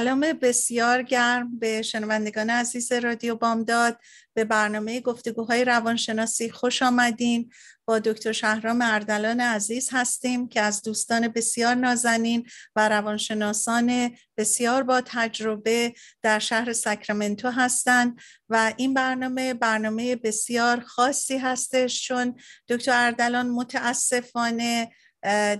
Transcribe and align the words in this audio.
سلام 0.00 0.20
بسیار 0.20 1.02
گرم 1.02 1.58
به 1.58 1.82
شنوندگان 1.82 2.50
عزیز 2.50 2.92
رادیو 2.92 3.34
بامداد. 3.34 3.98
به 4.34 4.44
برنامه 4.44 5.00
گفتگوهای 5.00 5.64
روانشناسی 5.64 6.50
خوش 6.50 6.82
آمدین. 6.82 7.50
با 7.84 7.98
دکتر 7.98 8.32
شهرام 8.32 8.82
اردلان 8.82 9.40
عزیز 9.40 9.88
هستیم 9.92 10.48
که 10.48 10.60
از 10.60 10.82
دوستان 10.82 11.28
بسیار 11.28 11.74
نازنین 11.74 12.46
و 12.76 12.88
روانشناسان 12.88 14.16
بسیار 14.36 14.82
با 14.82 15.00
تجربه 15.06 15.94
در 16.22 16.38
شهر 16.38 16.72
ساکرامنتو 16.72 17.50
هستند 17.50 18.20
و 18.48 18.72
این 18.76 18.94
برنامه 18.94 19.54
برنامه 19.54 20.16
بسیار 20.16 20.80
خاصی 20.80 21.38
هستش 21.38 22.06
چون 22.08 22.34
دکتر 22.68 23.06
اردلان 23.06 23.50
متاسفانه 23.50 24.90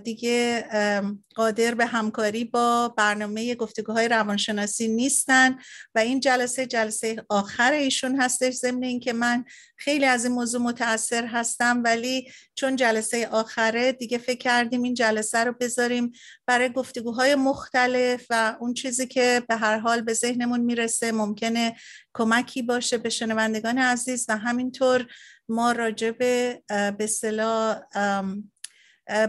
دیگه 0.03 0.65
قادر 1.35 1.75
به 1.75 1.85
همکاری 1.85 2.45
با 2.45 2.93
برنامه 2.97 3.55
گفتگوهای 3.55 4.07
روانشناسی 4.07 4.87
نیستن 4.87 5.57
و 5.95 5.99
این 5.99 6.19
جلسه 6.19 6.65
جلسه 6.65 7.25
آخر 7.29 7.71
ایشون 7.71 8.21
هستش. 8.21 8.53
ضمن 8.53 8.83
اینکه 8.83 9.13
من 9.13 9.45
خیلی 9.77 10.05
از 10.05 10.25
این 10.25 10.33
موضوع 10.33 10.61
متاثر 10.61 11.25
هستم 11.25 11.81
ولی 11.85 12.31
چون 12.55 12.75
جلسه 12.75 13.27
آخره 13.27 13.91
دیگه 13.91 14.17
فکر 14.17 14.37
کردیم 14.37 14.83
این 14.83 14.93
جلسه 14.93 15.43
رو 15.43 15.53
بذاریم 15.59 16.11
برای 16.45 16.69
گفتگوهای 16.69 17.35
مختلف 17.35 18.25
و 18.29 18.55
اون 18.59 18.73
چیزی 18.73 19.07
که 19.07 19.43
به 19.49 19.55
هر 19.55 19.77
حال 19.77 20.01
به 20.01 20.13
ذهنمون 20.13 20.59
می‌رسه 20.59 21.11
ممکنه 21.11 21.75
کمکی 22.13 22.61
باشه 22.61 22.97
به 22.97 23.09
شنوندگان 23.09 23.77
عزیز 23.77 24.25
و 24.29 24.37
همینطور 24.37 25.07
ما 25.49 25.71
راجع 25.71 26.11
به 26.11 26.63
به 26.97 27.07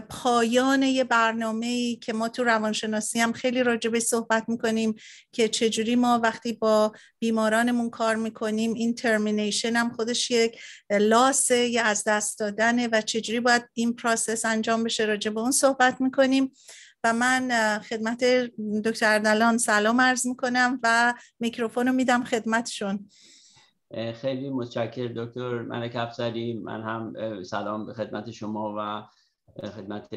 پایان 0.09 0.83
یه 0.83 1.03
برنامه 1.03 1.65
ای 1.65 1.95
که 1.95 2.13
ما 2.13 2.29
تو 2.29 2.43
روانشناسی 2.43 3.19
هم 3.19 3.33
خیلی 3.33 3.63
راجبه 3.63 3.99
صحبت 3.99 4.49
می‌کنیم 4.49 4.95
که 5.31 5.47
چجوری 5.47 5.95
ما 5.95 6.19
وقتی 6.23 6.53
با 6.53 6.91
بیمارانمون 7.19 7.89
کار 7.89 8.15
می‌کنیم 8.15 8.73
این 8.73 8.95
ترمینیشن 8.95 9.75
هم 9.75 9.89
خودش 9.89 10.31
یک 10.31 10.61
لاسه 10.91 11.67
یا 11.67 11.83
از 11.83 12.03
دست 12.07 12.39
دادنه 12.39 12.89
و 12.91 13.01
چجوری 13.01 13.39
باید 13.39 13.69
این 13.73 13.93
پراسس 13.93 14.45
انجام 14.45 14.83
بشه 14.83 15.05
راجبه 15.05 15.41
اون 15.41 15.51
صحبت 15.51 16.01
می‌کنیم. 16.01 16.51
و 17.05 17.13
من 17.13 17.79
خدمت 17.79 18.23
دکتر 18.85 19.13
اردلان 19.13 19.57
سلام 19.57 20.01
عرض 20.01 20.27
می‌کنم 20.27 20.79
و 20.83 21.13
میکروفون 21.39 21.87
رو 21.87 21.93
میدم 21.93 22.23
خدمتشون. 22.23 23.09
خیلی 24.21 24.49
متشکر 24.49 25.07
دکتر. 25.15 25.61
ملک 25.61 25.95
افزری 25.95 26.53
من 26.53 26.81
هم 26.81 27.13
سلام 27.43 27.85
به 27.85 27.93
خدمت 27.93 28.31
شما 28.31 28.75
و 28.77 29.03
خدمت 29.61 30.07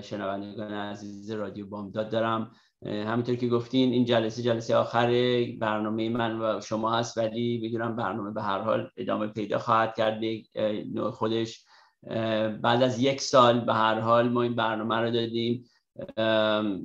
شنوندگان 0.00 0.72
عزیز 0.72 1.30
رادیو 1.30 1.66
بامداد 1.66 2.10
دارم. 2.10 2.50
همینطور 2.84 3.34
که 3.34 3.48
گفتین 3.48 3.92
این 3.92 4.04
جلسه 4.04 4.42
جلسه 4.42 4.76
آخر 4.76 5.06
برنامه 5.60 6.08
من 6.08 6.40
و 6.40 6.60
شما 6.60 6.92
هست 6.92 7.18
ولی 7.18 7.58
می‌دونم 7.62 7.96
برنامه 7.96 8.30
به 8.30 8.42
هر 8.42 8.60
حال 8.60 8.90
ادامه 8.96 9.26
پیدا 9.26 9.58
خواهد 9.58 9.94
کرد 9.96 10.20
نوع 10.94 11.10
خودش. 11.10 11.64
بعد 12.62 12.82
از 12.82 13.02
یک 13.02 13.20
سال 13.20 13.60
به 13.60 13.74
هر 13.74 14.00
حال 14.00 14.28
ما 14.28 14.42
این 14.42 14.54
برنامه 14.54 14.96
رو 14.96 15.10
دادیم 15.10 15.64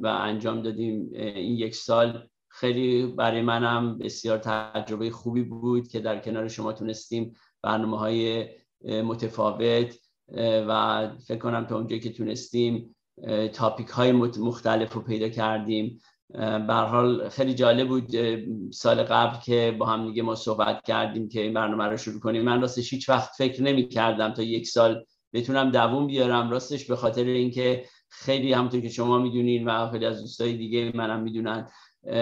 و 0.04 0.08
انجام 0.08 0.62
دادیم. 0.62 1.10
این 1.14 1.58
یک 1.58 1.76
سال 1.76 2.28
خیلی 2.48 3.08
برای 3.08 3.42
منم 3.42 3.98
بسیار 3.98 4.38
تجربه 4.38 5.12
خوبی 5.12 5.44
بود 5.44 5.88
که 5.88 6.00
در 6.00 6.20
کنار 6.20 6.48
شما 6.48 6.74
تونستیم 6.74 7.34
برنامه 7.62 8.00
های 8.00 8.48
متفاوت 8.86 9.96
و 10.38 11.10
فکر 11.28 11.38
کنم 11.38 11.66
تا 11.66 11.78
اونجایی 11.78 12.02
که 12.02 12.14
تونستیم 12.14 12.96
تاپیک 13.54 13.88
های 13.88 14.12
مختلف 14.12 14.94
رو 14.94 15.02
پیدا 15.02 15.30
کردیم. 15.30 16.02
به 16.68 16.74
حال 16.74 17.30
خیلی 17.30 17.54
جالب 17.54 17.88
بود 17.88 18.10
سال 18.72 19.04
قبل 19.04 19.40
که 19.40 19.76
با 19.80 19.86
هم 19.86 20.08
دیگه 20.08 20.24
ما 20.24 20.36
صحبت 20.36 20.84
کردیم 20.84 21.30
که 21.30 21.42
این 21.42 21.54
برنامه 21.54 21.84
رو 21.84 21.98
شروع 21.98 22.20
کنیم. 22.20 22.42
من 22.42 22.62
راستش 22.62 22.94
هیچ 22.94 23.10
وقت 23.10 23.32
فکر 23.38 23.64
نمی 23.64 23.88
کردم 23.88 24.34
تا 24.34 24.44
یک 24.44 24.68
سال 24.68 25.06
بتونم 25.34 25.72
دووم 25.72 26.08
بیارم. 26.08 26.50
راستش 26.50 26.86
به 26.86 26.96
خاطر 26.96 27.24
اینکه 27.24 27.86
خیلی 28.10 28.54
همونطور 28.54 28.82
که 28.82 28.90
شما 28.90 29.20
می‌دونین 29.20 29.68
و 29.68 29.92
خیلی 29.92 30.06
از 30.06 30.22
دوستای 30.22 30.54
دیگه 30.54 30.92
منم 30.96 31.24
می‌دونن 31.24 31.68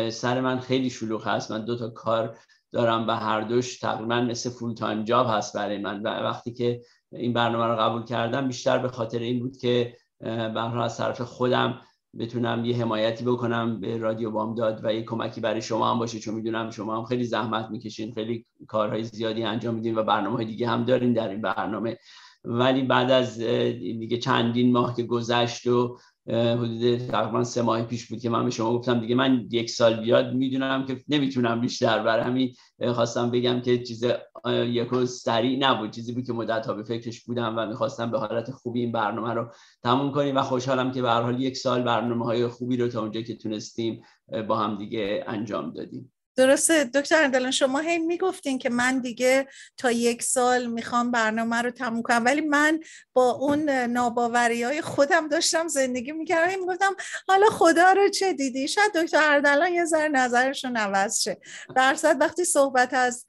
سر 0.09 0.41
من 0.41 0.59
خیلی 0.59 0.89
شلوغ 0.89 1.28
هست. 1.28 1.51
من 1.51 1.66
دو 1.66 1.78
تا 1.78 1.89
کار 1.89 2.38
دارم 2.72 3.07
و 3.07 3.12
هر 3.12 3.41
دوش 3.41 3.79
تقریبا 3.79 4.22
مثل 4.22 4.50
full 4.50 4.74
time 4.74 5.03
job 5.03 5.28
هست 5.29 5.56
برای 5.56 5.78
من. 5.78 6.01
و 6.01 6.07
وقتی 6.07 6.53
که 6.53 6.81
این 7.12 7.34
برنامه 7.34 7.66
رو 7.66 7.76
قبول 7.76 8.04
کردم. 8.04 8.48
بیشتر 8.48 8.78
به 8.78 8.88
خاطر 8.88 9.20
این 9.20 9.40
بود 9.40 9.58
که 9.58 9.96
به 10.20 10.82
از 10.82 10.98
طرف 10.98 11.22
خودم 11.22 11.82
بتونم 12.20 12.66
یه 12.66 12.78
حمایتی 12.78 13.24
بکنم 13.24 13.80
به 13.80 13.98
رادیو 13.98 14.32
بامداد 14.32 14.82
و 14.84 14.94
یه 14.94 15.04
کمکی 15.04 15.42
برای 15.42 15.62
شما 15.62 15.92
هم 15.92 16.00
باشه 16.00 16.20
چون 16.20 16.36
می‌دونم 16.36 16.70
شما 16.70 16.98
هم 16.98 17.06
خیلی 17.06 17.24
زحمت 17.24 17.70
می‌کشین 17.70 18.14
خیلی 18.14 18.46
کارهای 18.68 19.04
زیادی 19.04 19.44
انجام 19.44 19.76
میدین 19.76 19.96
و 19.96 20.04
برنامه 20.04 20.36
های 20.36 20.46
دیگه 20.46 20.68
هم 20.68 20.86
دارین 20.86 21.14
در 21.14 21.30
این 21.30 21.42
برنامه. 21.42 21.98
ولی 22.44 22.82
بعد 22.82 23.12
از 23.12 23.40
دیگه 23.40 24.18
چندین 24.18 24.72
ماه 24.72 24.96
که 24.96 25.04
گذشت 25.04 25.68
و 25.68 25.98
حدود 26.30 26.98
تقریبا 26.98 27.44
سه 27.44 27.62
ماه 27.62 27.84
پیش 27.84 28.08
بود 28.08 28.20
که 28.20 28.30
من 28.30 28.46
به 28.46 28.52
شما 28.52 28.78
گفتم 28.78 29.00
دیگه 29.00 29.16
من 29.16 29.48
یک 29.52 29.70
سال 29.70 30.02
بیاد 30.02 30.34
می‌دونم 30.34 30.86
که 30.86 31.04
نمی‌تونم 31.08 31.62
بیشتر. 31.62 32.04
برای 32.04 32.24
همین 32.24 32.56
خواستم 32.94 33.32
بگم 33.32 33.62
که 33.62 33.84
چیز 33.84 34.04
یک 34.48 35.06
سریع 35.06 35.60
نبود. 35.60 35.92
چیزی 35.92 36.14
بود 36.14 36.26
که 36.26 36.34
مدت 36.34 36.66
ها 36.66 36.74
به 36.74 36.84
فکرش 36.84 37.24
بودم 37.24 37.54
و 37.58 37.66
می‌خواستم 37.66 38.12
به 38.12 38.20
حالت 38.20 38.52
خوبی 38.52 38.80
این 38.80 38.92
برنامه 38.92 39.34
رو 39.34 39.52
تموم 39.84 40.12
کنیم 40.12 40.38
و 40.38 40.42
خوشحالم 40.42 40.92
که 40.92 41.02
به 41.02 41.12
حال 41.12 41.42
یک 41.42 41.58
سال 41.58 41.84
برنامه 41.84 42.26
های 42.26 42.48
خوبی 42.48 42.78
رو 42.78 42.88
تا 42.88 43.02
اونجا 43.02 43.22
که 43.22 43.36
تونستیم 43.36 44.02
با 44.48 44.58
هم 44.58 44.78
دیگه 44.78 45.24
انجام 45.28 45.74
دادیم. 45.74 46.14
درسته. 46.36 46.84
دکتر 46.84 47.24
اردلان 47.24 47.52
شما 47.52 47.80
هی 47.80 48.00
می‌گفتین 48.00 48.58
که 48.58 48.69
من 48.69 49.00
دیگه 49.00 49.47
تا 49.78 49.92
یک 49.92 50.24
سال 50.24 50.66
می‌خوام 50.66 51.12
برنامه 51.12 51.62
رو 51.62 51.72
تموم 51.72 52.01
کنم 52.01 52.25
ولی 52.25 52.42
من 52.42 52.80
با 53.13 53.31
اون 53.31 53.69
ناباوری 53.69 54.63
های 54.63 54.81
خودم 54.81 55.28
داشتم 55.28 55.68
زندگی 55.68 56.12
می‌کردم. 56.12 56.60
می‌گفتم 56.60 56.95
حالا 57.28 57.48
خدا 57.50 57.92
رو 57.92 58.10
چه 58.10 58.33
دیدی؟ 58.33 58.68
شاید 58.68 58.92
دکتر 58.95 59.31
اردلان 59.33 59.74
یه 59.74 59.86
ذره 59.86 60.07
نظرشون 60.07 60.78
عوض 60.78 61.22
شه. 61.22 61.38
درصد 61.75 62.22
وقتی 62.22 62.45
صحبت 62.45 62.94
از 62.94 63.25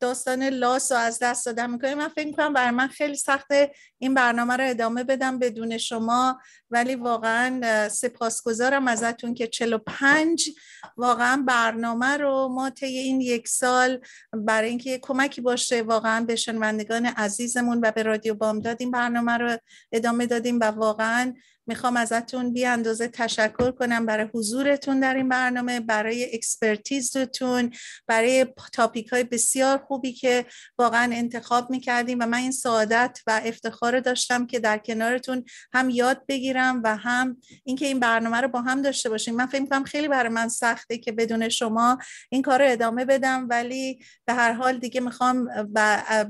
داستان 0.00 0.42
لاس 0.42 0.92
رو 0.92 0.98
از 0.98 1.18
دست 1.18 1.46
دادم 1.46 1.70
می‌کنیم 1.70 1.98
من 1.98 2.08
فکر 2.08 2.26
می‌کنم 2.26 2.52
برای 2.52 2.70
من 2.70 2.88
خیلی 2.88 3.14
سخته 3.14 3.72
این 3.98 4.14
برنامه 4.14 4.56
رو 4.56 4.64
ادامه 4.70 5.04
بدم 5.04 5.38
بدون 5.38 5.78
شما. 5.78 6.40
ولی 6.70 6.94
واقعا 6.94 7.88
سپاسگزارم 7.88 8.88
ازتون 8.88 9.34
که 9.34 9.46
45 9.46 10.50
واقعا 10.96 11.44
برنامه 11.46 12.16
رو 12.16 12.48
ما 12.48 12.70
طی 12.70 12.86
این 12.86 13.20
یک 13.20 13.48
سال 13.48 14.00
برای 14.32 14.68
اینکه 14.68 14.98
کمکی 15.02 15.40
باشه 15.40 15.82
واقعا 15.82 16.24
به 16.24 16.36
شنوندگان 16.36 17.06
عزیزمون 17.06 17.80
و 17.82 17.90
به 17.90 18.02
رادیو 18.02 18.34
بامداد 18.34 18.76
این 18.80 18.90
برنامه 18.90 19.32
رو 19.32 19.58
ادامه 19.92 20.26
دادیم 20.26 20.60
و 20.60 20.64
واقعا 20.64 21.34
می‌خوام 21.68 21.96
ازتون 21.96 22.52
بی 22.52 22.64
اندازه 22.64 23.08
تشکر 23.08 23.70
کنم 23.70 24.06
برای 24.06 24.26
حضورتون 24.34 25.00
در 25.00 25.14
این 25.14 25.28
برنامه 25.28 25.80
برای 25.80 26.34
expertise 26.34 27.38
تون 27.38 27.72
برای 28.06 28.46
topic 28.72 29.08
های 29.08 29.24
بسیار 29.24 29.78
خوبی 29.78 30.12
که 30.12 30.46
واقعا 30.78 31.12
انتخاب 31.12 31.70
می‌کردیم 31.70 32.18
و 32.20 32.26
من 32.26 32.38
این 32.38 32.52
سعادت 32.52 33.20
و 33.26 33.40
افتخار 33.44 34.00
داشتم 34.00 34.46
که 34.46 34.58
در 34.58 34.78
کنارتون 34.78 35.44
هم 35.72 35.90
یاد 35.90 36.26
بگیرم 36.28 36.80
و 36.84 36.96
هم 36.96 37.36
اینکه 37.64 37.86
این 37.86 38.00
برنامه 38.00 38.40
رو 38.40 38.48
با 38.48 38.60
هم 38.60 38.82
داشته 38.82 39.08
باشیم. 39.08 39.36
من 39.36 39.46
فکر 39.46 39.62
می‌کنم 39.62 39.84
خیلی 39.84 40.08
برای 40.08 40.32
من 40.32 40.48
سخته 40.48 40.98
که 40.98 41.12
بدون 41.12 41.48
شما 41.48 41.98
این 42.30 42.42
کار 42.42 42.62
رو 42.62 42.72
ادامه 42.72 43.04
بدم 43.04 43.46
ولی 43.50 43.98
به 44.24 44.34
هر 44.34 44.52
حال 44.52 44.78
دیگه 44.78 45.00
می‌خوام 45.00 45.48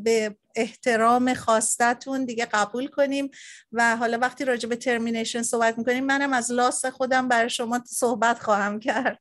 به 0.02 0.36
احترام 0.56 1.34
خواستتون 1.34 2.24
دیگه 2.24 2.46
قبول 2.52 2.86
کنیم 2.86 3.30
و 3.72 3.96
حالا 3.96 4.18
وقتی 4.18 4.44
راجع 4.44 4.68
به 4.68 4.76
ترمینیشن 4.76 5.42
صحبت 5.42 5.78
می‌کنیم 5.78 6.06
منم 6.06 6.32
از 6.32 6.52
لاس 6.52 6.86
خودم 6.86 7.28
برای 7.28 7.50
شما 7.50 7.80
صحبت 7.86 8.38
خواهم 8.38 8.80
کرد. 8.80 9.18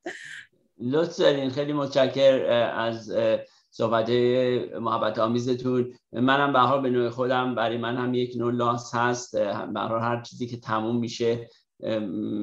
لطف 0.79 1.17
دارین. 1.19 1.49
خیلی 1.49 1.73
متشکر 1.73 2.45
از 2.75 3.13
صحبت 3.71 4.09
محبت 4.79 5.19
آمیزتون. 5.19 5.93
منم 6.11 6.53
به 6.53 6.59
حال 6.59 6.81
به 6.81 6.89
نوع 6.89 7.09
خودم 7.09 7.55
برای 7.55 7.77
من 7.77 7.97
هم 7.97 8.13
یک 8.13 8.37
نوع 8.37 8.53
لاس 8.53 8.95
هست. 8.95 9.35
به 9.73 9.79
هر 9.79 10.21
چیزی 10.21 10.47
که 10.47 10.57
تموم 10.59 10.99
میشه 10.99 11.49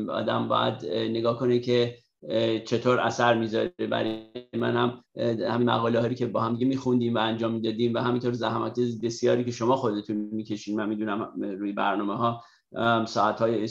آدم 0.09 0.49
باید 0.49 0.87
نگاه 0.87 1.39
کنه 1.39 1.59
که 1.59 1.99
چطور 2.65 3.01
اثر 3.01 3.39
می‌ذاره. 3.39 3.73
برای 3.91 4.27
من 4.57 4.77
هم 4.77 5.03
همین 5.49 5.71
مقاله 5.71 6.01
هایی 6.01 6.15
که 6.15 6.27
با 6.27 6.41
هم 6.41 6.57
میخوندیم 6.57 7.15
و 7.15 7.19
انجام 7.19 7.53
می‌دادیم 7.53 7.95
و 7.95 7.99
همینطور 7.99 8.33
زحمات 8.33 8.81
بسیاری 9.03 9.45
که 9.45 9.51
شما 9.51 9.77
خودتون 9.77 10.17
می‌کشین. 10.17 10.77
من 10.77 10.89
می‌دونم 10.89 11.33
روی 11.41 11.73
برنامه 11.73 12.17
ها 12.17 12.43
ساعت 13.07 13.39
های 13.39 13.67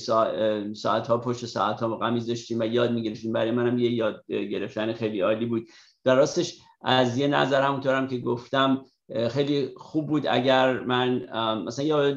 ساعت 0.74 1.08
ها 1.08 1.18
پشت 1.18 1.46
ساعت 1.46 1.80
ها 1.80 1.98
قمیز 1.98 2.28
داشتیم 2.28 2.60
و 2.60 2.64
یاد 2.64 2.92
می‌گرفتیم. 2.92 3.34
برای 3.34 3.52
منم 3.52 3.78
یه 3.78 3.92
یاد 3.92 4.24
گرفتن 4.28 4.94
خیلی 4.94 5.22
عالی 5.22 5.46
بود. 5.46 5.68
در 6.04 6.16
راستش 6.16 6.60
از 6.82 7.18
یه 7.18 7.28
نظر 7.28 7.62
همونطورم 7.62 8.08
که 8.08 8.18
گفتم 8.18 8.86
خیلی 9.30 9.70
خوب 9.78 10.08
بود 10.08 10.28
اگر 10.28 10.80
من 10.80 11.26
مثلا 11.66 11.86
یا 11.86 12.16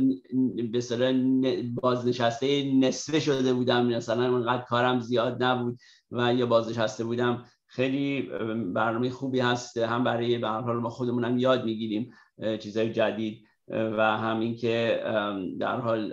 به 0.72 0.80
بازنشسته 1.82 2.72
نصفه 2.74 3.20
شده 3.20 3.52
بودم. 3.52 3.86
مثلا 3.86 4.36
انقدر 4.36 4.62
کارم 4.62 5.00
زیاد 5.00 5.42
نبود. 5.42 5.78
و 6.10 6.34
یا 6.34 6.46
بازنشسته 6.46 7.04
بودم. 7.04 7.44
خیلی 7.66 8.22
برنامه 8.74 9.10
خوبی 9.10 9.40
هست. 9.40 9.76
هم 9.76 10.04
برای 10.04 10.38
به 10.38 10.48
حال 10.48 10.76
ما 10.76 10.88
خودمونم 10.88 11.38
یاد 11.38 11.64
می‌گیریم 11.64 12.12
چیزهای 12.58 12.92
جدید 12.92 13.46
و 13.68 14.16
همین 14.18 14.56
که 14.56 15.00
در 15.60 15.80
حال 15.80 16.12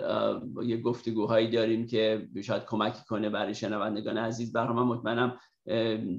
یه 0.64 0.80
گفتگوهایی 0.80 1.50
داریم 1.50 1.86
که 1.86 2.28
شاید 2.44 2.64
کمکی 2.64 3.04
کنه 3.08 3.30
برای 3.30 3.54
شنوندگان 3.54 4.18
عزیز. 4.18 4.52
برای 4.52 4.76
من 4.76 4.82
مطمئنم 4.82 5.38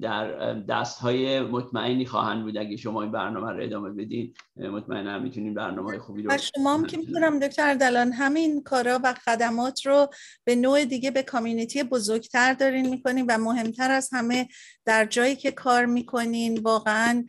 در 0.02 0.54
دست 0.54 1.00
های 1.00 1.42
مطمئنی 1.42 2.06
خواهند 2.06 2.44
بود. 2.44 2.58
اگه 2.58 2.78
شما 2.78 3.02
این 3.02 3.12
برنامه 3.12 3.52
رو 3.52 3.64
ادامه 3.64 3.90
بدین 3.90 4.34
مطمئنم 4.56 5.22
می‌تونین 5.22 5.54
برنامه 5.54 6.00
خوبی 6.00 6.24
رو 6.24 6.38
شما 6.38 6.74
هم 6.74 6.86
که 6.86 6.98
می‌تونم 6.98 7.40
دکتر 7.40 7.74
دلان 7.74 8.12
همین 8.12 8.64
کارا 8.64 9.00
و 9.04 9.14
خدمات 9.14 9.86
رو 9.86 10.08
به 10.44 10.56
نوع 10.56 10.86
دیگه 10.86 11.12
به 11.12 11.24
کامیونیتی 11.24 11.84
بزرگتر 11.84 12.54
دارین 12.54 12.90
می‌کنین 12.90 13.26
و 13.30 13.38
مهمتر 13.38 13.92
از 13.92 14.10
همه 14.14 14.48
در 14.86 15.06
جایی 15.06 15.36
که 15.36 15.52
کار 15.52 15.86
می‌کنین 15.86 16.60
واقعا 16.60 17.26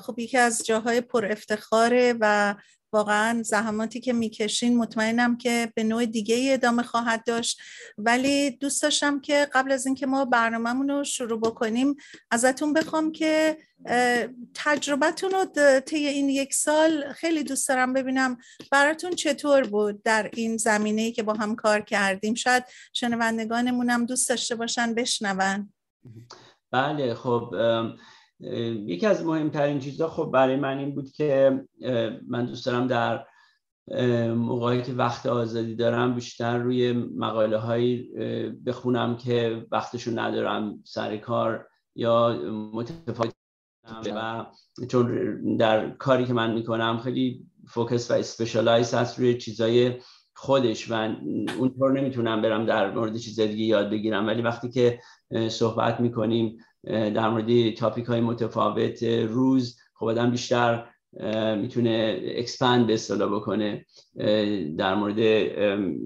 خب 0.00 0.18
یکی 0.18 0.38
از 0.38 0.66
جاهای 0.66 1.00
پر 1.00 1.26
افتخاره 1.26 2.14
و 2.20 2.54
واقعا 2.92 3.42
زحماتی 3.42 4.00
که 4.00 4.12
می‌کشین 4.12 4.76
مطمئنم 4.76 5.36
که 5.36 5.72
به 5.74 5.84
نوع 5.84 6.06
دیگه 6.06 6.50
ادامه 6.52 6.82
خواهد 6.82 7.24
داشت. 7.24 7.60
ولی 7.98 8.50
دوست 8.50 8.82
داشتم 8.82 9.20
که 9.20 9.48
قبل 9.52 9.72
از 9.72 9.86
اینکه 9.86 10.06
ما 10.06 10.24
برنامهمون 10.24 10.88
رو 10.88 11.04
شروع 11.04 11.40
بکنیم 11.40 11.96
ازتون 12.30 12.72
بخوام 12.72 13.12
که 13.12 13.58
تجربتون 14.54 15.30
رو 15.30 15.44
طی 15.80 16.06
این 16.06 16.28
یک 16.28 16.54
سال 16.54 17.12
خیلی 17.12 17.42
دوست 17.42 17.68
دارم 17.68 17.92
ببینم 17.92 18.36
براتون 18.70 19.10
چطور 19.10 19.66
بود 19.66 20.02
در 20.02 20.30
این 20.32 20.56
زمینه 20.56 21.12
که 21.12 21.22
با 21.22 21.34
هم 21.34 21.56
کار 21.56 21.80
کردیم. 21.80 22.34
شاید 22.34 22.64
شنوندگانمونم 22.92 24.06
دوست 24.06 24.28
داشته 24.28 24.54
باشن 24.54 24.94
بشنون. 24.94 25.72
بله 26.70 27.14
خب 27.14 27.54
یکی 28.86 29.06
از 29.06 29.24
مهمترین 29.24 29.78
چیزها 29.78 30.08
خب 30.08 30.30
برای 30.32 30.56
من 30.56 30.78
این 30.78 30.94
بود 30.94 31.10
که 31.10 31.60
من 32.28 32.46
دوست 32.46 32.66
دارم 32.66 32.86
در 32.86 33.26
موقعی 34.34 34.82
که 34.82 34.92
وقت 34.92 35.26
آزادی 35.26 35.74
دارم 35.74 36.14
بیشتر 36.14 36.58
روی 36.58 36.92
مقاله 36.92 37.58
هایی 37.58 38.02
بخونم 38.66 39.16
که 39.16 39.66
وقتشون 39.70 40.18
ندارم 40.18 40.80
سر 40.84 41.16
کار 41.16 41.66
یا 41.94 42.32
متفاوت 42.74 43.34
و 44.14 44.46
چون 44.88 45.56
در 45.56 45.90
کاری 45.90 46.24
که 46.24 46.32
من 46.32 46.54
می‌کنم 46.54 46.98
خیلی 46.98 47.46
focus 47.68 48.10
و 48.10 48.14
specialize 48.14 48.94
هست 48.94 49.18
روی 49.18 49.38
چیزای 49.38 49.94
خودش 50.34 50.90
و 50.90 51.14
اونطور 51.58 51.92
نمی‌تونم 52.00 52.42
برم 52.42 52.66
در 52.66 52.94
مورد 52.94 53.16
چیزای 53.16 53.48
دیگه 53.48 53.64
یاد 53.64 53.90
بگیرم. 53.90 54.26
ولی 54.26 54.42
وقتی 54.42 54.70
که 54.70 55.00
صحبت 55.48 56.00
می‌کنیم 56.00 56.58
در 56.86 57.28
مورد 57.28 57.74
topic 57.74 58.06
های 58.06 58.20
متفاوت 58.20 59.02
روز 59.02 59.78
خب 59.94 60.06
آدم 60.06 60.30
بیشتر 60.30 60.86
می‌تونه 61.56 62.20
اکسپند 62.24 62.86
به 62.86 62.94
اصطلاح 62.94 63.34
بکنه 63.34 63.86
در 64.78 64.94
مورد 64.94 65.16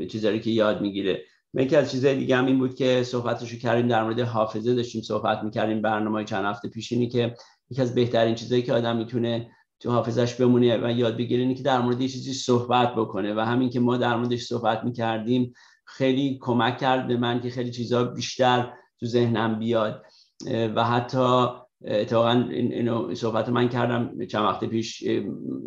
چیزهایی 0.06 0.40
که 0.40 0.50
یاد 0.50 0.80
می‌گیره. 0.80 1.24
یکی 1.54 1.76
از 1.76 1.90
چیزهای 1.90 2.16
دیگه 2.16 2.36
هم 2.36 2.46
این 2.46 2.58
بود 2.58 2.74
که 2.74 3.02
صحبتشو 3.02 3.58
کردیم 3.58 3.88
در 3.88 4.04
مورد 4.04 4.20
حافظه 4.20 4.74
داشتیم 4.74 5.02
صحبت 5.02 5.42
می‌کردیم 5.42 5.82
برنامه 5.82 6.24
چند 6.24 6.44
هفته 6.44 6.68
پیشینی 6.68 7.08
که 7.08 7.34
یکی 7.70 7.82
از 7.82 7.94
بهترین 7.94 8.34
چیزهایی 8.34 8.62
که 8.62 8.72
آدم 8.72 8.96
می‌تونه 8.96 9.50
تو 9.80 9.90
حافظش 9.90 10.34
بمونه 10.34 10.86
و 10.86 10.90
یاد 10.90 11.16
بگیره 11.16 11.42
اینه 11.42 11.54
که 11.54 11.62
در 11.62 11.80
مورد 11.80 11.98
چیزی 11.98 12.32
صحبت 12.32 12.94
بکنه 12.94 13.34
و 13.34 13.40
همین 13.40 13.70
که 13.70 13.80
ما 13.80 13.96
در 13.96 14.16
موردش 14.16 14.42
صحبت 14.42 14.84
می‌کردیم 14.84 15.54
خیلی 15.86 16.38
کمک 16.42 16.78
کرد 16.78 17.08
به 17.08 17.16
من 17.16 17.40
که 17.40 17.50
خیلی 17.50 17.70
چیزها 17.70 18.04
بیشتر 18.04 18.72
تو 19.00 19.06
ذهنم 19.06 19.58
بیاد. 19.58 20.02
و 20.76 20.84
حتی 20.84 21.46
اتفاقا 21.84 22.30
اینو 22.50 23.14
صحبت 23.14 23.48
من 23.48 23.68
کردم 23.68 24.26
چند 24.26 24.44
وقت 24.44 24.64
پیش 24.64 25.04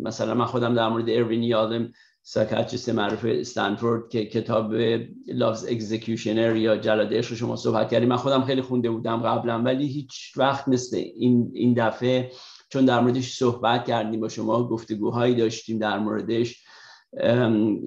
مثلا 0.02 0.34
من 0.34 0.44
خودم 0.44 0.74
در 0.74 0.88
مورد 0.88 1.10
اروین 1.10 1.42
یالوم 1.42 1.92
psychiatrist 2.22 2.88
معروف 2.88 3.24
استنفورد 3.28 4.08
که 4.08 4.26
کتاب 4.26 4.74
Love's 5.26 5.64
Executioner 5.64 6.56
یا 6.56 6.76
جلاد 6.76 6.97
عشق 6.97 7.26
رو 7.26 7.36
شما 7.36 7.56
صحبت 7.56 7.90
کردیم. 7.90 8.08
من 8.08 8.16
خودم 8.16 8.44
خیلی 8.44 8.62
خونده 8.62 8.90
بودم 8.90 9.16
قبلا 9.16 9.62
ولی 9.62 9.86
هیچ 9.86 10.32
وقت 10.36 10.68
مثل 10.68 10.96
این, 10.96 11.50
این 11.54 11.74
دفعه 11.74 12.30
چون 12.68 12.84
در 12.84 13.00
موردش 13.00 13.32
صحبت 13.32 13.84
کردیم 13.84 14.20
با 14.20 14.28
شما 14.28 14.68
گفتگوهایی 14.68 15.34
داشتیم 15.34 15.78
در 15.78 15.98
موردش. 15.98 16.64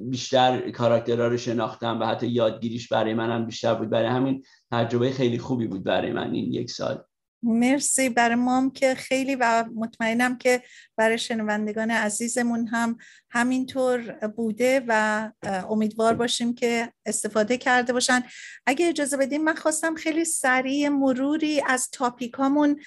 بیشتر 0.09 0.71
کاراکترها 0.71 1.27
رو 1.27 1.37
شناختم 1.37 1.99
و 1.99 2.05
حتی 2.05 2.27
یادگیریش 2.27 2.87
برای 2.87 3.13
منم 3.13 3.45
بیشتر 3.45 3.73
بود. 3.73 3.89
برای 3.89 4.07
همین 4.07 4.43
تجربه 4.71 5.11
خیلی 5.11 5.39
خوبی 5.39 5.67
بود 5.67 5.83
برای 5.83 6.11
من 6.11 6.33
این 6.33 6.53
یک 6.53 6.71
سال. 6.71 7.03
مرسی 7.43 8.09
برای 8.09 8.35
مام 8.35 8.71
که 8.71 8.95
خیلی 8.95 9.35
و 9.35 9.65
مطمئنم 9.75 10.37
که 10.37 10.63
برای 10.97 11.17
شنوندگان 11.17 11.91
عزیزمون 11.91 12.67
هم 12.67 12.97
همینطور 13.29 14.11
بوده 14.11 14.83
و 14.87 15.31
امیدوار 15.69 16.13
باشیم 16.13 16.55
که 16.55 16.93
استفاده 17.05 17.57
کرده 17.57 17.93
باشن. 17.93 18.23
اگه 18.65 18.89
اجازه 18.89 19.17
بدیم 19.17 19.43
من 19.43 19.55
خواستم 19.55 19.95
خیلی 19.95 20.25
سریع 20.25 20.89
مروری 20.89 21.61
از 21.67 21.89
تاپیکامون 21.91 22.81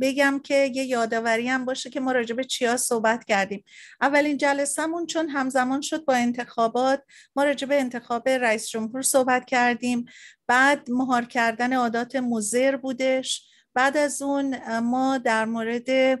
بگم 0.00 0.40
که 0.44 0.70
یه 0.74 0.84
یادآوری 0.84 1.48
هم 1.48 1.64
باشه 1.64 1.90
که 1.90 2.00
ما 2.00 2.12
راجع 2.12 2.34
به 2.34 2.44
چیا 2.44 2.76
صحبت 2.76 3.24
کردیم. 3.24 3.64
اولین 4.00 4.36
جلسهمون 4.36 5.06
چون 5.06 5.28
همزمان 5.28 5.80
شد 5.80 6.04
با 6.04 6.14
انتخابات 6.14 7.02
ما 7.36 7.44
راجع 7.44 7.66
به 7.66 7.80
انتخاب 7.80 8.28
رئیس 8.28 8.68
جمهور 8.68 9.02
صحبت 9.02 9.44
کردیم. 9.44 10.04
بعد 10.50 10.90
مهار 10.90 11.24
کردن 11.24 11.72
عادات 11.72 12.16
مزر 12.16 12.76
بودش. 12.76 13.48
بعد 13.74 13.96
از 13.96 14.22
اون 14.22 14.78
ما 14.78 15.18
در 15.18 15.44
مورد 15.44 16.20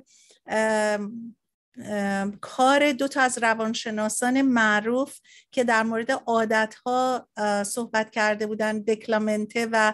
کار 2.40 2.92
دو 2.92 3.08
تا 3.08 3.20
از 3.20 3.38
روانشناسان 3.38 4.42
معروف 4.42 5.18
که 5.50 5.64
در 5.64 5.82
مورد 5.82 6.10
عادت 6.10 6.74
ها 6.86 7.28
صحبت 7.66 8.10
کرده 8.10 8.46
بودن 8.46 8.78
دکلامنته 8.78 9.68
و 9.72 9.92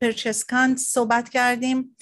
پرچسکاند 0.00 0.78
صحبت 0.78 1.28
کردیم. 1.28 1.96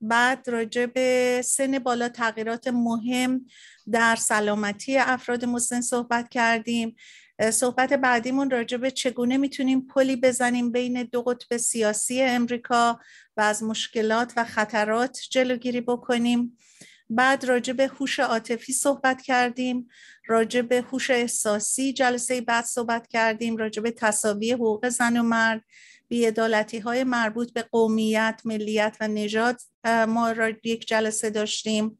بعد 0.00 0.50
راجع 0.50 0.86
به 0.86 1.40
سن 1.44 1.78
بالا 1.78 2.08
تغییرات 2.08 2.68
مهم 2.68 3.46
در 3.92 4.16
سلامتی 4.16 4.98
افراد 4.98 5.44
مسن 5.44 5.80
صحبت 5.80 6.28
کردیم. 6.28 6.96
صحبت 7.50 7.92
بعدیمون 7.92 8.50
راجع 8.50 8.76
به 8.76 8.90
چگونه 8.90 9.36
می‌تونیم 9.36 9.80
پلی 9.80 10.16
بزنیم 10.16 10.72
بین 10.72 11.02
دو 11.02 11.22
قطب 11.22 11.56
سیاسی 11.56 12.22
امریکا 12.22 13.00
و 13.36 13.40
از 13.40 13.62
مشکلات 13.62 14.32
و 14.36 14.44
خطرات 14.44 15.18
جلوگیری 15.30 15.80
بکنیم. 15.80 16.58
بعد 17.10 17.44
راجع 17.44 17.72
به 17.72 17.86
هوش 17.86 18.20
عاطفی 18.20 18.72
صحبت 18.72 19.22
کردیم 19.22 19.88
راجع 20.26 20.60
به 20.60 20.80
هوش 20.80 21.10
احساسی 21.10 21.92
جلسه 21.92 22.40
بعد 22.40 22.64
صحبت 22.64 23.08
کردیم 23.08 23.56
راجع 23.56 23.82
به 23.82 23.90
تصاوی 23.90 24.52
حقوق 24.52 24.88
زن 24.88 25.16
و 25.16 25.22
مرد 25.22 25.64
بیعدالتی 26.08 26.78
های 26.78 27.04
مربوط 27.04 27.52
به 27.52 27.62
قومیت، 27.62 28.40
ملیت 28.44 28.96
و 29.00 29.08
نژاد 29.08 29.60
ما 30.08 30.32
را 30.32 30.48
یک 30.64 30.86
جلسه 30.86 31.30
داشتیم. 31.30 31.98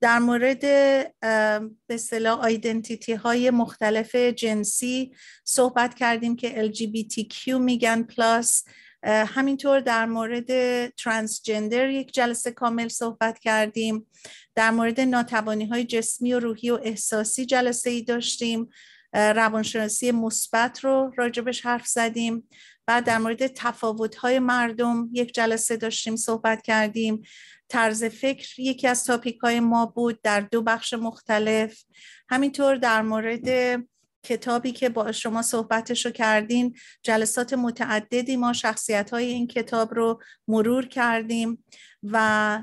در 0.00 0.18
مورد 0.18 0.60
به 0.60 1.70
اصطلاح 1.94 2.40
آیدنتیتی 2.40 3.12
های 3.12 3.50
مختلف 3.50 4.14
جنسی 4.16 5.12
صحبت 5.44 5.94
کردیم 5.94 6.36
که 6.36 6.72
LGBTQ 6.72 7.48
میگن 7.48 8.02
پلاس 8.02 8.64
همینطور 9.04 9.80
در 9.80 10.06
مورد 10.06 10.86
ترانسجندر 10.88 11.90
یک 11.90 12.12
جلسه 12.12 12.50
کامل 12.50 12.88
صحبت 12.88 13.38
کردیم. 13.38 14.06
در 14.54 14.70
مورد 14.70 15.00
ناتوانی 15.00 15.66
های 15.66 15.84
جسمی 15.84 16.32
و 16.32 16.40
روحی 16.40 16.70
و 16.70 16.78
احساسی 16.82 17.46
جلسه 17.46 17.90
ای 17.90 18.02
داشتیم 18.02 18.68
روانشناسی 19.12 20.12
مثبت 20.12 20.84
رو 20.84 21.12
راجبش 21.16 21.66
حرف 21.66 21.86
زدیم. 21.86 22.48
بعد 22.90 23.04
در 23.04 23.18
مورد 23.18 23.46
تفاوت‌های 23.46 24.38
مردم 24.38 25.08
یک 25.12 25.34
جلسه 25.34 25.76
داشتیم 25.76 26.16
صحبت 26.16 26.62
کردیم. 26.62 27.22
طرز 27.68 28.04
فکر 28.04 28.60
یکی 28.60 28.88
از 28.88 29.04
تاپیک 29.04 29.38
های 29.38 29.60
ما 29.60 29.86
بود 29.86 30.22
در 30.22 30.40
دو 30.40 30.62
بخش 30.62 30.94
مختلف. 30.94 31.84
همینطور 32.28 32.76
در 32.76 33.02
مورد 33.02 33.80
کتابی 34.22 34.72
که 34.72 34.88
با 34.88 35.12
شما 35.12 35.42
صحبتش 35.42 36.06
رو 36.06 36.12
کردین 36.12 36.76
جلسات 37.02 37.52
متعددی 37.52 38.36
ما 38.36 38.52
شخصیت 38.52 39.10
های 39.10 39.24
این 39.24 39.46
کتاب 39.46 39.94
رو 39.94 40.22
مرور 40.48 40.86
کردیم 40.86 41.64
و 42.02 42.62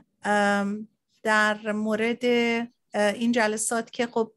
در 1.24 1.72
مورد 1.72 2.25
این 2.93 3.31
جلسات 3.31 3.91
که 3.91 4.07
خب 4.07 4.31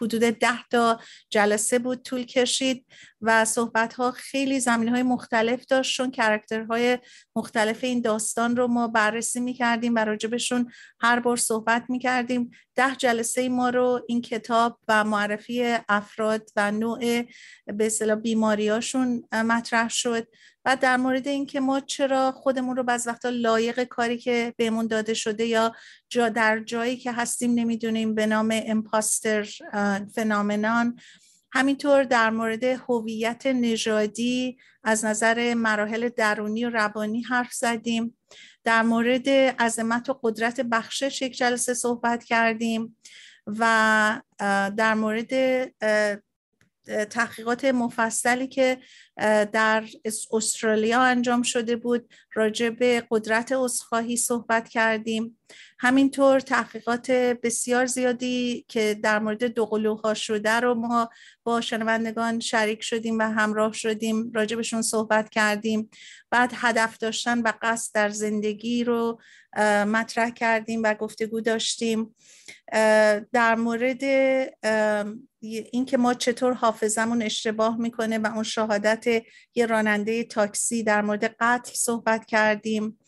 حدود 0.00 0.20
ده 0.20 0.68
تا 0.70 1.00
جلسه 1.30 1.78
بود 1.78 2.02
طول 2.02 2.24
کشید 2.24 2.86
و 3.20 3.44
صحبت 3.44 3.94
ها 3.94 4.10
خیلی 4.10 4.60
زمین 4.60 4.88
های 4.88 5.02
مختلف 5.02 5.66
داشت 5.66 5.96
چون 5.96 6.10
کرکترهای 6.10 6.98
مختلف 7.36 7.84
این 7.84 8.00
داستان 8.00 8.56
رو 8.56 8.66
ما 8.66 8.88
بررسی 8.88 9.40
می 9.40 9.54
کردیم 9.54 9.94
و 9.94 9.98
راجبشون 9.98 10.72
هر 11.00 11.20
بار 11.20 11.36
صحبت 11.36 11.84
می 11.88 11.98
کردیم 11.98 12.50
ده 12.74 12.96
جلسه 12.96 13.48
ما 13.48 13.68
رو 13.70 14.00
این 14.08 14.20
کتاب 14.20 14.78
و 14.88 15.04
معرفی 15.04 15.76
افراد 15.88 16.50
و 16.56 16.72
نوع 16.72 17.22
به 17.66 17.90
بیماریاشون 18.22 19.24
مطرح 19.32 19.88
شد. 19.88 20.28
و 20.66 20.76
در 20.76 20.96
مورد 20.96 21.28
اینکه 21.28 21.60
ما 21.60 21.80
چرا 21.80 22.32
خودمون 22.32 22.76
رو 22.76 22.82
بعض 22.82 23.06
وقتا 23.06 23.28
لایق 23.28 23.84
کاری 23.84 24.18
که 24.18 24.54
بهمون 24.56 24.86
داده 24.86 25.14
شده 25.14 25.46
یا 25.46 25.74
جا 26.08 26.28
در 26.28 26.58
جایی 26.58 26.96
که 26.96 27.12
هستیم 27.12 27.54
نمی‌دونیم 27.54 28.14
به 28.14 28.26
نام 28.26 28.60
امپاستر 28.66 29.48
فنامنان 30.14 30.98
همینطور 31.52 32.04
در 32.04 32.30
مورد 32.30 32.64
هویت 32.64 33.46
نژادی 33.46 34.58
از 34.84 35.04
نظر 35.04 35.54
مراحل 35.54 36.08
درونی 36.08 36.64
و 36.64 36.70
روانی 36.70 37.22
حرف 37.22 37.52
زدیم. 37.52 38.18
در 38.64 38.82
مورد 38.82 39.28
عظمت 39.28 40.10
و 40.10 40.18
قدرت 40.22 40.60
بخشش 40.60 41.22
یک 41.22 41.36
جلسه 41.36 41.74
صحبت 41.74 42.24
کردیم 42.24 42.96
و 43.46 44.20
در 44.76 44.94
مورد 44.94 45.32
تحقیقات 47.10 47.64
مفصلی 47.64 48.46
که 48.46 48.78
در 49.52 49.84
استرالیا 50.32 51.02
انجام 51.02 51.42
شده 51.42 51.76
بود. 51.76 52.14
راجع 52.34 52.70
به 52.70 53.02
قدرت 53.10 53.52
عذرخواهی 53.52 54.16
صحبت 54.16 54.68
کردیم. 54.68 55.38
همینطور 55.78 56.40
تحقیقات 56.40 57.10
بسیار 57.10 57.86
زیادی 57.86 58.64
که 58.68 58.96
در 59.02 59.18
مورد 59.18 59.44
دوقلوها 59.44 60.14
شده 60.14 60.50
رو 60.50 60.74
ما 60.74 61.08
با 61.44 61.60
شنوندگان 61.60 62.40
شریک 62.40 62.82
شدیم 62.82 63.18
و 63.18 63.22
همراه 63.22 63.72
شدیم 63.72 64.32
راجبشون 64.34 64.82
صحبت 64.82 65.30
کردیم. 65.30 65.90
بعد 66.30 66.52
هدف 66.54 66.98
داشتن 66.98 67.42
و 67.42 67.52
قصد 67.62 67.94
در 67.94 68.08
زندگی 68.08 68.84
رو 68.84 69.20
مطرح 69.86 70.30
کردیم 70.30 70.80
و 70.84 70.94
گفتگو 70.94 71.40
داشتیم. 71.40 72.14
در 73.32 73.54
مورد 73.54 74.02
اینکه 75.40 75.96
ما 75.96 76.14
چطور 76.14 76.52
حافظمون 76.52 77.22
اشتباه 77.22 77.76
می‌کنه 77.80 78.18
و 78.18 78.26
اون 78.26 78.42
شهادت 78.42 79.05
یه 79.54 79.66
راننده 79.66 80.24
تاکسی 80.24 80.82
در 80.82 81.02
مورد 81.02 81.24
قتل 81.24 81.72
صحبت 81.74 82.26
کردیم 82.26 82.98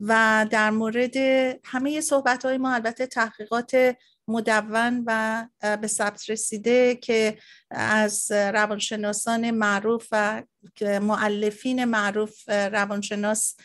و 0.00 0.46
در 0.50 0.70
مورد 0.70 1.16
همه 1.64 2.00
صحبت 2.00 2.44
های 2.44 2.58
ما 2.58 2.74
البته 2.74 3.06
تحقیقات 3.06 3.96
مدون 4.28 5.04
و 5.06 5.46
به 5.76 5.86
ثبت 5.86 6.30
رسیده 6.30 6.94
که 6.94 7.38
از 7.70 8.32
روانشناسان 8.32 9.50
معروف 9.50 10.08
و 10.12 10.42
معلفین 10.82 11.84
معروف 11.84 12.48
روانشناس 12.48 13.56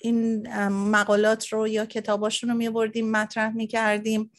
این 0.00 0.48
مقالات 0.68 1.48
رو 1.48 1.68
یا 1.68 1.86
کتاباشون 1.86 2.50
رو 2.50 2.56
می 2.56 2.70
بردیم 2.70 3.10
مطرح 3.10 3.52
می 3.52 3.66
کردیم 3.66 4.30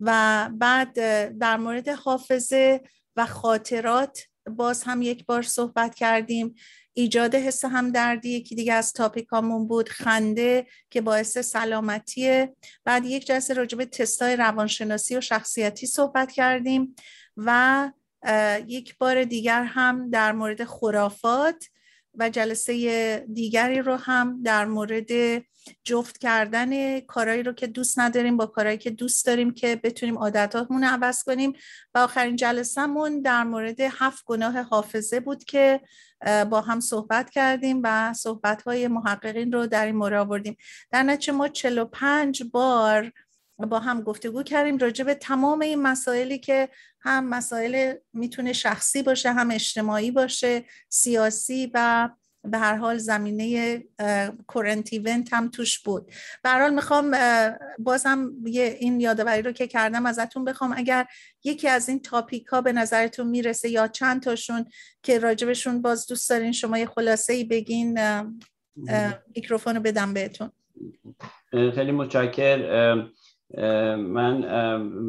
و 0.00 0.50
بعد 0.52 0.94
در 1.38 1.56
مورد 1.56 1.88
حافظه 1.88 2.80
و 3.16 3.26
خاطرات 3.26 4.26
باز 4.50 4.82
هم 4.82 5.02
یک 5.02 5.26
بار 5.26 5.42
صحبت 5.42 5.94
کردیم. 5.94 6.54
ایجاد 6.94 7.34
حس 7.34 7.64
همدردی 7.64 8.28
یکی 8.28 8.54
دیگه 8.54 8.72
از 8.72 8.92
تاپیکامون 8.92 9.68
بود 9.68 9.88
خنده 9.88 10.66
که 10.90 11.00
باعث 11.00 11.38
سلامتیه. 11.38 12.56
بعد 12.84 13.04
یک 13.04 13.26
جلسه 13.26 13.54
راجب 13.54 13.84
تستای 13.84 14.36
روانشناسی 14.36 15.16
و 15.16 15.20
شخصیتی 15.20 15.86
صحبت 15.86 16.32
کردیم 16.32 16.96
و 17.36 17.90
یک 18.66 18.98
بار 18.98 19.24
دیگر 19.24 19.64
هم 19.64 20.10
در 20.10 20.32
مورد 20.32 20.64
خرافات 20.64 21.64
و 22.18 22.30
جلسه 22.30 23.26
دیگری 23.32 23.78
رو 23.78 23.96
هم 23.96 24.42
در 24.42 24.64
مورد 24.64 25.42
جفت 25.84 26.18
کردن 26.18 27.00
کارهایی 27.00 27.42
رو 27.42 27.52
که 27.52 27.66
دوست 27.66 27.98
نداریم 27.98 28.36
با 28.36 28.46
کارهایی 28.46 28.78
که 28.78 28.90
دوست 28.90 29.26
داریم 29.26 29.54
که 29.54 29.80
بتونیم 29.82 30.18
عادتاتمون 30.18 30.84
عوض 30.84 31.22
کنیم. 31.22 31.52
و 31.94 31.98
آخرین 31.98 32.36
جلسهمون 32.36 33.20
در 33.20 33.44
مورد 33.44 33.80
هفت 33.80 34.24
گناه 34.24 34.60
حافظه 34.60 35.20
بود 35.20 35.44
که 35.44 35.80
با 36.50 36.60
هم 36.60 36.80
صحبت 36.80 37.30
کردیم 37.30 37.80
و 37.84 38.12
صحبت 38.12 38.62
های 38.62 38.88
محققین 38.88 39.52
رو 39.52 39.66
در 39.66 39.86
این 39.86 39.96
مورد 39.96 40.20
آوردیم. 40.20 40.56
در 40.90 41.02
نتیجه 41.02 41.32
ما 41.32 41.48
45 41.48 42.42
بار 42.42 43.12
با 43.66 43.78
هم 43.78 44.00
گفتگو 44.02 44.42
کردیم 44.42 44.78
راجع 44.78 45.04
به 45.04 45.14
تمام 45.14 45.60
این 45.60 45.82
مسائلی 45.82 46.38
که 46.38 46.68
هم 47.00 47.28
مسائل 47.28 47.94
می‌تونه 48.12 48.52
شخصی 48.52 49.02
باشه 49.02 49.32
هم 49.32 49.50
اجتماعی 49.50 50.10
باشه 50.10 50.64
سیاسی 50.88 51.70
و 51.74 52.10
به 52.44 52.58
هر 52.58 52.76
حال 52.76 52.98
زمینه 52.98 53.78
کورنت 54.46 54.92
ایونت 54.92 55.32
هم 55.32 55.48
توش 55.48 55.78
بود. 55.78 56.12
به 56.42 56.48
هر 56.48 56.60
حال 56.60 56.74
می‌خوام 56.74 57.16
بازم 57.78 58.32
یه 58.44 58.76
این 58.80 59.00
یادآوری 59.00 59.42
رو 59.42 59.52
که 59.52 59.66
کردم 59.66 60.06
ازتون 60.06 60.44
بخوام. 60.44 60.74
اگر 60.76 61.06
یکی 61.44 61.68
از 61.68 61.88
این 61.88 62.00
تاپیک 62.00 62.46
ها 62.46 62.60
به 62.60 62.72
نظرتون 62.72 63.26
می‌رسه 63.26 63.68
یا 63.68 63.88
چند 63.88 64.22
تاشون 64.22 64.66
که 65.02 65.18
راجبشون 65.18 65.82
باز 65.82 66.06
دوست 66.06 66.30
دارین 66.30 66.52
شما 66.52 66.78
یه 66.78 66.86
خلاصه 66.86 67.32
ای 67.32 67.44
بگین 67.44 67.98
میکروفون 69.36 69.74
رو 69.74 69.82
بدم 69.82 70.14
بهتون. 70.14 70.52
خیلی 71.50 71.92
متشکر. 71.92 73.04
من 73.98 74.44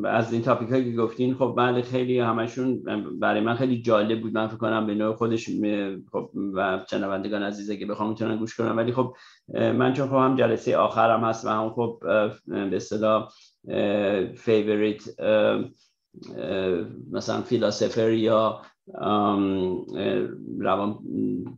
از 0.05 0.33
این 0.33 0.41
تاپیک 0.41 0.69
هایی 0.69 0.91
که 0.91 0.97
گفتین 0.97 1.35
خب 1.35 1.53
بله 1.57 1.81
خیلی 1.81 2.19
همشون 2.19 2.83
برای 3.19 3.41
من 3.41 3.55
خیلی 3.55 3.81
جالب 3.81 4.21
بود. 4.21 4.33
من 4.33 4.47
فکر 4.47 4.57
کنم 4.57 4.87
به 4.87 4.95
نوع 4.95 5.15
خودش 5.15 5.49
خب 6.11 6.29
و 6.53 6.85
شنوندگان 6.89 7.43
عزیزه 7.43 7.77
که 7.77 7.85
بخوام 7.85 8.09
می‌تونن 8.09 8.37
گوش 8.37 8.55
کنم 8.57 8.77
ولی 8.77 8.91
خب 8.91 9.15
من 9.53 9.93
چون 9.93 10.07
خب 10.07 10.15
هم 10.15 10.35
جلسه 10.35 10.77
آخرم 10.77 11.23
هست 11.23 11.45
و 11.45 11.49
هم 11.49 11.69
خب 11.69 11.99
به 12.45 12.75
اصطلاح 12.75 13.29
favorite 14.35 15.03
مثلا 17.11 17.41
philosopher 17.41 18.11
یا 18.11 18.61
روان 20.59 20.99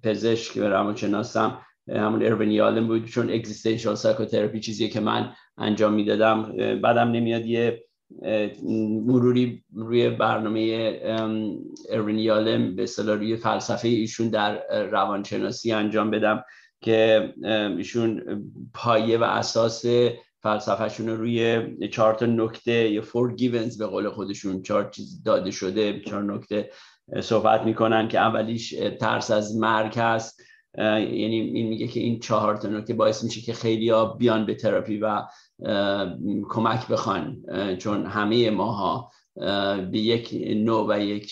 پزشک 0.04 0.58
و 0.58 0.64
روانشناسم 0.64 1.58
همون 1.90 2.26
اروین 2.26 2.52
یالوم 2.52 2.88
بود 2.88 3.06
چون 3.06 3.30
existential 3.30 3.96
psychotherapy 3.96 4.60
چیزیه 4.60 4.88
که 4.88 5.00
من 5.00 5.34
انجام 5.58 5.94
می‌دادم. 5.94 6.54
بدم 6.82 7.12
نمیاد 7.12 7.46
یه 7.46 7.86
مروری 9.06 9.64
روی 9.76 10.10
برنامه 10.10 10.94
اروین 11.90 12.20
یالوم 12.20 12.76
به 12.76 12.84
اصطلاح 12.84 13.18
روی 13.18 13.38
فلسفه 13.38 13.88
ایشون 13.88 14.30
در 14.30 14.84
روانشناسی 14.84 15.72
انجام 15.72 16.12
بدم 16.12 16.44
که 16.82 17.34
ایشون 17.78 18.24
پایه 18.74 19.18
و 19.18 19.24
اساس 19.24 19.86
فلسفهشون 20.42 21.08
روی 21.08 21.64
چهار 21.88 22.14
تا 22.14 22.26
نکته 22.26 22.90
یا 22.90 23.02
فورگیونز 23.02 23.78
به 23.78 23.86
قول 23.86 24.10
خودشون 24.10 24.62
چهار 24.62 24.90
چیز 24.90 25.24
داده 25.24 25.52
شده 25.52 26.02
چهار 26.06 26.24
نکته 26.24 26.70
صحبت 27.22 27.62
می‌کنن 27.62 28.08
که 28.08 28.20
اولیش 28.20 28.76
ترس 29.00 29.32
از 29.32 29.58
مرگ 29.58 29.98
هست. 29.98 30.42
یعنی 30.78 31.40
این 31.40 31.68
میگه 31.68 31.88
که 31.88 32.00
این 32.00 32.20
چهار 32.20 32.58
تا 32.58 32.68
نکته 32.68 32.94
باعث 32.94 33.24
میشه 33.24 33.42
که 33.42 33.54
خیلی 33.54 33.92
بیان 34.20 34.46
به 34.46 34.56
تراپی 34.56 34.98
و 34.98 35.24
کمک 36.50 36.88
بخوان 36.88 37.44
چون 37.78 38.06
همه 38.06 38.50
ماها 38.50 39.12
به 39.92 40.00
یک 40.00 40.44
نوع 40.56 40.88
و 40.90 41.00
یک 41.00 41.32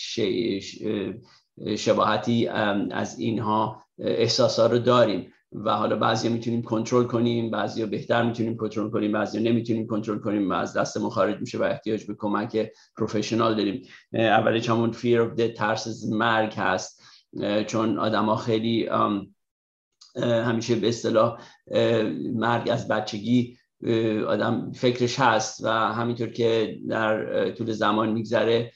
شباهتی 1.76 2.46
از 2.90 3.18
اینها 3.18 3.82
احساسات 3.98 4.70
رو 4.70 4.78
داریم 4.78 5.30
و 5.52 5.70
حالا 5.70 5.96
بعضی 5.96 6.28
می‌تونیم 6.28 6.62
کنترل 6.62 7.04
کنیم 7.04 7.50
بعضی 7.50 7.86
بهتر 7.86 8.22
می‌تونیم 8.22 8.56
کنترل 8.56 8.90
کنیم 8.90 9.12
بعضی 9.12 9.40
نمی‌تونیم 9.40 9.86
کنترل 9.86 10.18
کنیم 10.18 10.50
و 10.50 10.52
از 10.52 10.76
دست 10.76 10.98
خارج 10.98 11.40
میشه 11.40 11.58
و 11.58 11.62
احتیاج 11.62 12.04
به 12.04 12.14
کمک 12.18 12.70
پروفشنال 12.96 13.56
داریم. 13.56 13.82
اولش 14.12 14.68
همون 14.70 14.92
fear 14.92 15.18
of 15.18 15.38
death 15.38 15.54
ترس 15.56 15.86
از 15.86 16.12
مرگ 16.12 16.54
هست. 16.54 16.93
چون 17.66 17.98
آدما 17.98 18.36
خیلی 18.36 18.88
همیشه 20.16 20.74
به 20.74 20.88
اصطلاح 20.88 21.40
مرگ 22.34 22.68
از 22.70 22.88
بچگی 22.88 23.58
آدم 24.28 24.72
فکرش 24.72 25.20
هست 25.20 25.64
و 25.64 25.68
همینطور 25.68 26.28
که 26.28 26.78
در 26.88 27.50
طول 27.50 27.72
زمان 27.72 28.12
میگذره 28.12 28.72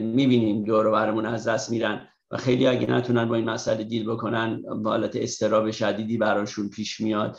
می‌بینیم 0.00 0.64
دور 0.64 0.90
برمون 0.90 1.26
از 1.26 1.48
دست 1.48 1.70
میرن 1.70 2.08
و 2.30 2.36
خیلی 2.36 2.66
اگه 2.66 2.90
نتونن 2.90 3.28
با 3.28 3.34
این 3.34 3.50
مسئله 3.50 3.84
دیل 3.84 4.10
بکنن 4.10 4.62
با 4.82 4.90
حالت 4.90 5.16
استراب 5.16 5.70
شدیدی 5.70 6.18
براشون 6.18 6.68
پیش 6.68 7.00
میاد. 7.00 7.38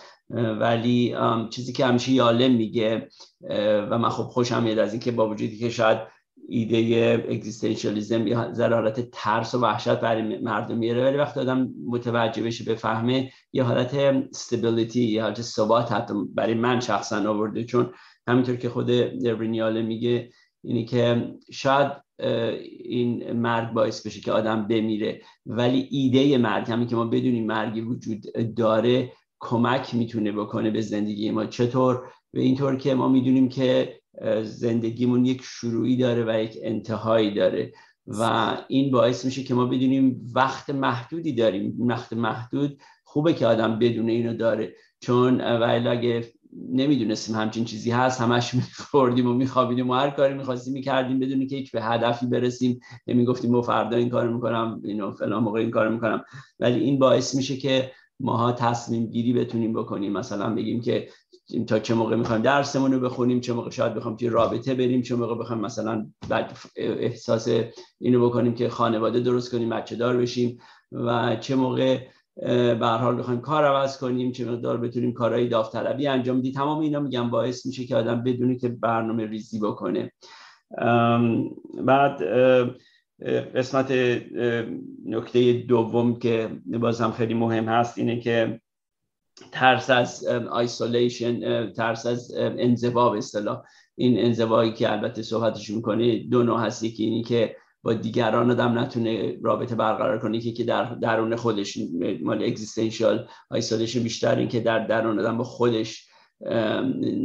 ولی 0.59 1.15
چیزی 1.49 1.73
که 1.73 1.85
همیشه 1.85 2.11
یالم 2.11 2.51
میگه 2.51 3.09
و 3.89 3.97
من 3.97 4.09
خب 4.09 4.23
خوشم 4.23 4.63
میاد 4.63 4.79
از 4.79 4.93
اینکه 4.93 5.11
با 5.11 5.29
وجودی 5.29 5.57
که 5.57 5.69
شاید 5.69 5.97
ایده 6.49 7.25
اگزیستانسیالیسم 7.29 8.27
یا 8.27 8.53
حالت 8.59 9.09
ترس 9.11 9.55
و 9.55 9.59
وحشت 9.59 9.99
برای 9.99 10.39
مردم 10.39 10.77
میاره. 10.77 11.03
ولی 11.03 11.17
وقتی 11.17 11.39
آدم 11.39 11.69
متوجه 11.87 12.43
بشه 12.43 12.73
بفهمه 12.73 13.31
یه 13.53 13.63
حالت 13.63 13.93
استابیلیتی 13.93 15.03
یه 15.03 15.23
حالت 15.23 15.41
ثبات 15.41 15.91
حتی 15.91 16.13
برای 16.35 16.53
من 16.53 16.79
شخصا 16.79 17.29
آورده. 17.29 17.63
چون 17.63 17.93
همینطور 18.27 18.55
که 18.55 18.69
خود 18.69 18.91
رینیاله 19.25 19.81
میگه 19.81 20.29
اینی 20.63 20.85
که 20.85 21.33
شاید 21.51 21.91
این 22.83 23.31
مرگ 23.33 23.73
باعث 23.73 24.07
بشه 24.07 24.21
که 24.21 24.31
آدم 24.31 24.67
بمیره. 24.67 25.21
ولی 25.45 25.87
ایده 25.91 26.37
مرگ 26.37 26.71
همین 26.71 26.87
که 26.87 26.95
ما 26.95 27.05
بدونیم 27.05 27.45
مرگی 27.45 27.81
وجود 27.81 28.25
داره 28.55 29.11
کمک 29.39 29.95
می‌تونه 29.95 30.31
بکنه 30.31 30.71
به 30.71 30.81
زندگی 30.81 31.31
ما. 31.31 31.45
چطور؟ 31.45 32.09
به 32.33 32.41
اینطور 32.41 32.75
که 32.75 32.93
ما 32.93 33.09
می‌دونیم 33.09 33.49
که 33.49 33.99
زندگیمون 34.43 35.25
یک 35.25 35.41
شروعی 35.43 35.97
داره 35.97 36.25
و 36.27 36.43
یک 36.43 36.57
انتهایی 36.61 37.33
داره 37.33 37.73
و 38.07 38.51
این 38.67 38.91
باعث 38.91 39.25
میشه 39.25 39.43
که 39.43 39.53
ما 39.53 39.65
بدونیم 39.65 40.31
وقت 40.35 40.69
محدودی 40.69 41.33
داریم. 41.33 41.77
وقت 41.79 42.13
محدود 42.13 42.81
خوبه 43.03 43.33
که 43.33 43.47
آدم 43.47 43.79
بدونه 43.79 44.11
اینو 44.11 44.33
داره 44.33 44.75
چون 44.99 45.41
ولی 45.41 45.87
اگه 45.87 46.33
نمی‌دونستیم 46.69 47.35
همچین 47.35 47.65
چیزی 47.65 47.91
هست 47.91 48.21
همش 48.21 48.53
میخوردیم 48.53 49.27
و 49.27 49.33
میخوابیدیم 49.33 49.89
و 49.89 49.93
هر 49.93 50.09
کاری 50.09 50.33
می‌خواستیم 50.33 50.73
می‌کردیم 50.73 51.19
بدونی 51.19 51.47
که 51.47 51.55
یک 51.55 51.71
به 51.71 51.83
هدفی 51.83 52.25
برسیم. 52.25 52.79
نمی‌گفتیم 53.07 53.51
ما 53.51 53.61
فردا 53.61 53.97
این 53.97 54.09
کار 54.09 54.29
می‌کنم 54.29 54.81
اینو 54.83 55.11
فلان 55.11 55.43
موقع 55.43 55.59
این 55.59 55.71
کار 55.71 55.89
می‌کنم. 55.89 56.23
ولی 56.59 56.79
این 56.79 56.99
باعث 56.99 57.35
میشه 57.35 57.57
که 57.57 57.91
ماها 58.19 58.51
تصمیم 58.51 59.05
گیری 59.05 59.33
بتونیم 59.33 59.73
بکنیم. 59.73 60.11
مثلا 60.11 60.55
بگیم 60.55 60.81
که 60.81 61.09
تا 61.67 61.79
چه 61.79 61.93
موقع 61.93 62.15
می‌خوایم 62.15 62.41
درسمون 62.41 62.93
رو 62.93 62.99
بخونیم 62.99 63.39
چه 63.39 63.53
موقع 63.53 63.69
شاید 63.69 63.93
بخوایم 63.93 64.17
توی 64.17 64.29
رابطه 64.29 64.73
بریم 64.73 65.01
چه 65.01 65.15
موقع 65.15 65.35
بخوایم 65.35 65.61
مثلا 65.61 66.07
بعد 66.29 66.57
احساس 66.75 67.47
اینو 67.99 68.29
بکنیم 68.29 68.53
که 68.53 68.69
خانواده 68.69 69.19
درست 69.19 69.51
کنیم 69.51 69.69
بچه 69.69 69.95
دار 69.95 70.17
بشیم 70.17 70.57
و 70.91 71.35
چه 71.35 71.55
موقع 71.55 71.99
به 72.79 72.87
حال 72.87 73.17
بخوایم 73.19 73.41
کار 73.41 73.65
عوض 73.65 73.97
کنیم 73.97 74.31
چه 74.31 74.51
مقدار 74.51 74.77
بتونیم 74.77 75.13
کارهای 75.13 75.47
داوطلبی 75.47 76.07
انجام 76.07 76.39
بدیم. 76.39 76.51
تمام 76.51 76.79
اینا 76.79 76.99
میگم 76.99 77.29
باعث 77.29 77.65
میشه 77.65 77.85
که 77.85 77.95
آدم 77.95 78.23
بدونه 78.23 78.55
که 78.55 78.69
برنامه 78.69 79.25
ریزی 79.25 79.59
بکنه. 79.59 80.11
بعد 81.83 82.21
قسمت 83.55 83.91
نکته 85.05 85.53
دوم 85.53 86.19
که 86.19 86.49
بازم 86.67 87.11
خیلی 87.11 87.33
مهم 87.33 87.65
هست 87.65 87.97
اینه 87.97 88.19
که 88.19 88.61
ترس 89.51 89.89
از 89.89 90.25
آیسولیشن 90.27 91.71
ترس 91.71 92.05
از 92.05 92.31
انزوا 92.37 93.09
به 93.09 93.17
اصطلاح. 93.17 93.63
این 93.95 94.19
انزوایی 94.19 94.73
که 94.73 94.91
البته 94.91 95.21
صحبتش 95.21 95.69
می‌کنه 95.69 96.17
دو 96.17 96.43
نوع 96.43 96.59
هستی 96.59 96.91
که 96.91 97.03
اینی 97.03 97.23
که 97.23 97.55
با 97.83 97.93
دیگران 97.93 98.51
آدم 98.51 98.79
نتونه 98.79 99.37
رابطه 99.41 99.75
برقرار 99.75 100.19
کنه. 100.19 100.39
که 100.39 100.63
در 100.63 100.83
درون 100.83 101.35
خودش 101.35 101.77
مال 102.23 102.43
existential 102.43 103.27
isolation 103.49 104.03
بیشتر 104.03 104.35
این 104.35 104.47
که 104.47 104.59
در 104.59 104.87
درون 104.87 105.19
آدم 105.19 105.37
با 105.37 105.43
خودش 105.43 106.07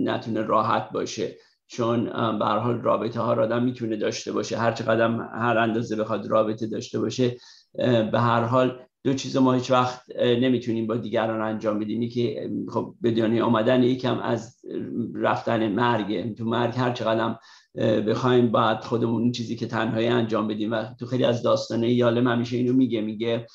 نتونه 0.04 0.42
راحت 0.42 0.90
باشه. 0.90 1.36
چون 1.70 2.04
به 2.38 2.41
هر 2.41 2.44
حال 2.44 2.80
رابطه 2.80 3.20
ها 3.20 3.32
را 3.32 3.44
آدم 3.44 3.62
می‌تونه 3.62 3.96
داشته 3.96 4.32
باشه. 4.32 4.58
هر 4.58 4.72
چقدر 4.72 5.10
هر 5.34 5.58
اندازه 5.58 5.96
بخواد 5.96 6.26
رابطه 6.26 6.66
داشته 6.66 7.00
باشه 7.00 7.36
به 8.12 8.20
هر 8.20 8.44
حال 8.44 8.78
دو 9.04 9.14
چیز 9.14 9.36
ما 9.36 9.52
هیچ 9.52 9.70
وقت 9.70 10.02
نمی‌تونیم 10.18 10.86
با 10.86 10.96
دیگران 10.96 11.40
انجام 11.40 11.78
بدیم. 11.78 12.08
که 12.08 12.50
خب 12.68 12.94
به 13.00 13.10
دنیا 13.10 13.46
آمدن 13.46 13.82
یکیم 13.82 14.18
از 14.18 14.56
رفتن 15.14 15.72
مرگه 15.72 16.34
تو 16.34 16.44
مرگ 16.44 16.74
هر 16.76 16.92
چقدر 16.92 17.36
بخوایم 18.00 18.52
بعد 18.52 18.84
خودمون 18.84 19.22
این 19.22 19.32
چیزی 19.32 19.56
که 19.56 19.66
تنهایی 19.66 20.06
انجام 20.06 20.48
بدیم 20.48 20.72
و 20.72 20.84
تو 21.00 21.06
خیلی 21.06 21.24
از 21.24 21.42
داستانه 21.42 21.92
یالم 21.92 22.28
همیشه 22.28 22.56
اینو 22.56 22.72
میگه 22.72 23.00
میگه 23.00 23.46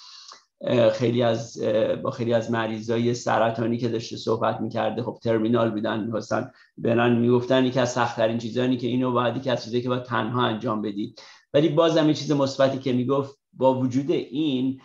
خیلی 0.94 1.22
از 1.22 1.62
با 2.04 2.12
خیلی 2.12 2.34
از 2.34 2.52
مریضای 2.52 3.14
سرطانی 3.14 3.78
که 3.78 3.90
داشته 3.90 4.18
صحبت 4.18 4.62
می‌کرده 4.62 5.04
خب 5.04 5.18
ترمینال 5.24 5.72
بودن 5.72 6.04
می‌خواستن 6.04 6.52
برن 6.78 7.18
می‌گفتن 7.18 7.66
یکی 7.66 7.80
از 7.80 7.92
سختترین 7.92 8.38
چیزانی 8.38 8.78
که 8.78 8.88
اینو 8.88 9.12
باید 9.12 9.38
یکی 9.38 9.50
از 9.50 9.64
چیزایی 9.64 9.84
که 9.84 9.90
باید 9.90 10.04
تنها 10.04 10.46
انجام 10.46 10.82
بدی 10.82 11.16
ولی 11.54 11.70
بازم 11.70 12.08
یه 12.08 12.14
چیز 12.14 12.32
مثبتی 12.32 12.78
که 12.78 12.94
می‌گفت 12.94 13.40
با 13.54 13.80
وجود 13.80 14.12
این 14.12 14.82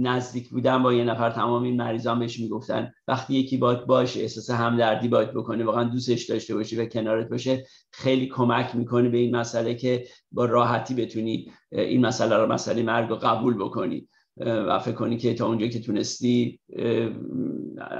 نزدیک 0.00 0.48
بودن 0.48 0.82
با 0.82 0.92
یه 0.92 1.04
نفر 1.04 1.30
تمام 1.30 1.62
این 1.62 1.76
مریضان 1.76 2.18
بهش 2.18 2.40
می‌گفتن 2.40 2.92
وقتی 3.08 3.34
یکی 3.34 3.56
باید 3.56 3.86
باش 3.86 4.16
احساس 4.16 4.50
همدردی 4.50 5.08
باید 5.08 5.32
بکنه 5.32 5.64
واقعا 5.64 5.84
دوستش 5.84 6.24
داشته 6.24 6.54
باشی 6.54 6.76
و 6.76 6.86
کنارت 6.86 7.28
باشه 7.28 7.66
خیلی 7.90 8.26
کمک 8.26 8.76
می‌کنه 8.76 9.08
به 9.08 9.18
این 9.18 9.36
مسئله 9.36 9.74
که 9.74 10.06
با 10.32 10.44
راحتی 10.44 10.94
بتونی 10.94 11.52
این 11.72 12.06
مسئله 12.06 12.36
رو 12.36 12.52
مسئله 12.52 12.82
مرگ 12.82 13.08
رو 13.08 13.16
قبول 13.16 13.54
بکنی. 13.54 14.08
و 14.40 14.78
فکر 14.78 14.94
کنی 14.94 15.16
که 15.16 15.34
تا 15.34 15.46
اونجا 15.46 15.66
که 15.66 15.80
تونستی 15.80 16.60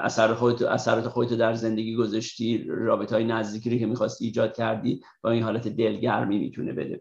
اثر 0.03 0.35
خودت 0.35 0.62
اثرات 0.62 1.09
خودت 1.09 1.33
در 1.33 1.55
زندگی 1.55 1.96
گذاشتی 1.96 2.64
رابطه 2.68 3.14
های 3.14 3.25
نزدیکی 3.25 3.70
رو 3.70 3.79
که 3.79 3.87
می‌خواستی 3.87 4.25
ایجاد 4.25 4.57
کردی 4.57 5.01
با 5.22 5.31
این 5.31 5.42
حالت 5.42 5.68
دلگرمی 5.68 6.38
می‌تونه 6.38 6.72
بده. 6.72 7.01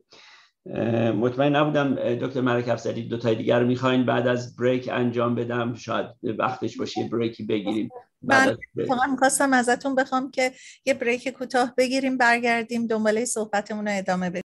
مطمئن 1.12 1.56
نبودم 1.56 1.95
دکتر 1.95 2.41
مرک 2.41 2.69
افزری 2.69 3.08
دو 3.08 3.17
تای 3.17 3.36
دیگر 3.36 3.60
رو 3.60 3.67
می‌خواین 3.67 4.06
بعد 4.06 4.28
از 4.28 4.56
بریک 4.56 4.89
انجام 4.91 5.36
بدم. 5.36 5.74
شاید 5.74 6.06
وقتش 6.24 6.78
باشه 6.78 7.02
یه 7.02 7.10
بریکی 7.10 7.43
بگیریم. 7.43 7.89
من 8.21 8.58
می‌خواستم 9.12 9.54
ازتون 9.54 9.95
بخوام 9.95 10.32
که 10.32 10.52
یه 10.86 10.93
بریک 10.93 11.30
کوتاه 11.30 11.74
بگیریم 11.78 12.17
برگردیم 12.17 12.88
دنباله 12.88 13.26
صحبتمون 13.26 13.88
رو 13.88 13.98
ادامه 13.98 14.30
بدیم. 14.30 14.41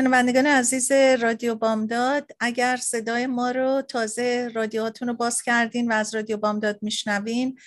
شنوندگان 0.00 0.46
عزیز 0.46 0.92
رادیو 0.92 1.54
بامداد 1.54 2.30
اگر 2.40 2.76
صدای 2.76 3.26
ما 3.26 3.50
رو 3.50 3.82
تازه 3.82 4.50
رادیوهاتون 4.54 5.08
رو 5.08 5.14
باز 5.14 5.42
کردین 5.42 5.92
و 5.92 5.94
از 5.94 6.14
رادیو 6.14 6.36
بامداد 6.36 6.78
میشنوین 6.82 7.58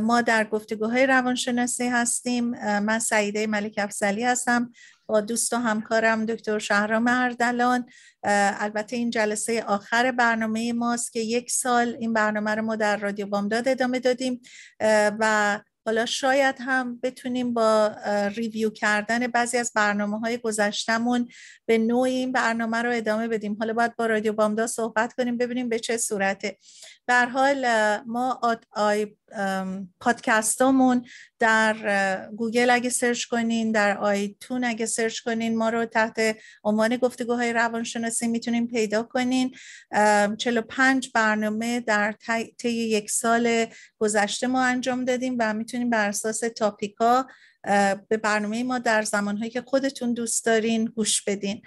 ما 0.00 0.22
در 0.22 0.44
گفتگوهای 0.44 1.06
روانشناسی 1.06 1.88
هستیم. 1.88 2.44
من 2.78 2.98
سعیده 2.98 3.46
ملک 3.46 3.74
افزلی 3.78 4.24
هستم. 4.24 4.72
با 5.06 5.20
دوست 5.20 5.52
و 5.52 5.56
همکارم 5.56 6.26
دکتر 6.26 6.58
شهرام 6.58 7.06
اردلان. 7.06 7.86
البته 8.22 8.96
این 8.96 9.10
جلسه 9.10 9.62
آخر 9.62 10.12
برنامه 10.12 10.72
ماست 10.72 11.12
که 11.12 11.20
یک 11.20 11.50
سال 11.50 11.96
این 12.00 12.12
برنامه 12.12 12.54
رو 12.54 12.62
ما 12.62 12.76
در 12.76 12.96
رادیو 12.96 13.26
بامداد 13.26 13.68
ادامه 13.68 13.98
دادیم. 13.98 14.40
و 15.18 15.60
حالا 15.86 16.06
شاید 16.06 16.56
هم 16.60 17.00
بتونیم 17.02 17.54
با 17.54 17.96
review 18.36 18.70
کردن 18.70 19.26
بعضی 19.26 19.56
از 19.56 19.72
برنامه 19.74 20.18
های 20.18 20.38
گذشتمون 20.38 21.28
به 21.66 21.78
نوعی 21.78 22.14
این 22.14 22.32
برنامه 22.32 22.82
رو 22.82 22.90
ادامه 22.92 23.28
بدیم. 23.28 23.56
حالا 23.60 23.72
باید 23.72 23.96
با 23.96 24.06
رادیو 24.06 24.32
بامداد 24.32 24.66
صحبت 24.66 25.12
کنیم 25.12 25.36
ببینیم 25.36 25.68
به 25.68 25.78
چه 25.78 25.96
صورته. 25.96 26.58
در 27.06 27.26
حال 27.26 27.66
ما 28.06 28.40
آی 28.72 29.06
پادکستامون 30.00 31.06
در 31.38 32.28
گوگل 32.36 32.70
اگه 32.70 32.90
سرچ 32.90 33.24
کنین 33.24 33.72
در 33.72 33.98
iTunes 33.98 34.64
اگه 34.64 34.86
سرچ 34.86 35.20
کنین 35.20 35.56
ما 35.56 35.68
رو 35.68 35.84
تحت 35.84 36.36
عنوان 36.64 36.96
گفتگوهای 36.96 37.52
روانشناسی 37.52 38.28
می‌تونین 38.28 38.66
پیدا 38.66 39.02
کنین. 39.02 39.54
45 40.38 41.10
برنامه 41.14 41.80
در 41.80 42.14
طی 42.58 42.70
یک 42.70 43.10
سال 43.10 43.66
گذشته 43.98 44.46
ما 44.46 44.64
انجام 44.64 45.04
دادیم 45.04 45.36
و 45.38 45.54
می‌تونیم 45.54 45.90
بر 45.90 46.08
اساس 46.08 46.40
تاپیکا 46.40 47.26
به 48.08 48.16
برنامه 48.22 48.62
ما 48.62 48.78
در 48.78 49.02
زمانهایی 49.02 49.50
که 49.50 49.62
خودتون 49.66 50.12
دوست 50.12 50.46
دارین 50.46 50.84
گوش 50.84 51.22
بدین. 51.22 51.62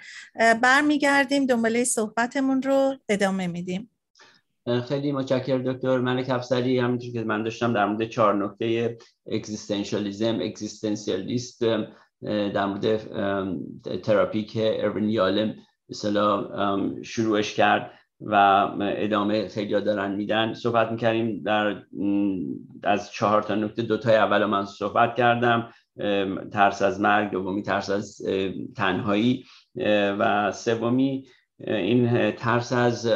برمیگردیم 0.62 1.46
دنباله 1.46 1.84
صحبتمون 1.84 2.62
رو 2.62 2.96
ادامه 3.08 3.46
میدیم. 3.46 3.90
خیلی 4.88 5.12
متشکر 5.12 5.58
دکتر 5.58 5.98
ملک 5.98 6.30
افسری 6.30 6.78
همینطور 6.78 7.12
که 7.12 7.24
من 7.24 7.42
داشتم 7.42 7.72
در 7.72 7.86
مورد 7.86 8.08
چهار 8.08 8.44
نکته 8.44 8.98
اگزیستانسیالیسم 9.32 10.40
اگزیستانسیالیست 10.42 11.64
در 12.22 12.66
مورد 12.66 13.00
تراپی 14.02 14.44
که 14.44 14.84
اروین 14.84 15.08
یالم 15.08 15.54
مثلا 15.88 16.48
شروعش 17.02 17.54
کرد 17.54 17.90
و 18.20 18.34
ادامه 18.80 19.48
خیلی 19.48 19.80
دارن 19.80 20.14
میدن. 20.14 20.54
صحبت 20.54 20.90
می‌کردیم 20.90 21.42
در 21.42 21.82
از 22.82 23.12
چهار 23.12 23.42
تا 23.42 23.54
نکته 23.54 23.82
دوتای 23.82 24.16
اول 24.16 24.44
من 24.44 24.64
صحبت 24.64 25.14
کردم 25.14 25.68
ترس 26.52 26.82
از 26.82 27.00
مرگ 27.00 27.30
دومی 27.30 27.62
ترس 27.62 27.90
از 27.90 28.22
تنهایی 28.76 29.44
و 30.18 30.52
سومی 30.52 31.24
این 31.66 32.30
ترس 32.30 32.72
از 32.72 33.08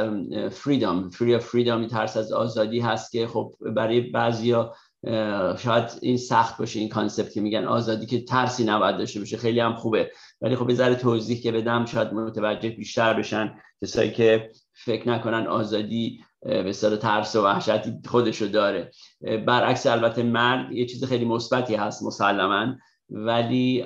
فریدام 0.50 1.10
فری 1.10 1.38
فریدام 1.38 1.86
ترس 1.86 2.16
از 2.16 2.32
آزادی 2.32 2.80
هست 2.80 3.12
که 3.12 3.26
خب 3.26 3.54
برای 3.76 4.00
بعضیا 4.00 4.74
شاید 5.58 5.98
این 6.02 6.16
سخت 6.16 6.58
باشه 6.58 6.80
این 6.80 6.88
کانسپت 6.88 7.32
که 7.32 7.40
میگن 7.40 7.64
آزادی 7.64 8.06
که 8.06 8.24
ترسی 8.24 8.64
نباید 8.64 8.96
داشته 8.96 9.20
باشه 9.20 9.36
خیلی 9.36 9.60
هم 9.60 9.74
خوبه. 9.74 10.10
ولی 10.40 10.56
خب 10.56 10.72
ذره 10.72 10.94
توضیح 10.94 11.42
که 11.42 11.52
بدم 11.52 11.86
شاید 11.86 12.12
متوجه 12.12 12.68
بیشتر 12.68 13.14
بشن 13.14 13.54
کسایی 13.82 14.10
که 14.10 14.50
فکر 14.72 15.08
نکنن 15.08 15.46
آزادی 15.46 16.24
به 16.40 16.72
سر 16.72 16.96
ترس 16.96 17.36
و 17.36 17.44
وحشتی 17.44 17.92
خودشو 18.06 18.46
داره. 18.46 18.90
برعکس 19.46 19.86
البته 19.86 20.22
مرگ 20.22 20.72
یه 20.72 20.86
چیز 20.86 21.04
خیلی 21.04 21.24
مثبتی 21.24 21.74
هست 21.74 22.02
مسلما. 22.02 22.76
ولی 23.16 23.82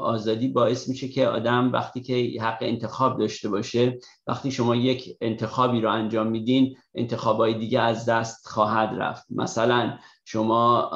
آزادی 0.00 0.48
باعث 0.48 0.88
میشه 0.88 1.08
که 1.08 1.26
آدم 1.26 1.72
وقتی 1.72 2.00
که 2.00 2.42
حق 2.42 2.58
انتخاب 2.60 3.18
داشته 3.18 3.48
باشه 3.48 3.98
وقتی 4.26 4.50
شما 4.50 4.76
یک 4.76 5.16
انتخابی 5.20 5.80
رو 5.80 5.90
انجام 5.90 6.26
میدین 6.26 6.76
انتخابای 6.94 7.54
دیگه 7.54 7.80
از 7.80 8.06
دست 8.06 8.48
خواهد 8.48 8.94
رفت. 8.98 9.26
مثلا 9.30 9.98
شما 10.24 10.90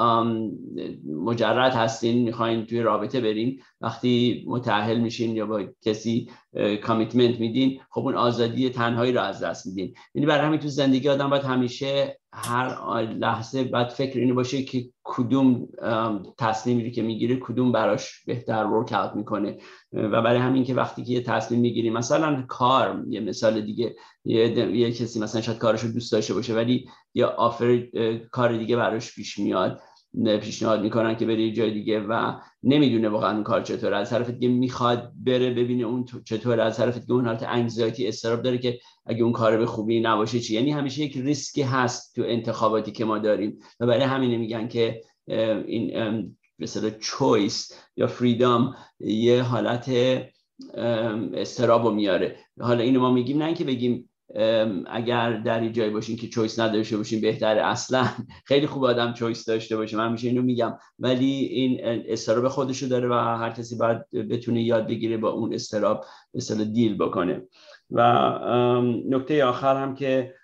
مجرد 1.06 1.72
هستین 1.72 2.22
می‌خواین 2.22 2.66
توی 2.66 2.82
رابطه 2.82 3.20
برین 3.20 3.62
وقتی 3.80 4.44
متعهل 4.46 4.98
میشین 4.98 5.36
یا 5.36 5.46
با 5.46 5.62
کسی 5.82 6.30
کامیتمنت 6.82 7.40
میدین 7.40 7.80
خب 7.90 8.00
اون 8.00 8.14
آزادی 8.14 8.70
تنهایی 8.70 9.12
رو 9.12 9.20
از 9.20 9.42
دست 9.42 9.66
میدین. 9.66 9.94
یعنی 10.14 10.26
برای 10.26 10.46
همین 10.46 10.60
تو 10.60 10.68
زندگی 10.68 11.08
آدم 11.08 11.30
باید 11.30 11.44
همیشه 11.44 12.17
هر 12.32 13.02
لحظه 13.02 13.64
باید 13.64 13.88
فکر 13.88 14.18
اینو 14.20 14.34
باشه 14.34 14.62
که 14.62 14.90
کدوم 15.04 15.68
تصمیمی 16.38 16.90
که 16.90 17.02
می‌گیره 17.02 17.36
کدوم 17.36 17.72
براش 17.72 18.24
بهتر 18.26 18.64
ورک 18.64 18.92
اوت 18.92 19.16
می‌کنه. 19.16 19.58
و 19.92 20.22
برای 20.22 20.38
همین 20.38 20.64
که 20.64 20.74
وقتی 20.74 21.04
که 21.04 21.12
یه 21.12 21.22
تصمیم 21.22 21.60
می‌گیری 21.60 21.90
مثلا 21.90 22.44
کار 22.48 23.04
یه 23.08 23.20
مثال 23.20 23.60
دیگه 23.60 23.96
یه, 24.24 24.58
یه 24.76 24.92
کسی 24.92 25.20
مثلا 25.20 25.40
شاید 25.40 25.58
کارش 25.58 25.80
رو 25.80 25.92
دوست 25.92 26.12
داشته 26.12 26.34
باشه 26.34 26.54
ولی 26.54 26.88
یه 27.14 27.24
آفر 27.24 27.86
کار 28.30 28.58
دیگه 28.58 28.76
براش 28.76 29.14
پیش 29.14 29.38
میاد. 29.38 29.80
پیشنهاد 30.40 30.82
می‌کنن 30.82 31.16
که 31.16 31.26
بره 31.26 31.52
جای 31.52 31.70
دیگه 31.70 32.00
و 32.00 32.32
نمی‌دونه 32.62 33.08
واقعا 33.08 33.34
اون 33.34 33.42
کار 33.42 33.62
چطوره. 33.62 33.96
از 33.96 34.10
طرف 34.10 34.30
دیگه 34.30 34.48
می‌خواد 34.48 35.12
بره 35.26 35.50
ببینه 35.50 35.84
اون 35.84 36.04
چطوره. 36.24 36.62
از 36.62 36.76
طرف 36.76 36.98
دیگه 36.98 37.12
اون 37.12 37.26
حالت 37.26 37.42
انگزایتی 37.42 38.08
استراب 38.08 38.42
داره 38.42 38.58
که 38.58 38.78
اگه 39.06 39.22
اون 39.22 39.32
کار 39.32 39.56
به 39.56 39.66
خوبی 39.66 40.00
نباشه 40.00 40.40
چی؟ 40.40 40.54
یعنی 40.54 40.70
همیشه 40.70 41.02
یک 41.02 41.16
ریسکی 41.16 41.62
هست 41.62 42.14
تو 42.14 42.22
انتخاباتی 42.26 42.92
که 42.92 43.04
ما 43.04 43.18
داریم. 43.18 43.58
و 43.80 43.86
برای 43.86 44.02
همین 44.02 44.36
میگن 44.36 44.68
که 44.68 45.02
این 45.66 46.36
مثلا 46.58 46.90
چویس 46.90 47.72
یا 47.96 48.06
فریدام 48.06 48.74
یه 49.00 49.42
حالت 49.42 49.90
استراب 51.34 51.84
رو 51.84 51.90
میاره. 51.90 52.36
حالا 52.60 52.82
اینو 52.82 53.00
ما 53.00 53.10
میگیم 53.10 53.42
نه 53.42 53.54
که 53.54 53.64
بگیم 53.64 54.07
اگر 54.86 55.32
در 55.32 55.60
این 55.60 55.72
جای 55.72 55.90
باشین 55.90 56.16
که 56.16 56.28
چویس 56.28 56.58
نداشته 56.58 56.96
باشین 56.96 57.20
بهتره 57.20 57.62
اصلا 57.62 58.08
خیلی 58.44 58.66
خوب 58.66 58.84
آدم 58.84 59.12
چویس 59.12 59.44
داشته 59.44 59.76
باشه. 59.76 59.96
من 59.96 60.12
میشه 60.12 60.28
اینو 60.28 60.42
میگم. 60.42 60.78
ولی 60.98 61.32
این 61.32 61.78
استراب 61.82 62.48
خودشو 62.48 62.86
داره 62.86 63.08
و 63.08 63.12
هر 63.12 63.50
کسی 63.50 63.76
باید 63.76 64.10
بتونه 64.10 64.62
یاد 64.62 64.86
بگیره 64.86 65.16
با 65.16 65.30
اون 65.30 65.54
استراب 65.54 66.04
مثلا 66.34 66.64
دیل 66.64 66.96
بکنه. 66.96 67.42
و 67.90 68.02
نکته 69.08 69.44
آخر 69.44 69.82
هم 69.82 69.94
که 69.94 70.34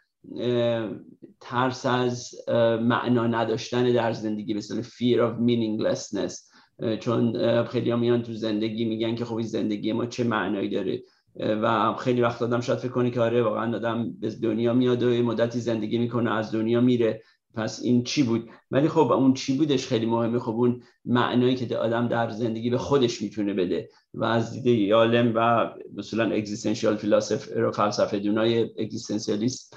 ترس 1.41 1.87
از 1.87 2.35
معنا 2.81 3.27
نداشتن 3.27 3.93
در 3.93 4.13
زندگی 4.13 4.55
مثل 4.55 4.83
fear 4.83 5.19
of 5.19 5.41
meaninglessness. 5.41 6.55
چون 7.01 7.37
خیلی 7.65 7.91
ها 7.91 7.97
میان 7.97 8.23
تو 8.23 8.33
زندگی 8.33 8.85
میگن 8.85 9.15
که 9.15 9.25
خب 9.25 9.41
زندگی 9.43 9.93
ما 9.93 10.07
چه 10.07 10.25
معنایی 10.25 10.69
داره؟ 10.69 11.03
و 11.37 11.95
خیلی 11.95 12.21
وقت 12.21 12.43
آدم 12.43 12.61
شاید 12.61 12.79
فکر 12.79 12.93
کنه 12.93 13.11
که 13.11 13.21
آره 13.21 13.43
واقعا 13.43 13.77
آدم 13.77 14.13
به 14.21 14.31
دنیا 14.31 14.75
میاد 14.75 15.03
و 15.03 15.09
مدتی 15.09 15.61
زندگی 15.61 15.99
می‌کنه 15.99 16.33
از 16.33 16.53
دنیا 16.53 16.81
میره. 16.81 17.23
پس 17.55 17.81
این 17.83 18.05
چی 18.05 18.23
بود؟ 18.23 18.49
ولی 18.71 18.89
خب 18.89 19.13
اون 19.13 19.35
چی 19.35 19.57
بودش 19.57 19.87
خیلی 19.87 20.07
مهمه. 20.07 20.39
خب 20.39 20.53
اون 20.53 20.83
معنایی 21.05 21.55
که 21.55 21.77
آدم 21.77 22.09
در 22.09 22.31
زندگی 22.31 22.71
به 22.71 22.79
خودش 22.79 23.23
می‌تونه 23.23 23.55
بده 23.55 23.89
و 24.15 24.25
از 24.25 24.53
دید 24.53 24.67
یالم 24.67 25.33
و 25.35 25.71
مثلا 25.97 26.35
اگزیستنشیال 26.35 26.97
فلسفه 26.97 27.71
فلسفه 27.71 28.19
دونای 28.19 28.71
اگزیستنسیالیست 28.79 29.77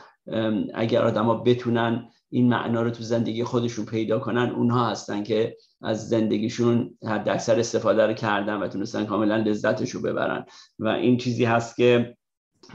اگر 0.74 1.02
آدما 1.02 1.36
بتونن 1.36 2.10
این 2.30 2.50
معنا 2.50 2.82
رو 2.82 2.90
تو 2.90 3.04
زندگی 3.04 3.44
خودشون 3.44 3.86
پیدا 3.86 4.20
کنن 4.20 4.50
اونها 4.50 4.90
هستن 4.90 5.24
که 5.24 5.58
از 5.82 6.10
زندگیشون 6.10 6.98
حد 7.06 7.30
اکثر 7.30 7.60
استفاده 7.60 8.08
رو 8.08 8.14
کردن 8.14 8.56
و 8.56 8.68
تونستن 8.68 9.06
کاملا 9.06 9.38
لذتش 9.38 9.90
رو 9.90 10.02
ببرن. 10.02 10.46
و 10.80 10.88
این 10.88 11.18
چیزی 11.18 11.46
هست 11.46 11.76
که 11.76 12.18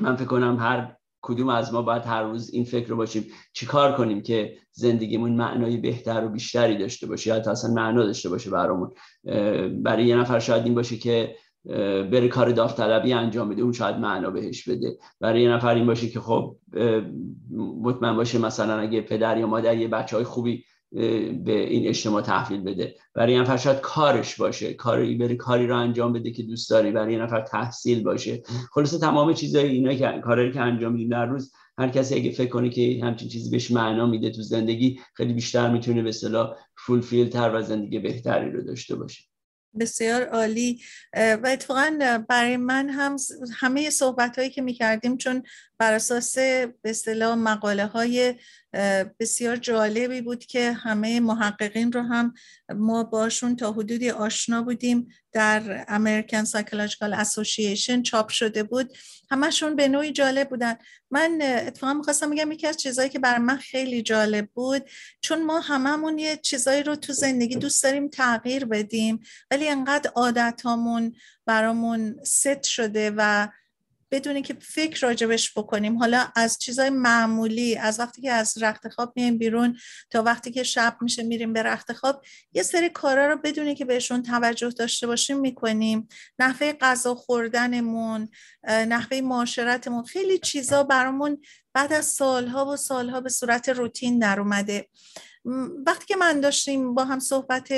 من 0.01 0.17
فکر 0.17 0.27
کنم 0.27 0.57
هر 0.61 0.97
کدوم 1.23 1.49
از 1.49 1.73
ما 1.73 1.83
باید 1.83 2.03
هر 2.03 2.23
روز 2.23 2.51
این 2.55 2.65
فکر 2.65 2.88
رو 2.88 2.97
باشیم. 2.97 3.27
چیکار 3.53 3.97
کنیم 3.97 4.23
که 4.23 4.57
زندگیمون 4.73 5.33
معنای 5.33 5.77
بهتر 5.77 6.25
و 6.25 6.29
بیشتری 6.29 6.79
داشته 6.79 7.07
باشه 7.07 7.31
یا 7.31 7.37
اصلا 7.37 7.75
معنا 7.75 8.05
داشته 8.05 8.29
باشه 8.29 8.51
برامون؟ 8.51 8.91
برای 9.83 10.07
یه 10.07 10.17
نفر 10.17 10.38
شاید 10.38 10.65
این 10.65 10.75
باشه 10.75 10.97
که 10.97 11.37
بره 11.64 12.29
کار 12.29 12.51
داوطلبی 12.51 13.12
انجام 13.12 13.48
بده 13.48 13.62
اون 13.62 13.72
شاید 13.72 13.96
معنا 13.96 14.31
بهش 14.31 14.68
بده. 14.68 14.98
برای 15.20 15.42
یه 15.42 15.51
نفر 15.51 15.75
این 15.75 15.87
باشه 15.87 16.09
که 16.09 16.20
خب 16.20 16.57
مطمئن 17.83 18.16
باشه 18.16 18.38
مثلا 18.38 18.79
اگه 18.79 19.01
پدر 19.01 19.38
یا 19.38 19.46
مادر 19.46 19.77
یه 19.77 19.88
بچه 19.88 20.16
های 20.16 20.25
خوبی 20.25 20.64
به 21.44 21.68
این 21.68 21.88
اجتماع 21.88 22.22
تحویل 22.22 22.61
بده. 22.61 22.94
برای 23.14 23.33
یه 23.33 23.40
نفر 23.40 23.57
شاید 23.57 23.81
کارش 23.81 24.37
باشه 24.37 24.75
کاری 24.75 25.14
بره 25.14 25.35
کاری 25.35 25.66
رو 25.66 25.77
انجام 25.77 26.12
بده 26.12 26.31
که 26.31 26.42
دوست 26.42 26.70
داری 26.70 26.90
برای 26.90 27.12
یه 27.12 27.22
نفر 27.22 27.40
تحصیل 27.40 28.03
باشه. 28.03 28.42
خلاصه 28.72 28.98
تمام 28.98 29.33
چیزای 29.33 29.68
اینا 29.68 29.94
که 29.94 30.20
کاری 30.25 30.53
که 30.53 30.61
انجام 30.61 30.92
میدیم 30.92 31.09
در 31.09 31.27
روز 31.27 31.53
هر 31.79 31.88
کسی 31.88 32.14
اگه 32.14 32.31
فکر 32.31 32.51
کنه 32.51 32.70
که 32.70 33.01
همچین 33.03 33.29
چیزی 33.29 33.51
بهش 33.51 33.70
معنا 33.70 34.07
میده 34.07 34.31
تو 34.31 34.42
زندگی 34.42 35.01
خیلی 35.14 35.33
بیشتر 35.33 35.70
می‌تونه 35.70 36.03
به 36.03 36.09
اصطلاح 36.09 36.55
فول 36.77 37.01
تر 37.29 37.51
و 37.55 37.62
زندگی 37.62 37.98
بهتری 37.98 38.51
رو 38.51 38.62
داشته 38.62 38.96
باشه. 38.96 39.32
بسیار 39.81 40.23
عالی. 40.23 40.83
و 41.17 41.41
اتفاقا 41.45 42.23
برای 42.29 42.57
من 42.57 42.91
هم 42.91 43.17
همه 43.61 43.91
صحبت 43.91 44.39
هایی 44.39 44.51
که 44.51 44.63
می 44.63 44.73
کردیم 44.73 45.17
چون 45.17 45.43
بر 45.79 45.93
اساس 45.93 46.39
به 46.39 46.75
اصطلاح 46.85 47.35
مقاله 47.35 47.87
های 47.87 48.35
بسیار 49.21 49.57
جالبی 49.57 50.21
بود 50.21 50.45
که 50.45 50.73
همه 50.73 51.21
محققین 51.21 51.93
رو 51.93 52.03
هم 52.03 52.35
ما 52.75 53.05
باشون 53.05 53.57
تا 53.57 53.73
حدودی 53.73 54.11
آشنا 54.11 54.63
بودیم. 54.63 55.09
در 55.33 55.85
American 55.85 56.47
Psychological 56.47 57.25
Association 57.25 58.03
چاپ 58.03 58.29
شده 58.29 58.63
بود. 58.63 58.97
همشون 59.31 59.77
به 59.77 59.89
نوعی 59.89 60.13
جالب 60.13 60.49
بودن. 60.49 60.75
من 61.11 61.39
اتفاقا 61.43 61.95
می‌خواستم 61.95 62.31
بگم 62.31 62.53
یکی 62.53 62.67
از 62.67 62.77
چیزهایی 62.77 63.11
که 63.11 63.19
بر 63.19 63.39
من 63.39 63.57
خیلی 63.57 64.03
جالب 64.03 64.49
بود 64.55 64.83
چون 65.21 65.45
ما 65.45 65.61
هممون 65.61 66.19
یه 66.19 66.37
چیزایی 66.37 66.83
رو 66.83 66.97
تو 66.97 67.13
زندگی 67.13 67.57
دوست 67.57 67.83
داریم 67.83 68.09
تغییر 68.09 68.65
بدیم 68.65 69.21
ولی 69.51 69.69
انقدر 69.69 70.11
عادت 70.15 70.63
برامون 71.47 72.17
ست 72.25 72.63
شده 72.63 73.13
و 73.17 73.49
بدونی 74.12 74.42
که 74.42 74.57
فکر 74.61 75.07
راجبش 75.07 75.59
بکنیم. 75.59 75.98
حالا 75.98 76.29
از 76.37 76.59
چیزای 76.59 76.90
معمولی 76.90 77.77
از 77.77 78.01
وقتی 78.01 78.22
که 78.22 78.33
از 78.33 78.62
رخت 78.62 78.88
خواب 78.88 79.12
میایم 79.16 79.38
بیرون 79.38 79.79
تا 80.11 80.22
وقتی 80.22 80.51
که 80.51 80.62
شب 80.62 80.96
میشه 81.01 81.22
میریم 81.22 81.53
به 81.53 81.62
رخت 81.62 81.92
خواب 81.92 82.25
یه 82.53 82.62
سری 82.62 82.88
کارا 82.88 83.27
رو 83.27 83.37
بدونی 83.37 83.75
که 83.75 83.85
بهشون 83.85 84.22
توجه 84.22 84.70
داشته 84.70 85.07
باشیم 85.07 85.40
می‌کنیم. 85.40 86.09
نحوه 86.38 86.72
غذا 86.72 87.14
خوردنمون 87.14 88.29
نحوه 88.68 89.20
معاشرتمون 89.20 90.05
خیلی 90.05 90.38
چیزا 90.38 90.83
برامون 90.83 91.42
بعد 91.75 91.92
از 91.92 92.07
سالها 92.07 92.66
و 92.66 92.77
سالها 92.77 93.20
به 93.20 93.29
صورت 93.29 93.68
روتین 93.68 94.18
در 94.18 94.40
اومده. 94.40 94.88
وقتی 95.87 96.07
که 96.07 96.16
من 96.16 96.40
داشتیم 96.40 96.94
با 96.94 97.05
هم 97.05 97.20
صحبت 97.20 97.72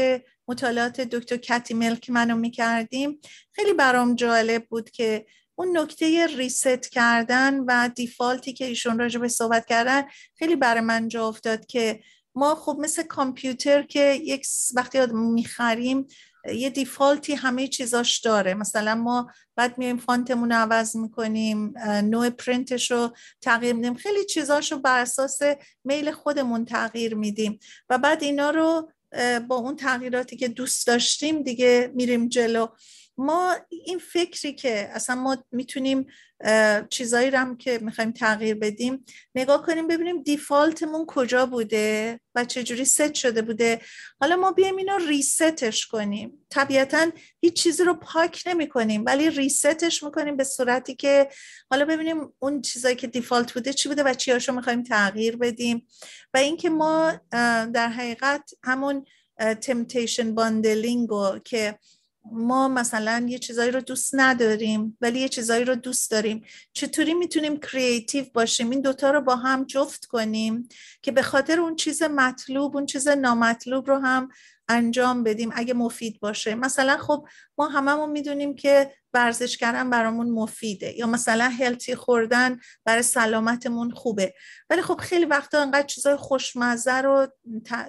مطالعات 0.48 1.00
دکتر 1.00 1.36
کتی 1.36 1.74
ملک 1.74 2.10
منو 2.10 2.36
می‌کردیم 2.36 3.20
خیلی 3.52 3.72
برام 3.72 4.14
جالب 4.14 4.66
بود 4.66 4.90
که 4.90 5.26
اون 5.54 5.78
نکته 5.78 6.26
ریست 6.26 6.88
کردن 6.90 7.58
و 7.58 7.90
دیفالتی 7.94 8.52
که 8.52 8.64
ایشون 8.64 8.98
راجع 8.98 9.20
به 9.20 9.28
صحبت 9.28 9.66
کردن 9.66 10.02
خیلی 10.38 10.56
برای 10.56 10.80
من 10.80 11.08
جا 11.08 11.28
افتاد 11.28 11.66
که 11.66 12.00
ما 12.34 12.54
خب 12.54 12.76
مثل 12.80 13.02
کامپیوتر 13.02 13.82
که 13.82 14.20
یک 14.24 14.46
وقتی 14.74 15.06
می‌خریم 15.12 16.06
یه 16.54 16.70
دیفالتی 16.70 17.34
همه 17.34 17.68
چیزاش 17.68 18.20
داره. 18.20 18.54
مثلا 18.54 18.94
ما 18.94 19.30
بعد 19.56 19.78
میایم 19.78 19.98
فانتمون 19.98 20.52
رو 20.52 20.56
عوض 20.56 20.96
می‌کنیم 20.96 21.74
نوع 21.86 22.30
پرینتش 22.30 22.90
رو 22.90 23.16
تغییر 23.40 23.72
میدیم. 23.72 23.94
خیلی 23.94 24.24
چیزاش 24.24 24.72
رو 24.72 24.78
بر 24.78 24.98
اساس 24.98 25.38
میل 25.84 26.10
خودمون 26.10 26.64
تغییر 26.64 27.14
میدیم 27.14 27.58
و 27.90 27.98
بعد 27.98 28.22
اینا 28.22 28.50
رو 28.50 28.90
با 29.48 29.56
اون 29.56 29.76
تغییراتی 29.76 30.36
که 30.36 30.48
دوست 30.48 30.86
داشتیم 30.86 31.42
دیگه 31.42 31.92
میریم 31.94 32.28
جلو. 32.28 32.66
ما 33.18 33.56
این 33.68 33.98
فکری 33.98 34.54
که 34.54 34.88
اصلا 34.92 35.16
ما 35.16 35.44
می‌تونیم 35.52 36.06
چیزایی 36.90 37.28
هم 37.28 37.56
که 37.56 37.78
می‌خوایم 37.82 38.12
تغییر 38.12 38.54
بدیم 38.54 39.04
نگاه 39.34 39.66
کنیم 39.66 39.88
ببینیم 39.88 40.22
دیفالتمون 40.22 41.06
کجا 41.06 41.46
بوده 41.46 42.20
و 42.34 42.44
چجوری 42.44 42.84
ست 42.84 43.14
شده 43.14 43.42
بوده. 43.42 43.80
حالا 44.20 44.36
ما 44.36 44.52
بیایم 44.52 44.76
اینو 44.76 44.98
reset 44.98 45.61
ش 45.61 45.86
کنیم. 45.86 46.46
طبیعتا 46.50 47.10
هیچ 47.40 47.54
چیزی 47.54 47.84
رو 47.84 47.94
پاک 47.94 48.42
نمی 48.46 48.68
کنیم 48.68 49.04
ولی 49.06 49.30
reset 49.30 49.82
ش 49.82 50.02
می‌کنیم 50.02 50.36
به 50.36 50.44
صورتی 50.44 50.94
که 50.94 51.28
حالا 51.70 51.84
ببینیم 51.84 52.32
اون 52.38 52.62
چیزایی 52.62 52.96
که 52.96 53.06
default 53.06 53.52
بوده 53.52 53.72
چی 53.72 53.88
بوده 53.88 54.02
و 54.02 54.14
چی 54.14 54.30
هاشو 54.30 54.52
می‌خوایم 54.52 54.82
تغییر 54.82 55.36
بدیم. 55.36 55.86
و 56.34 56.38
اینکه 56.38 56.70
ما 56.70 57.12
در 57.72 57.88
حقیقت 57.88 58.50
همون 58.64 59.06
temptation 59.60 60.34
bundling 60.34 61.08
که 61.44 61.78
ما 62.32 62.68
مثلا 62.68 63.26
یه 63.28 63.38
چیزایی 63.38 63.70
رو 63.70 63.80
دوست 63.80 64.10
نداریم 64.14 64.98
ولی 65.00 65.20
یه 65.20 65.28
چیزایی 65.28 65.64
رو 65.64 65.74
دوست 65.74 66.10
داریم. 66.10 66.44
چطوری 66.72 67.14
می‌تونیم 67.14 67.56
creative 67.56 68.24
باشیم؟ 68.34 68.70
این 68.70 68.80
دوتا 68.80 69.10
رو 69.10 69.20
با 69.20 69.36
هم 69.36 69.64
جفت 69.64 70.04
کنیم 70.04 70.68
که 71.02 71.12
به 71.12 71.22
خاطر 71.22 71.60
اون 71.60 71.76
چیز 71.76 72.02
مطلوب 72.02 72.76
اون 72.76 72.86
چیز 72.86 73.08
نامطلوب 73.08 73.88
رو 73.88 73.98
هم 73.98 74.28
انجام 74.68 75.22
بدیم 75.22 75.50
اگه 75.54 75.74
مفید 75.74 76.20
باشه. 76.20 76.54
مثلا 76.54 76.96
خب 76.96 77.26
ما 77.58 77.68
هممون 77.68 78.10
می‌دونیم 78.10 78.54
که 78.54 78.90
ورزش 79.14 79.56
کردن 79.56 79.90
برامون 79.90 80.30
مفیده. 80.30 80.98
یا 80.98 81.06
مثلا 81.06 81.48
هلتی 81.48 81.94
خوردن 81.94 82.60
برای 82.84 83.02
سلامتمون 83.02 83.90
خوبه. 83.90 84.34
ولی 84.70 84.82
خب 84.82 84.96
خیلی 85.00 85.24
وقتا 85.24 85.62
انقدر 85.62 85.86
چیزای 85.86 86.16
خوشمزه 86.16 87.00
رو 87.00 87.26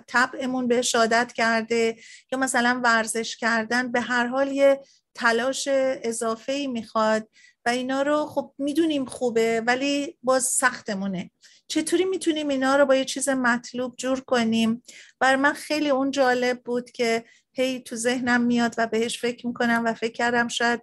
طبعمون 0.08 0.68
بهش 0.68 0.96
عادت 0.96 1.34
کرده. 1.34 1.96
یا 2.32 2.40
مثلا 2.40 2.82
ورزش 2.84 3.38
کردن 3.38 3.92
به 3.92 4.02
هر 4.02 4.28
حال 4.28 4.52
یه 4.52 4.80
تلاش 5.16 5.68
اضافه 5.72 6.52
ای 6.52 6.68
می‌خواد 6.68 7.30
و 7.66 7.70
اینا 7.70 8.02
رو 8.02 8.26
خب 8.26 8.54
می‌دونیم 8.58 9.06
خوبه 9.06 9.64
ولی 9.68 10.18
باز 10.24 10.44
سختمونه. 10.44 11.32
چطوری 11.68 12.06
می‌تونیم 12.06 12.48
اینا 12.48 12.76
رو 12.76 12.86
با 12.86 12.96
یه 12.96 13.06
چیز 13.06 13.30
مطلوب 13.30 13.96
جور 13.96 14.20
کنیم؟ 14.20 14.84
بر 15.20 15.36
من 15.36 15.54
خیلی 15.54 15.90
اون 15.90 16.12
جالب 16.12 16.64
بود 16.64 16.92
که 16.92 17.26
هی 17.52 17.80
تو 17.80 17.96
ذهنم 17.96 18.42
میاد 18.42 18.76
و 18.78 18.88
بهش 18.88 19.20
فکر 19.20 19.48
می‌کنم 19.48 19.84
و 19.86 19.94
فکر 19.94 20.12
کردم 20.12 20.48
شاید 20.48 20.82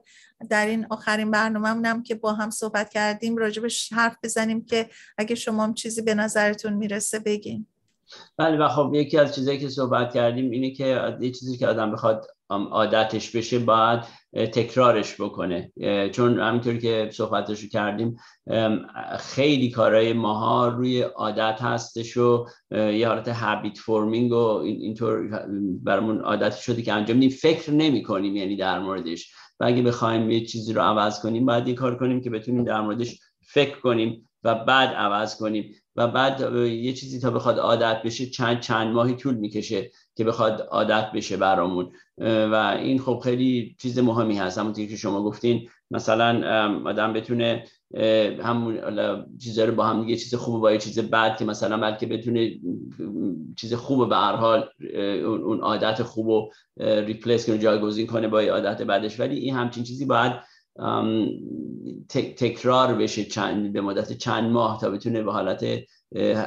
در 0.51 0.67
این 0.67 0.87
آخرین 0.91 1.31
برنامه 1.31 2.03
که 2.03 2.15
با 2.15 2.33
هم 2.33 2.51
صحبت 2.51 2.91
کردیم 2.91 3.37
راجبش 3.37 3.93
حرف 3.93 4.17
بزنیم 4.23 4.65
که 4.65 4.89
اگه 5.19 5.35
شما 5.35 5.65
هم 5.65 5.75
چیزی 5.75 6.03
به 6.03 6.15
نظرتون 6.15 6.73
می‌رسه 6.73 7.19
بگین. 7.19 7.67
بله 8.37 8.57
و 8.57 8.69
خب 8.69 8.91
یکی 8.95 9.19
از 9.19 9.35
چیزایی 9.35 9.59
که 9.59 9.69
صحبت 9.69 10.15
کردیم 10.15 10.51
اینه 10.51 10.71
که 10.71 11.17
یه 11.21 11.31
چیزی 11.31 11.57
که 11.57 11.69
آدم 11.69 11.93
بخواد 11.93 12.27
عادتش 12.51 13.37
بشه 13.37 13.59
باید 13.59 14.01
تکرارش 14.33 15.21
بکنه. 15.21 15.73
چون 16.13 16.41
همینطور 16.41 16.77
که 16.79 17.11
صحبتشو 17.13 17.69
کردیم 17.69 18.17
خیلی 19.19 19.71
کارهای 19.71 20.13
ماها 20.13 20.69
روی 20.69 21.03
عادت 21.03 21.59
هستش 21.63 22.17
و 22.17 22.47
یه 22.71 23.09
حالت 23.09 23.29
هابیت 23.29 23.79
فورمینگ 23.79 24.33
و 24.33 24.57
اینطور 24.57 25.47
برامون 25.83 26.21
عادت 26.21 26.57
شده 26.57 26.83
که 26.83 26.93
انجام 26.93 27.17
میدیم 27.17 27.39
فکر 27.39 27.71
نمی 27.71 28.03
کنیم 28.03 28.37
یعنی 28.37 28.57
در 28.57 28.79
موردش. 28.79 29.33
و 29.61 29.65
اگه 29.65 29.83
بخوایم 29.83 30.31
یه 30.31 30.47
چیزی 30.47 30.73
رو 30.73 30.83
عوض 30.83 31.21
کنیم 31.21 31.47
باید 31.47 31.69
یه 31.69 31.75
کار 31.75 31.99
کنیم 31.99 32.21
که 32.21 32.31
بتونیم 32.31 32.65
در 32.65 32.81
موردش 32.81 33.21
فکر 33.41 33.81
کنیم 33.81 34.29
و 34.45 34.55
بعد 34.55 34.89
عوض 34.89 35.37
کنیم 35.37 35.75
و 35.97 36.09
بعد 36.09 36.41
یه 36.57 36.93
چیزی 36.93 37.21
تا 37.21 37.31
بخواد 37.31 37.59
عادت 37.59 38.03
بشه 38.05 38.27
چند 38.27 38.61
چند 38.61 38.95
ماهی 38.95 39.15
طول 39.15 39.35
می‌کشه 39.35 39.91
که 40.15 40.25
بخواد 40.25 40.61
عادت 40.61 41.13
بشه 41.15 41.37
برامون. 41.37 41.93
و 42.19 42.77
این 42.79 42.99
خب 42.99 43.21
خیلی 43.25 43.77
چیز 43.79 43.99
مهمی 43.99 44.39
هست. 44.39 44.59
همونطور 44.59 44.87
که 44.87 44.97
شما 44.97 45.23
گفتین 45.23 45.69
مثلا 45.91 46.49
آدم 46.85 47.13
بتونه 47.13 47.65
همون 48.43 48.79
چیزا 49.39 49.65
رو 49.65 49.75
با 49.75 49.85
هم 49.85 50.03
دیگه 50.03 50.17
چیز 50.17 50.35
خوب 50.35 50.61
با 50.61 50.73
یه 50.73 50.79
چیز 50.79 50.99
بد 50.99 51.37
که 51.37 51.45
مثلا 51.45 51.79
بلکه 51.79 52.07
بتونه 52.07 52.51
چیز 53.57 53.75
خوب 53.75 54.09
به 54.09 54.17
هر 54.17 54.37
حال 54.37 54.69
اون 55.25 55.61
عادت 55.61 56.03
خوب 56.03 56.27
رو 56.27 56.51
ریپلیس 56.77 57.47
کنه 57.47 57.59
جایگزین 57.59 58.07
کنه 58.07 58.29
با 58.29 58.41
عادت 58.41 58.83
بعدش. 58.83 59.21
ولی 59.21 59.37
این 59.37 59.55
همچین 59.55 59.85
چیزی 59.85 60.05
باید 60.05 60.33
تکرار 62.37 62.95
بشه 62.95 63.25
چند 63.25 63.73
به 63.73 63.81
مدت 63.81 64.13
چند 64.13 64.51
ماه 64.51 64.81
تا 64.81 64.91
بتونه 64.91 65.23
به 65.23 65.33
حالت 65.33 65.65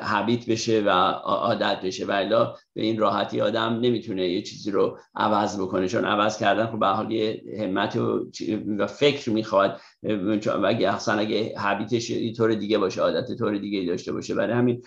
حبیت 0.04 0.50
بشه 0.50 0.82
و 0.82 0.90
عادت 0.90 1.82
بشه. 1.84 2.06
ولی 2.06 2.30
به 2.30 2.82
این 2.82 2.98
راحتی 3.00 3.42
آدم 3.42 3.80
نمی‌تونه 3.82 4.30
یه 4.30 4.42
چیزی 4.42 4.72
رو 4.72 4.98
عوض 5.16 5.60
بکنه. 5.60 5.88
چون 5.88 6.06
عوض 6.06 6.38
کردن 6.38 6.66
خب 6.66 6.80
به 6.80 6.88
حال 6.88 7.12
یه 7.12 7.44
همت 7.60 7.96
و, 7.96 8.88
فکر 8.88 9.30
می‌خواد. 9.30 9.82
و 10.04 10.66
اگه 10.66 10.94
اصلا 10.94 11.20
اگه 11.20 11.54
حبیتش 11.58 12.12
طور 12.38 12.56
دیگه 12.56 12.78
باشه 12.78 13.02
عادت 13.02 13.38
طور 13.38 13.58
دیگه 13.58 13.86
داشته 13.92 14.12
باشه. 14.12 14.36
برای 14.36 14.54
همین 14.54 14.82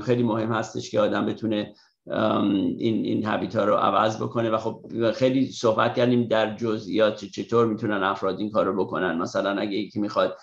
خیلی 0.00 0.22
مهم 0.22 0.52
هستش 0.52 0.90
که 0.90 1.00
آدم 1.00 1.26
بتونه 1.26 1.74
این 2.06 3.04
این 3.04 3.26
هبیت 3.26 3.56
ها 3.56 3.64
رو 3.64 3.74
عوض 3.74 4.22
بکنه. 4.22 4.50
و 4.50 4.58
خب 4.58 5.10
خیلی 5.12 5.46
صحبت 5.46 5.94
کردیم 5.94 6.24
در 6.24 6.56
جزئیات 6.56 7.24
چطور 7.24 7.66
می‌تونن 7.66 8.02
افراد 8.02 8.38
این 8.38 8.50
کار 8.50 8.66
رو 8.66 8.84
بکنن. 8.84 9.18
مثلا 9.18 9.60
اگه 9.60 9.72
یکی 9.72 10.00
می‌خواد 10.00 10.36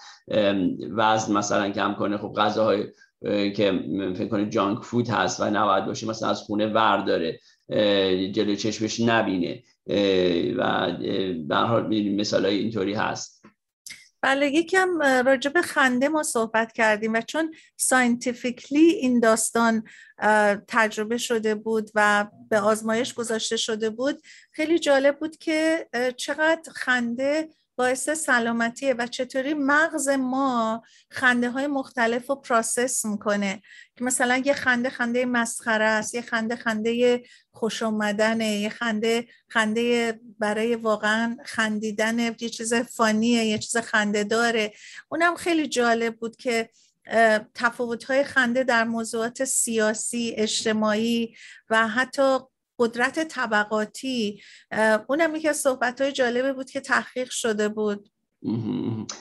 وزن 0.91 1.33
مثلا 1.33 1.69
کم 1.69 1.93
کنه 1.93 2.17
خب 2.17 2.33
غذاهای 2.37 2.83
که 3.55 3.83
فکر 4.15 4.27
کنه 4.27 4.49
جانک 4.49 4.83
فود 4.83 5.09
هست 5.09 5.39
و 5.39 5.49
نباید 5.49 5.85
باشه 5.85 6.07
مثلا 6.07 6.29
از 6.29 6.41
خونه 6.41 6.67
ور 6.67 6.97
داره 6.97 7.39
جلو 8.31 8.55
چشمش 8.55 8.99
نبینه 8.99 9.63
و 10.57 10.91
به 11.47 11.55
حال 11.55 12.09
مثال 12.15 12.45
های 12.45 12.57
اینطوری 12.57 12.93
هست. 12.93 13.45
بله 14.21 14.47
یکم 14.47 15.01
راجع 15.01 15.51
به 15.51 15.61
خنده 15.61 16.09
ما 16.09 16.23
صحبت 16.23 16.71
کردیم 16.71 17.13
و 17.13 17.21
چون 17.21 17.53
scientifically 17.77 18.79
این 18.79 19.19
داستان 19.19 19.83
تجربه 20.67 21.17
شده 21.17 21.55
بود 21.55 21.89
و 21.95 22.27
به 22.49 22.59
آزمایش 22.59 23.13
گذاشته 23.13 23.57
شده 23.57 23.89
بود 23.89 24.21
خیلی 24.51 24.79
جالب 24.79 25.19
بود 25.19 25.37
که 25.37 25.89
چقدر 26.17 26.71
خنده 26.75 27.49
باعث 27.79 28.09
سلامتیه 28.09 28.93
و 28.93 29.07
چطوری 29.07 29.53
مغز 29.53 30.09
ما 30.09 30.83
خنده 31.11 31.49
های 31.49 31.67
مختلف 31.67 32.29
رو 32.29 32.35
process 32.35 33.05
می‌کنه. 33.05 33.61
که 33.95 34.03
مثلا 34.03 34.37
یه 34.37 34.53
خنده 34.53 34.89
خنده 34.89 35.25
مسخره 35.25 35.85
است 35.85 36.15
یه 36.15 36.21
خنده 36.21 36.55
خنده 36.55 37.23
خوش 37.51 37.83
اومدنه 37.83 38.47
یه 38.47 38.69
خنده 38.69 39.27
خنده 39.47 40.19
برای 40.39 40.75
واقعا 40.75 41.37
خندیدن 41.45 42.19
یه 42.19 42.49
چیز 42.49 42.73
فانیه 42.73 43.45
یه 43.45 43.57
چیز 43.57 43.77
خنده 43.77 44.23
داره. 44.23 44.73
اونم 45.09 45.35
خیلی 45.35 45.67
جالب 45.67 46.15
بود 46.15 46.35
که 46.35 46.69
تفاوت 47.55 48.03
های 48.03 48.23
خنده 48.23 48.63
در 48.63 48.83
موضوعات 48.83 49.45
سیاسی 49.45 50.33
اجتماعی 50.37 51.35
و 51.69 51.87
حتی 51.87 52.39
قدرت 52.79 53.27
طبقاتی 53.27 54.41
اونم 55.07 55.35
یکی 55.35 55.47
از 55.47 55.57
صحبت 55.57 56.01
های 56.01 56.11
جالبه 56.11 56.53
بود 56.53 56.69
که 56.69 56.79
تحقیق 56.79 57.29
شده 57.29 57.69
بود. 57.69 58.09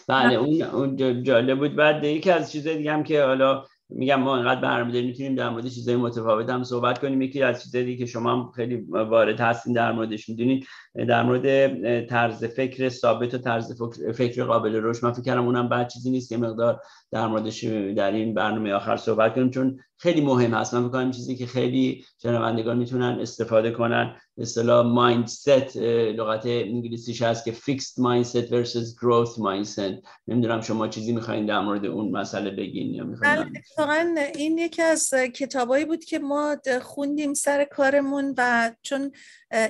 بله 0.09 0.35
اون 0.35 1.23
جالب 1.23 1.59
بود. 1.59 1.77
بعد 1.77 2.05
یکی 2.05 2.31
از 2.31 2.53
چیزای 2.53 2.77
دیگه 2.77 2.92
هم 2.92 3.03
که 3.03 3.23
حالا 3.23 3.64
میگم 3.90 4.21
ما 4.21 4.37
انقدر 4.37 4.61
برنامه 4.61 4.92
داریم 4.92 5.09
می‌تونیم 5.09 5.35
در 5.35 5.51
مورد 5.51 5.68
چیزای 5.68 5.97
متفاوت 5.97 6.51
هم 6.51 6.64
صحبت 6.64 6.99
کنیم. 6.99 7.23
یکی 7.23 7.42
از 7.42 7.62
چیزایی 7.62 7.99
که 7.99 8.07
شما 8.07 8.33
هم 8.33 8.51
خیلی 8.51 8.77
وارد 8.90 9.40
هستین 9.40 9.73
در 9.73 9.92
موردش 9.92 10.29
می‌دونید 10.29 10.66
در 10.94 11.22
مورد 11.22 12.07
طرز 12.07 12.44
فکر 12.44 12.88
ثابت 12.88 13.35
و 13.35 13.38
طرز 13.38 13.83
فکر 14.14 14.44
قابل 14.44 14.81
رشد. 14.83 15.05
من 15.05 15.12
فکر 15.12 15.22
کردم 15.22 15.46
اونم 15.46 15.68
بد 15.68 15.88
چیزی 15.88 16.11
نیست 16.11 16.29
که 16.29 16.37
مقدار 16.37 16.81
در 17.11 17.27
موردش 17.27 17.64
در 17.96 18.11
این 18.11 18.35
برنامه 18.35 18.72
آخر 18.72 18.96
صحبت 18.96 19.35
کنیم 19.35 19.51
چون 19.51 19.81
خیلی 19.96 20.20
مهم 20.20 20.55
هست. 20.55 20.74
من 20.74 20.83
می‌کنم 20.83 21.11
چیزی 21.11 21.37
که 21.37 21.46
خیلی 21.46 22.05
شنوندگان 22.22 22.79
می‌تونن 22.79 23.18
استفاده 23.20 23.70
کنن 23.70 24.16
اصطلاح 24.38 24.87
mindset 24.87 25.77
لغت 25.77 26.46
انگلیسیش 26.46 27.22
هست 27.22 27.44
که 27.44 27.53
fixed 27.53 27.98
mindset 27.98 28.53
versus 28.53 28.96
growth 29.01 29.38
mindset 29.38 29.81
نمی‌دونم 30.29 30.61
شما 30.61 30.88
چیزی 30.88 31.12
می‌خواین 31.12 31.46
در 31.46 31.61
مورد 31.61 31.87
اون 31.87 32.11
مسئله 32.11 32.51
بگین 32.51 32.94
یا 32.94 33.05
می‌خواین 33.05 33.53
بله، 33.79 34.33
این 34.35 34.59
یکی 34.59 34.83
از 34.83 35.14
کتابایی 35.35 35.85
بود 35.85 36.05
که 36.05 36.18
ما 36.18 36.57
خوندیم 36.83 37.35
سر 37.35 37.64
کارمون 37.64 38.35
و 38.37 38.70
چون 38.83 39.12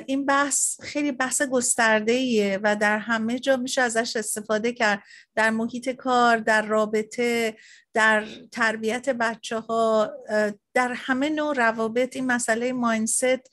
این 0.06 0.26
بحث 0.26 0.80
خیلی 0.80 1.07
بحث 1.12 1.42
گسترده 1.42 2.58
و 2.62 2.76
در 2.76 2.98
همه 2.98 3.38
جا 3.38 3.56
میشه 3.56 3.82
ازش 3.82 4.16
استفاده 4.16 4.72
کرد. 4.72 5.02
در 5.34 5.50
محیط 5.50 5.88
کار 5.88 6.36
در 6.36 6.62
رابطه 6.62 7.56
در 7.94 8.24
تربیت 8.52 9.08
بچه 9.08 9.58
ها 9.58 10.12
در 10.74 10.92
همه 10.92 11.28
نوع 11.28 11.54
روابط 11.54 12.16
این 12.16 12.26
مسئله 12.26 12.72
ماینست 12.72 13.50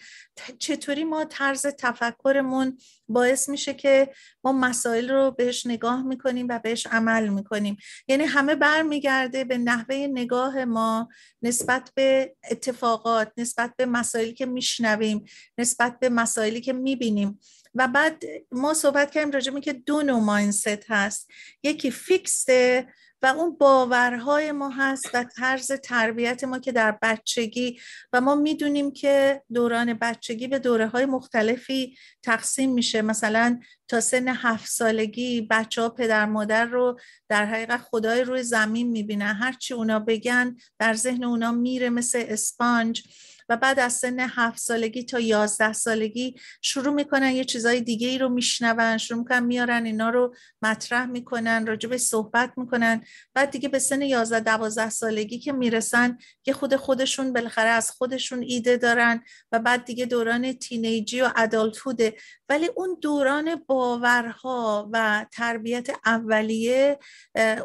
چطوری 0.60 1.04
ما 1.04 1.26
طرز 1.26 1.65
تفکرمون 1.65 2.78
باعث 3.08 3.50
میشه 3.50 3.74
که 3.74 4.13
ما 4.43 4.52
مسائل 4.52 5.10
رو 5.10 5.32
بهش 5.32 5.65
نگاه 5.65 6.04
می‌کنیم 6.04 6.48
و 6.50 6.60
بهش 6.60 6.88
عمل 6.88 7.28
می‌کنیم. 7.28 7.78
یعنی 8.08 8.24
همه 8.24 8.56
برمیگرده 8.56 9.43
به 9.43 9.58
نحوه 9.58 9.95
نگاه 9.95 10.65
ما 10.65 11.10
نسبت 11.41 11.91
به 11.95 12.36
اتفاقات 12.52 13.32
نسبت 13.38 13.74
به 13.78 13.86
مسائلی 13.86 14.34
که 14.34 14.45
میشنویم 14.45 15.26
نسبت 15.58 16.00
به 16.00 16.10
مسائلی 16.10 16.62
که 16.62 16.74
می‌بینیم. 16.74 17.39
و 17.76 17.88
بعد 17.88 18.24
ما 18.52 18.74
صحبت 18.74 19.12
کردیم 19.12 19.32
راجع 19.32 19.60
که 19.60 19.74
دو 19.74 20.02
نوع 20.02 20.19
ماینست 20.19 20.89
هست. 20.89 21.30
یکی 21.63 21.91
فیکسته 21.91 22.88
و 23.21 23.25
اون 23.25 23.58
باورهای 23.58 24.51
ما 24.51 24.69
هست 24.69 25.10
و 25.13 25.23
طرز 25.23 25.71
تربیت 25.71 26.43
ما 26.43 26.60
که 26.60 26.71
در 26.71 26.97
بچگی 27.01 27.80
و 28.13 28.21
ما 28.21 28.36
می‌دونیم 28.36 28.91
که 28.91 29.43
دوران 29.54 29.93
بچگی 29.93 30.47
به 30.47 30.60
دوره 30.60 30.88
های 30.88 31.06
مختلفی 31.06 31.97
تقسیم 32.23 32.73
میشه. 32.73 33.01
مثلا 33.01 33.60
تا 33.88 34.01
سن 34.01 34.28
هفت 34.28 34.71
سالگی 34.71 35.41
بچه 35.41 35.82
ها 35.82 35.89
پدر 35.89 36.25
مادر 36.25 36.65
رو 36.65 36.99
در 37.30 37.45
حقیقت 37.45 37.82
خدای 37.82 38.23
روی 38.23 38.43
زمین 38.43 38.89
می‌بینن. 38.89 39.34
هرچی 39.34 39.73
اونا 39.73 39.99
بگن 39.99 40.56
در 40.80 40.93
ذهن 40.93 41.23
اونا 41.23 41.51
میره 41.51 41.89
مثل 41.89 42.25
اسپانج. 42.28 43.04
و 43.49 43.58
بعد 43.58 43.79
از 43.79 43.93
سن 43.93 44.19
هفت 44.19 44.60
سالگی 44.60 45.03
تا 45.03 45.19
یازده 45.19 45.73
سالگی 45.73 46.36
شروع 46.62 46.93
می‌کنن 46.93 47.31
یه 47.31 47.43
چیزای 47.43 47.81
دیگه 47.81 48.08
ای 48.08 48.17
رو 48.17 48.29
میشنون 48.29 48.97
شروع 48.97 49.19
می‌کنن 49.19 49.43
میارن 49.43 49.86
اینا 49.86 50.10
رو 50.10 50.36
مطرح 50.62 51.05
می‌کنن 51.05 51.67
راجبش 51.67 51.99
صحبت 51.99 52.53
می‌کنن. 52.58 53.01
بعد 53.34 53.51
دیگه 53.51 53.69
به 53.69 53.79
سن 53.79 54.01
یازده 54.01 54.39
دوازده 54.39 54.89
سالگی 54.89 55.39
که 55.39 55.51
می‌رسن 55.51 56.17
که 56.43 56.53
خود 56.53 56.75
خودشون 56.75 57.34
بالاخره 57.34 57.69
از 57.69 57.91
خودشون 57.91 58.43
ایده 58.43 58.77
دارن 58.77 59.23
و 59.51 59.60
بعد 59.60 59.86
دیگه 59.86 60.05
دوران 60.05 60.53
تینیجی 60.53 61.21
و 61.21 61.29
ادالتهوده 61.36 62.15
ولی 62.49 62.69
اون 62.75 62.97
دوران 63.01 63.55
باورها 63.67 64.89
و 64.93 65.25
تربیت 65.31 65.88
اولیه 66.05 66.99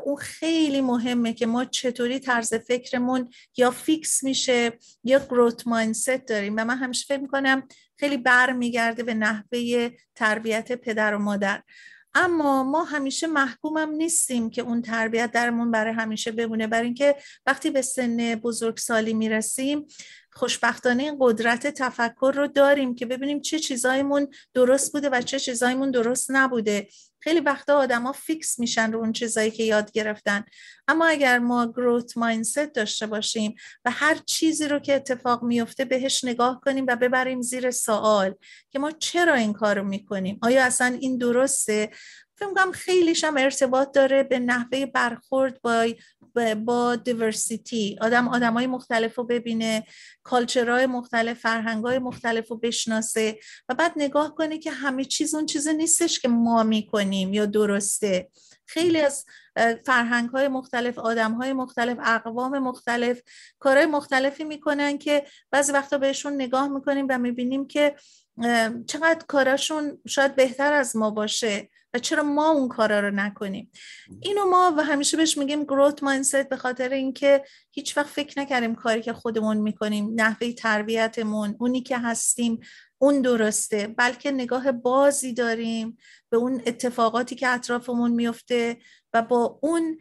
اون 0.04 0.16
خیلی 0.16 0.80
مهمه 0.80 1.32
که 1.32 1.46
ما 1.46 1.64
چطوری 1.64 2.18
طرز 2.18 2.54
فکرمون 2.54 3.30
یا 3.56 3.70
فیکس 3.70 4.24
میشه 4.24 4.72
یا 5.04 5.18
گروت 5.18 5.66
مایندست 5.70 6.26
داریم 6.26 6.54
و 6.56 6.64
من 6.64 6.76
همیشه 6.76 7.04
فکر 7.08 7.20
می‌کنم 7.20 7.62
خیلی 7.96 8.16
برمیگرده 8.16 9.02
به 9.02 9.14
نحوه 9.14 9.90
تربیت 10.14 10.72
پدر 10.72 11.14
و 11.14 11.18
مادر. 11.18 11.62
اما 12.14 12.64
ما 12.64 12.84
همیشه 12.84 13.26
محکومم 13.26 13.90
نیستیم 13.90 14.50
که 14.50 14.62
اون 14.62 14.82
تربیت 14.82 15.30
درمون 15.30 15.70
برای 15.70 15.92
همیشه 15.92 16.32
بمونه 16.32 16.66
برای 16.66 16.84
اینکه 16.84 17.16
وقتی 17.46 17.70
به 17.70 17.82
سن 17.82 18.34
بزرگسالی 18.34 19.14
می‌رسیم 19.14 19.86
خوشبختانه 20.32 21.02
این 21.02 21.16
قدرت 21.20 21.66
تفکر 21.66 22.32
رو 22.36 22.46
داریم 22.46 22.94
که 22.94 23.06
ببینیم 23.06 23.40
چه 23.40 23.58
چیزایمون 23.58 24.28
درست 24.54 24.92
بوده 24.92 25.08
و 25.08 25.22
چه 25.22 25.38
چیزایمون 25.38 25.90
درست 25.90 26.30
نبوده. 26.30 26.88
خیلی 27.22 27.40
وقتا 27.40 27.78
آدما 27.78 28.12
فیکس 28.12 28.58
میشن 28.58 28.92
رو 28.92 28.98
اون 28.98 29.12
چیزایی 29.12 29.50
که 29.50 29.62
یاد 29.62 29.92
گرفتن. 29.92 30.44
اما 30.88 31.06
اگر 31.06 31.38
ما 31.38 31.66
گروت 31.66 32.18
مایندست 32.18 32.58
داشته 32.74 33.06
باشیم 33.06 33.54
و 33.84 33.90
هر 33.90 34.14
چیزی 34.26 34.68
رو 34.68 34.78
که 34.78 34.94
اتفاق 34.94 35.42
میفته 35.42 35.84
بهش 35.84 36.24
نگاه 36.24 36.60
کنیم 36.64 36.84
و 36.88 36.96
ببریم 36.96 37.42
زیر 37.42 37.70
سوال 37.70 38.34
که 38.70 38.78
ما 38.78 38.90
چرا 38.90 39.34
این 39.34 39.52
کار 39.52 39.80
می‌کنیم؟ 39.80 40.38
آیا 40.42 40.64
اصلا 40.64 40.98
این 41.00 41.18
درسته؟ 41.18 41.90
فکر 42.40 42.70
خیلیش 42.72 43.24
هم 43.24 43.36
ارتباط 43.36 43.92
داره 43.92 44.22
به 44.22 44.38
نحوه 44.38 44.86
برخورد 44.86 45.62
با 45.62 45.86
با 46.64 46.96
دیورسیتی 46.96 47.98
آدم 48.00 48.28
آدم 48.28 48.54
های 48.54 48.66
مختلف 48.66 49.18
رو 49.18 49.24
ببینه 49.24 49.84
کالچرهای 50.22 50.86
مختلف 50.86 51.40
فرهنگ 51.40 51.84
های 51.84 51.98
مختلف 51.98 52.48
رو 52.48 52.56
بشناسه 52.56 53.38
و 53.68 53.74
بعد 53.74 53.92
نگاه 53.96 54.34
کنه 54.34 54.58
که 54.58 54.70
همه 54.70 55.04
چیز 55.04 55.34
اون 55.34 55.46
چیز 55.46 55.68
نیستش 55.68 56.18
که 56.18 56.28
ما 56.28 56.62
می‌کنیم 56.62 57.32
یا 57.32 57.46
درسته. 57.46 58.28
خیلی 58.66 59.00
از 59.00 59.24
فرهنگ 59.86 60.30
های 60.30 60.48
مختلف 60.48 60.98
آدم 60.98 61.32
های 61.32 61.52
مختلف 61.52 61.98
اقوام 62.04 62.58
مختلف 62.58 63.20
کارهای 63.58 63.86
مختلفی 63.86 64.44
می‌کنن 64.44 64.98
که 64.98 65.26
بعضی 65.50 65.72
وقتا 65.72 65.98
بهشون 65.98 66.32
نگاه 66.32 66.68
می‌کنیم 66.68 67.06
و 67.10 67.18
می‌بینیم 67.18 67.66
که 67.66 67.96
چقدر 68.86 69.24
کاراشون 69.28 69.98
شاید 70.08 70.36
بهتر 70.36 70.72
از 70.72 70.96
ما 70.96 71.10
باشه. 71.10 71.68
و 71.94 71.98
چرا 71.98 72.22
ما 72.22 72.50
اون 72.50 72.68
کارا 72.68 73.00
رو 73.00 73.10
نکنیم؟ 73.10 73.70
اینو 74.20 74.44
ما 74.44 74.74
و 74.78 74.84
همیشه 74.84 75.16
بهش 75.16 75.38
میگیم 75.38 75.64
گروت 75.64 76.02
مایندست 76.02 76.48
به 76.48 76.56
خاطر 76.56 76.88
اینکه 76.88 77.44
هیچ 77.70 77.96
وقت 77.96 78.06
فکر 78.06 78.40
نکردیم 78.40 78.74
کاری 78.74 79.02
که 79.02 79.12
خودمون 79.12 79.56
می‌کنیم 79.56 80.12
نحوه 80.14 80.52
تربیتمون 80.52 81.56
اونی 81.58 81.80
که 81.82 81.98
هستیم 81.98 82.60
اون 82.98 83.20
درسته 83.20 83.86
بلکه 83.86 84.30
نگاه 84.30 84.72
بازی 84.72 85.32
داریم 85.32 85.98
به 86.30 86.36
اون 86.36 86.62
اتفاقاتی 86.66 87.34
که 87.34 87.48
اطرافمون 87.48 88.10
میفته 88.10 88.78
و 89.14 89.22
با 89.22 89.58
اون 89.62 89.98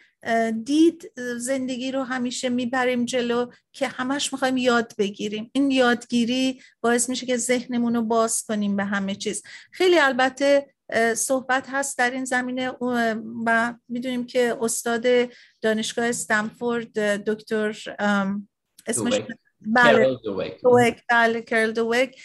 دید 0.64 1.12
زندگی 1.38 1.92
رو 1.92 2.04
همیشه 2.04 2.50
می‌بریم 2.50 3.06
جلو 3.06 3.52
که 3.74 3.88
همش 3.88 4.34
می‌خوایم 4.34 4.58
یاد 4.58 4.94
بگیریم. 4.98 5.50
این 5.54 5.72
یادگیری 5.72 6.62
باعث 6.82 7.10
میشه 7.10 7.26
که 7.26 7.38
ذهنمون 7.38 7.96
رو 7.96 8.02
باز 8.02 8.44
کنیم 8.44 8.76
به 8.76 8.84
همه 8.84 9.16
چیز. 9.16 9.44
خیلی 9.72 10.00
البته 10.00 10.74
صحبت 11.16 11.68
هست 11.70 11.98
در 11.98 12.12
این 12.12 12.26
زمینه. 12.26 12.72
و 13.46 13.74
می‌دونیم 13.88 14.26
که 14.26 14.58
استاد 14.62 15.06
دانشگاه 15.62 16.06
استنفورد 16.06 16.94
دکتر 17.24 17.96
اسمش 18.88 19.22
بله. 19.62 20.18
دوک. 20.64 21.02
بله 21.10 21.42
کرل 21.42 21.72
دوک. 21.72 22.22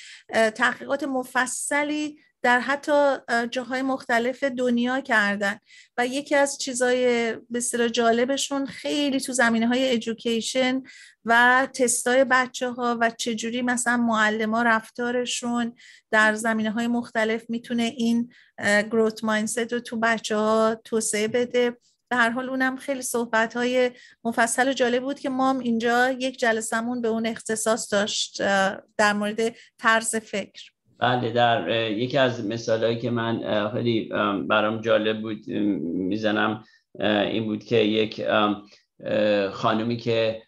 تحقیقات 0.55 1.05
مفصلی 1.05 2.19
در 2.45 2.61
حتی 2.61 3.17
جاهای 3.51 3.83
مختلف 3.83 4.45
دنیا 4.45 5.01
کردن. 5.01 5.59
و 5.99 6.07
یکی 6.07 6.35
از 6.35 6.59
چیزای 6.59 7.33
بسیار 7.55 7.89
جالبشون 7.89 8.67
خیلی 8.67 9.21
تو 9.21 9.33
زمینه 9.33 9.67
های 9.67 9.85
ایژوکیشن 9.85 10.83
و 11.25 11.69
تستای 11.75 12.25
بچه 12.25 12.71
ها 12.71 12.99
و 13.01 13.11
چجوری 13.11 13.63
مثلا 13.63 13.97
معلم 13.97 14.55
ها 14.55 14.63
رفتارشون 14.63 15.75
در 16.11 16.35
زمینه 16.35 16.71
های 16.71 16.87
مختلف 16.87 17.51
می‌تونه 17.51 17.83
این 17.83 18.33
گروت 18.91 19.25
مایندست 19.25 19.73
رو 19.73 19.81
تو 19.81 19.97
بچه 19.97 20.37
ها 20.37 20.81
توسعه 20.85 21.29
بده. 21.29 21.77
به 22.09 22.17
هر 22.17 22.31
حال 22.31 22.51
اونم 22.51 22.77
خیلی 22.77 23.03
صحبت 23.03 23.57
های 23.57 23.91
مفصل 24.25 24.69
و 24.69 24.73
جالب 24.73 25.03
بود 25.03 25.21
که 25.21 25.29
ما 25.29 25.61
اینجا 25.61 26.11
یک 26.11 26.39
جلسمون 26.39 27.01
به 27.01 27.09
اون 27.09 27.27
اختصاص 27.27 27.93
داشت 27.93 28.43
در 28.97 29.13
مورد 29.13 29.55
طرز 29.79 30.17
فکر. 30.17 30.74
بله 30.99 31.31
در 31.31 31.91
یکی 31.91 32.19
از 32.19 32.47
مثالهایی 32.47 32.99
که 32.99 33.11
من 33.11 33.69
خیلی 33.73 34.09
برام 34.49 34.81
جالب 34.81 35.21
بود 35.21 35.49
می‌زنم 35.49 36.65
این 37.01 37.45
بود 37.45 37.65
که 37.65 37.77
یک 37.77 38.25
خانومی 39.53 39.97
که 39.97 40.43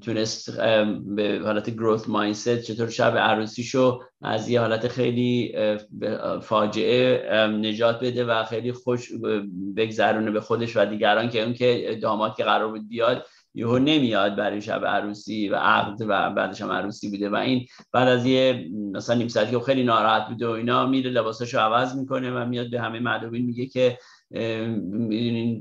تونست 0.00 0.60
به 1.06 1.40
حالت 1.44 1.70
گروث 1.70 2.08
مایندست 2.08 2.62
چطور 2.62 2.88
شب 2.88 3.16
عروسیشو 3.16 4.00
از 4.22 4.48
یه 4.48 4.60
حالت 4.60 4.88
خیلی 4.88 5.54
فاجعه 6.42 7.46
نجات 7.46 8.04
بده 8.04 8.24
و 8.24 8.44
خیلی 8.44 8.72
خوش 8.72 9.12
بگذرونه 9.76 10.30
به 10.30 10.40
خودش 10.40 10.76
و 10.76 10.84
دیگران 10.84 11.28
که 11.28 11.42
اون 11.42 11.54
که 11.54 11.98
داماد 12.02 12.36
که 12.36 12.44
قرار 12.44 12.68
بود 12.68 12.88
بیاد. 12.88 13.26
یهو 13.54 13.78
نمیاد 13.78 14.36
برای 14.36 14.60
شب 14.60 14.84
عروسی 14.86 15.48
و 15.48 15.56
عقد 15.56 15.96
و 16.00 16.30
بعدش 16.30 16.62
هم 16.62 16.72
عروسی 16.72 17.10
بوده 17.10 17.30
و 17.30 17.34
این 17.34 17.66
بعد 17.92 18.08
از 18.08 18.26
یه 18.26 18.70
مثلا 18.92 19.16
نیم 19.16 19.28
ساعتی 19.28 19.58
خیلی 19.58 19.84
ناراحت 19.84 20.28
بوده 20.28 20.48
و 20.48 20.50
اینا 20.50 20.86
میره 20.86 21.10
لباساشو 21.10 21.58
عوض 21.58 21.96
می‌کنه 21.96 22.30
و 22.30 22.44
میاد 22.46 22.70
به 22.70 22.80
همه 22.80 23.00
معلومین 23.00 23.46
میگه 23.46 23.66
که 23.66 23.98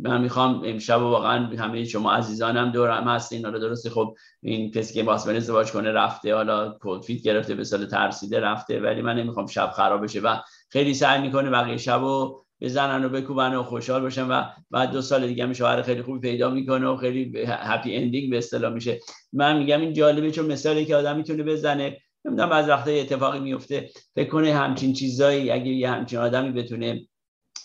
من 0.03 0.21
می‌خوام 0.21 0.61
امشب 0.65 1.01
واقعا 1.01 1.45
همه 1.45 1.83
شما 1.83 2.11
عزیزانم 2.11 2.71
دورم 2.71 3.07
هستین 3.07 3.45
حالا 3.45 3.59
درسته. 3.59 3.89
خب 3.89 4.15
این 4.43 4.71
کسی 4.71 4.93
که 4.93 5.03
واسه 5.03 5.31
ازدواج 5.31 5.71
کنه 5.71 5.91
رفته 5.91 6.35
cold 6.35 6.77
feet 7.05 7.23
گرفته 7.23 7.55
به 7.55 7.63
اصطلاح 7.63 7.85
ترسیده 7.85 8.39
رفته 8.39 8.79
ولی 8.79 9.01
من 9.01 9.15
نمی‌خوام 9.15 9.47
شب 9.47 9.71
خراب 9.75 10.03
بشه 10.03 10.19
و 10.19 10.35
خیلی 10.69 10.93
سعی 10.93 11.21
می‌کنه 11.21 11.49
بقیه 11.49 11.77
شبو 11.77 12.43
بزنن 12.61 13.05
و 13.05 13.09
بکوبن 13.09 13.55
و 13.55 13.63
خوشحال 13.63 14.01
باشن 14.01 14.27
و 14.27 14.43
بعد 14.71 14.91
دو 14.91 15.01
سال 15.01 15.27
دیگه 15.27 15.43
هم 15.43 15.53
شوهر 15.53 15.81
خیلی 15.81 16.01
خوبی 16.01 16.19
پیدا 16.19 16.49
می‌کنه 16.49 16.87
و 16.87 16.97
خیلی 16.97 17.45
happy 17.47 17.95
ending 17.95 18.29
به 18.29 18.37
اصطلاح 18.37 18.73
میشه. 18.73 18.99
من 19.33 19.57
میگم 19.57 19.81
این 19.81 19.93
جالبه 19.93 20.31
چون 20.31 20.45
مثالی 20.45 20.85
که 20.85 20.95
آدم 20.95 21.17
می‌تونه 21.17 21.43
بزنه 21.43 21.97
نمی‌دونم 22.25 22.51
از 22.51 22.69
وقتا 22.69 22.91
اتفاقی 22.91 23.39
میفته 23.39 23.89
فکر 24.15 24.29
کنه 24.29 24.53
همچین 24.53 24.93
چیزایی 24.93 25.51
اگه 25.51 25.67
یه 25.67 25.89
همچین 25.89 26.19
آدمی 26.19 26.51
بتونه 26.51 27.07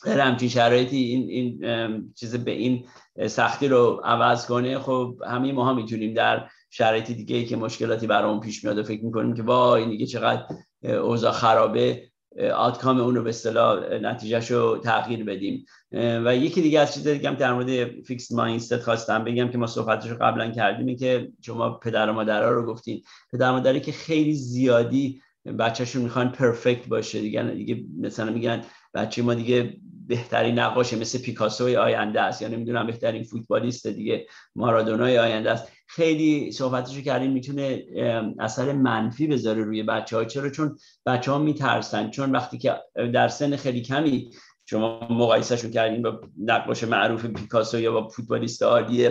در 0.04 0.20
همچین 0.20 0.48
شرایطی 0.48 0.96
این, 0.96 1.30
این 1.30 2.14
چیز 2.14 2.36
به 2.36 2.50
این 2.50 2.84
سختی 3.26 3.68
رو 3.68 4.00
عوض 4.04 4.46
کنه 4.46 4.78
خب 4.78 5.14
همه 5.26 5.52
ما 5.52 5.74
می‌تونیم 5.74 6.14
در 6.14 6.48
شرایطی 6.70 7.14
دیگه 7.14 7.36
ای 7.36 7.44
که 7.44 7.56
مشکلاتی 7.56 8.06
برامون 8.06 8.40
پیش 8.40 8.64
میاد 8.64 8.78
و 8.78 8.82
فکر 8.82 9.04
می‌کنیم 9.04 9.34
که 9.34 9.42
وای 9.42 9.86
دیگه 9.86 10.06
چقدر 10.06 10.44
اوضاع 10.84 11.32
خرابه. 11.32 12.02
آتکام 12.54 13.00
اون 13.00 13.14
رو 13.14 13.22
به 13.22 13.28
اصطلاح 13.28 13.94
نتیجهش 13.94 14.50
رو 14.50 14.78
تغییر 14.84 15.24
بدیم. 15.24 15.66
و 15.92 16.36
یکی 16.36 16.62
دیگه 16.62 16.80
از 16.80 16.94
چیز 16.94 17.08
دیگه 17.08 17.28
هم 17.28 17.34
در 17.34 17.52
مورد 17.52 18.00
فیکس 18.02 18.32
مایندست 18.32 18.76
خواستم 18.76 19.24
بگم 19.24 19.48
که 19.48 19.58
ما 19.58 19.66
صحبتش 19.66 20.10
رو 20.10 20.16
قبلا 20.20 20.50
کردیم 20.50 20.96
که 20.96 21.28
شما 21.40 21.70
پدر 21.70 22.10
و 22.10 22.12
مادرها 22.12 22.50
رو 22.50 22.66
گفتین. 22.66 23.02
پدر 23.32 23.50
مادری 23.50 23.80
که 23.80 23.92
خیلی 23.92 24.34
زیادی 24.34 25.22
بچهشون 25.58 26.02
می‌خوان 26.02 26.28
پرفکت 26.28 26.88
باشه. 26.88 27.20
دیگه 27.20 27.42
دیگه 27.42 27.84
مثلا 28.00 28.32
میگن 28.32 28.62
بچه 28.94 29.22
ما 29.22 29.34
دیگه 29.34 29.76
بهترین 30.06 30.58
نقاشه 30.58 30.96
مثل 30.96 31.18
پیکاسوی 31.18 31.76
آینده 31.76 32.20
است. 32.20 32.42
یا 32.42 32.48
نمی‌دونم 32.48 32.86
بهترین 32.86 33.22
فوتبالیست 33.22 33.86
دیگه 33.86 34.26
مارادونای 34.56 35.18
آینده 35.18 35.50
است. 35.50 35.72
خیلی 35.86 36.52
صحبتشو 36.52 37.00
کردیم 37.00 37.32
می‌تونه 37.32 37.84
اثر 38.38 38.72
منفی 38.72 39.26
بذاره 39.26 39.62
روی 39.64 39.82
بچه 39.82 40.16
ها 40.16 40.24
چرا؟ 40.24 40.50
چون 40.50 40.78
بچه 41.06 41.32
ها 41.32 41.38
میترسن. 41.38 42.10
چون 42.10 42.32
وقتی 42.32 42.58
که 42.58 42.74
در 43.12 43.28
سن 43.28 43.56
خیلی 43.56 43.82
کمی 43.82 44.30
شما 44.66 45.08
مقایسهشون 45.10 45.70
کردین 45.70 46.02
با 46.02 46.20
نقاش 46.38 46.84
معروف 46.84 47.26
پیکاسو 47.26 47.80
یا 47.80 47.92
با 47.92 48.08
فوتبالیست 48.08 48.62
عالی 48.62 49.10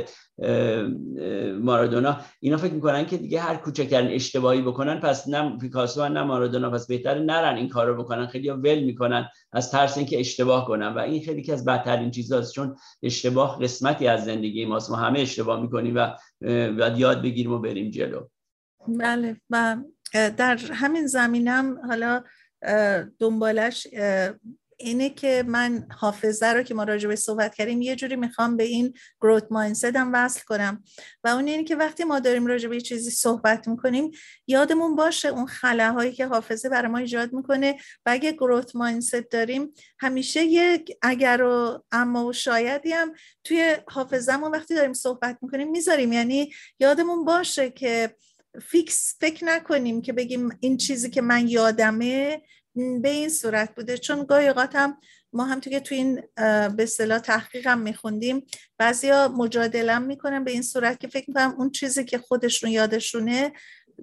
مارادونا. 1.59 2.17
اینا 2.39 2.57
فکر 2.57 2.73
می‌کنن 2.73 3.05
که 3.05 3.17
دیگه 3.17 3.39
هر 3.39 3.55
کوچکترین 3.55 4.11
اشتباهی 4.11 4.61
بکنن 4.61 4.99
پس 4.99 5.27
نه 5.27 5.57
پیکاسو 5.57 6.09
نه 6.09 6.23
مارادونا 6.23 6.69
پس 6.69 6.87
بهتر 6.87 7.19
نرن 7.19 7.55
این 7.55 7.69
کارو 7.69 8.03
بکنن. 8.03 8.27
خیلی 8.27 8.49
ول 8.49 8.83
می‌کنن 8.83 9.29
از 9.51 9.71
ترس 9.71 9.97
اینکه 9.97 10.19
اشتباه 10.19 10.65
کنن 10.65 10.87
و 10.87 10.99
این 10.99 11.23
خیلی 11.23 11.41
که 11.41 11.53
از 11.53 11.65
بدترین 11.65 12.11
چیزاست 12.11 12.53
چون 12.53 12.75
اشتباه 13.03 13.59
قسمتی 13.61 14.07
از 14.07 14.25
زندگی 14.25 14.65
ماست. 14.65 14.91
ما 14.91 14.95
همه 14.95 15.19
اشتباه 15.19 15.61
می‌کنیم 15.61 15.95
و 15.95 16.07
باید 16.77 16.97
یاد 16.97 17.21
بگیریم 17.21 17.51
و 17.51 17.59
بریم 17.59 17.91
جلو. 17.91 18.27
بله 18.87 19.41
و 19.49 19.77
در 20.13 20.59
همین 20.73 21.07
زمینم 21.07 21.79
حالا 21.87 22.23
دنبالش 23.19 23.87
اینه 24.77 25.09
که 25.09 25.43
من 25.47 25.87
حافظه 25.91 26.45
رو 26.45 26.63
که 26.63 26.73
ما 26.73 26.83
راجع 26.83 27.07
به 27.07 27.15
صحبت 27.15 27.55
کردیم 27.55 27.81
یه 27.81 27.95
جوری 27.95 28.15
می‌خوام 28.15 28.57
به 28.57 28.63
این 28.63 28.93
گروت 29.21 29.47
مایندست 29.51 29.85
هم 29.85 30.11
وصل 30.13 30.41
کنم. 30.43 30.83
و 31.23 31.27
اون 31.27 31.47
اینه 31.47 31.63
که 31.63 31.75
وقتی 31.75 32.03
ما 32.03 32.19
داریم 32.19 32.45
راجع 32.45 32.69
به 32.69 32.81
چیزی 32.81 33.09
صحبت 33.09 33.67
می‌کنیم 33.67 34.11
یادمون 34.47 34.95
باشه 34.95 35.27
اون 35.27 35.45
خلاهایی 35.45 36.11
که 36.11 36.25
حافظه 36.25 36.69
برای 36.69 36.91
ما 36.91 36.97
ایجاد 36.97 37.33
می‌کنه 37.33 37.71
و 38.05 38.09
اگه 38.09 38.31
گروت 38.31 38.75
مایندست 38.75 39.15
داریم 39.31 39.73
همیشه 39.99 40.43
یک 40.43 40.97
اگر 41.01 41.41
و 41.41 41.83
اما 41.91 42.25
و 42.25 42.33
شایدی 42.33 42.91
هم 42.91 43.13
توی 43.43 43.75
حافظهمون 43.87 44.51
وقتی 44.51 44.75
داریم 44.75 44.93
صحبت 44.93 45.37
می‌کنیم 45.41 45.71
می‌ذاریم. 45.71 46.13
یعنی 46.13 46.51
یادمون 46.79 47.25
باشه 47.25 47.69
که 47.69 48.15
فیکس 48.61 49.15
فکر 49.19 49.45
نکنیم 49.45 50.01
که 50.01 50.13
بگیم 50.13 50.57
این 50.59 50.77
چیزی 50.77 51.09
که 51.09 51.21
من 51.21 51.47
یادمه 51.47 52.41
به 52.75 53.09
این 53.09 53.29
صورت 53.29 53.75
بوده. 53.75 53.97
چون 53.97 54.23
گاهی 54.23 54.47
هم 54.73 54.97
ما 55.33 55.45
هم 55.45 55.59
که 55.59 55.79
تو 55.79 55.95
این 55.95 56.23
به 56.75 56.83
اصطلاح 56.83 57.19
تحقیقم 57.19 57.79
میخوندیم. 57.79 58.45
بعضیا 58.77 59.27
مجادله 59.27 59.99
می‌کنن 59.99 60.43
به 60.43 60.51
این 60.51 60.61
صورت 60.61 60.99
که 60.99 61.07
فکر 61.07 61.25
می‌کنم 61.27 61.55
اون 61.57 61.71
چیزی 61.71 62.05
که 62.05 62.17
خودشون 62.17 62.69
یادشونه 62.69 63.51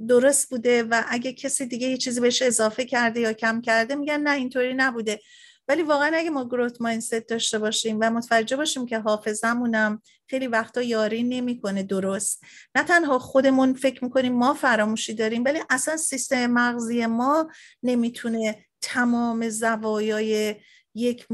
درست 0.08 0.50
بوده 0.50 0.82
و 0.82 1.02
اگه 1.08 1.32
کسی 1.32 1.66
دیگه 1.66 1.88
یه 1.88 1.96
چیزی 1.96 2.20
بهش 2.20 2.42
اضافه 2.42 2.84
کرده 2.84 3.20
یا 3.20 3.32
کم 3.32 3.60
کرده 3.60 3.94
میگن 3.94 4.20
نه 4.20 4.30
اینطوری 4.30 4.74
نبوده. 4.74 5.20
ولی 5.68 5.82
واقعا 5.82 6.16
اگه 6.16 6.30
ما 6.30 6.44
گروت 6.44 6.80
مایندست 6.80 7.28
داشته 7.28 7.58
باشیم 7.58 7.98
و 8.00 8.10
متوجه 8.10 8.56
باشیم 8.56 8.86
که 8.86 8.98
حافظمونم 8.98 10.02
خیلی 10.26 10.46
وقتا 10.46 10.82
یاری 10.82 11.22
نمی‌کنه 11.22 11.82
درست 11.82 12.44
نه 12.74 12.82
تنها 12.82 13.18
خودمون 13.18 13.74
فکر 13.74 14.04
می‌کنیم 14.04 14.32
ما 14.32 14.54
فراموشی 14.54 15.14
داریم 15.14 15.44
ولی 15.44 15.60
اصلا 15.70 15.96
سیستم 15.96 16.46
مغزی 16.46 17.06
ما 17.06 17.50
نمی‌تونه 17.82 18.64
تمام 18.80 19.48
زوایای 19.48 20.56
یک 20.94 21.26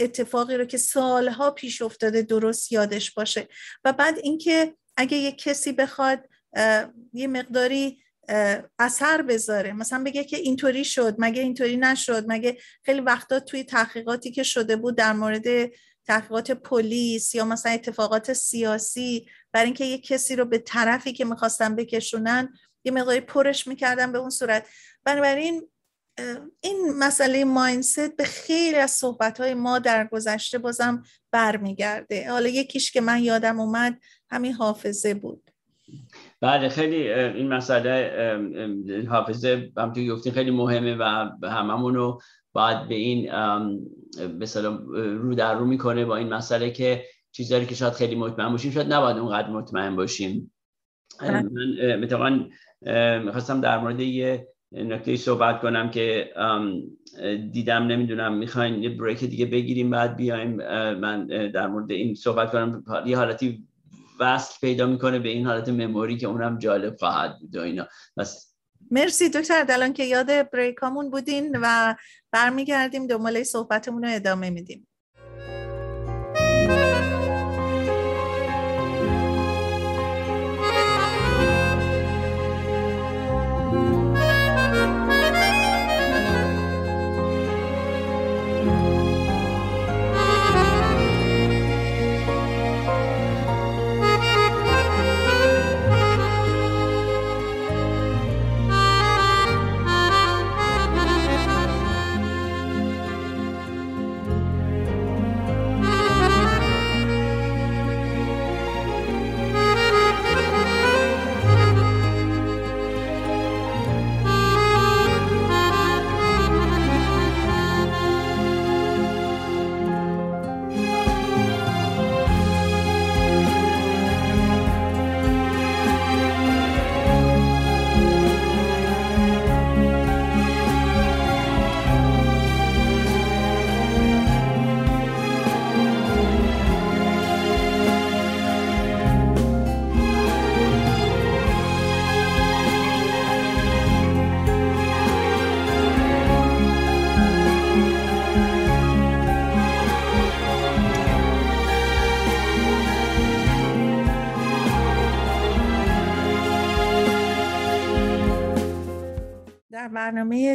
اتفاقی 0.00 0.56
رو 0.56 0.64
که 0.64 0.78
سالها 0.78 1.50
پیش 1.50 1.82
افتاده 1.82 2.22
درست 2.22 2.72
یادش 2.72 3.10
باشه. 3.14 3.48
و 3.84 3.92
بعد 3.92 4.18
اینکه 4.18 4.74
اگه 4.96 5.16
یک 5.16 5.38
کسی 5.38 5.72
بخواد 5.72 6.28
یه 7.12 7.26
مقداری 7.26 8.02
اثر 8.78 9.22
بذاره. 9.22 9.72
مثلا 9.72 10.04
بگه 10.04 10.24
که 10.24 10.36
اینطوری 10.36 10.84
شد 10.84 11.14
مگه 11.18 11.42
اینطوری 11.42 11.76
نشد 11.76 12.24
مگه 12.28 12.58
خیلی 12.82 13.00
وقتا 13.00 13.40
توی 13.40 13.64
تحقیقاتی 13.64 14.30
که 14.30 14.42
شده 14.42 14.76
بود 14.76 14.96
در 14.96 15.12
مورد 15.12 15.70
تحقیقات 16.06 16.50
پلیس 16.50 17.34
یا 17.34 17.44
مثلا 17.44 17.72
اتفاقات 17.72 18.32
سیاسی 18.32 19.26
برای 19.52 19.66
اینکه 19.66 19.84
یک 19.84 20.06
کسی 20.06 20.36
رو 20.36 20.44
به 20.44 20.58
طرفی 20.58 21.12
که 21.12 21.24
می‌خواستن 21.24 21.76
بکشونن 21.76 22.54
یه 22.84 22.92
مقداری 22.92 23.20
پرش 23.20 23.66
می‌کردن 23.66 24.12
به 24.12 24.18
اون 24.18 24.30
صورت. 24.30 24.66
بنابراین 25.04 25.68
این 26.60 26.92
مسئله 26.98 27.44
ماینست 27.44 28.16
به 28.16 28.24
خیلی 28.24 28.76
از 28.76 28.90
صحبت 28.90 29.40
ما 29.40 29.78
در 29.78 30.06
گذشته 30.06 30.58
بازم 30.58 31.02
برمیگرده. 31.30 32.30
حالا 32.30 32.48
یکیش 32.48 32.92
که 32.92 33.00
من 33.00 33.22
یادم 33.22 33.60
اومد 33.60 33.98
همین 34.30 34.52
حافظه 34.52 35.14
بود. 35.14 35.51
بله 36.42 36.68
خیلی 36.68 37.12
این 37.12 37.48
مسئله 37.48 39.06
حافظه 39.10 39.72
همونطور 39.76 40.06
گفتین 40.06 40.32
خیلی 40.32 40.50
مهمه 40.50 40.94
و 40.94 41.48
هممون 41.50 41.94
رو 41.94 42.20
باید 42.52 42.88
به 42.88 42.94
این 42.94 43.26
به 44.38 44.46
رو 44.94 45.34
در 45.34 45.54
رو 45.54 45.64
می‌کنه 45.64 46.04
با 46.04 46.16
این 46.16 46.28
مسئله 46.28 46.70
که 46.70 47.04
چیزهایی 47.32 47.66
که 47.66 47.74
شاید 47.74 47.92
خیلی 47.92 48.14
مطمئن 48.14 48.48
باشیم 48.48 48.70
شاید 48.70 48.92
نباید 48.92 49.16
اونقدر 49.16 49.50
مطمئن 49.50 49.96
باشیم 49.96 50.52
بله. 51.20 51.42
من 51.42 52.00
مثلا 52.00 52.46
می‌خواستم 53.18 53.60
در 53.60 53.78
مورد 53.78 54.00
یه 54.00 54.48
نکته 54.72 55.16
صحبت 55.16 55.60
کنم 55.60 55.90
که 55.90 56.32
دیدم 57.52 57.82
نمی‌دونم 57.82 58.34
می‌خواین 58.38 58.82
یه 58.82 58.88
بریک 58.88 59.24
دیگه 59.24 59.46
بگیریم 59.46 59.90
بعد 59.90 60.16
بیایم 60.16 60.50
من 60.94 61.26
در 61.26 61.66
مورد 61.66 61.90
این 61.90 62.14
صحبت 62.14 62.52
کنم 62.52 62.84
یه 63.06 63.16
حالتی 63.16 63.64
وصل 64.20 64.54
پیدا 64.60 64.86
می‌کنه 64.86 65.18
به 65.18 65.28
این 65.28 65.46
حالت 65.46 65.68
مموری 65.68 66.16
که 66.16 66.26
اونم 66.26 66.58
جالب 66.58 66.96
خواهد 66.96 67.38
بود 67.40 67.56
و 67.56 67.60
اینا. 67.60 67.88
بس. 68.16 68.54
مرسی 68.90 69.28
دکتر 69.28 69.64
دلان 69.64 69.92
که 69.92 70.04
یاد 70.04 70.50
بریکامون 70.50 71.10
بودین 71.10 71.56
و 71.62 71.94
برمیگردیم 72.32 73.06
دنباله 73.06 73.44
صحبتمون 73.44 74.04
رو 74.04 74.14
ادامه 74.14 74.50
میدیم. 74.50 74.88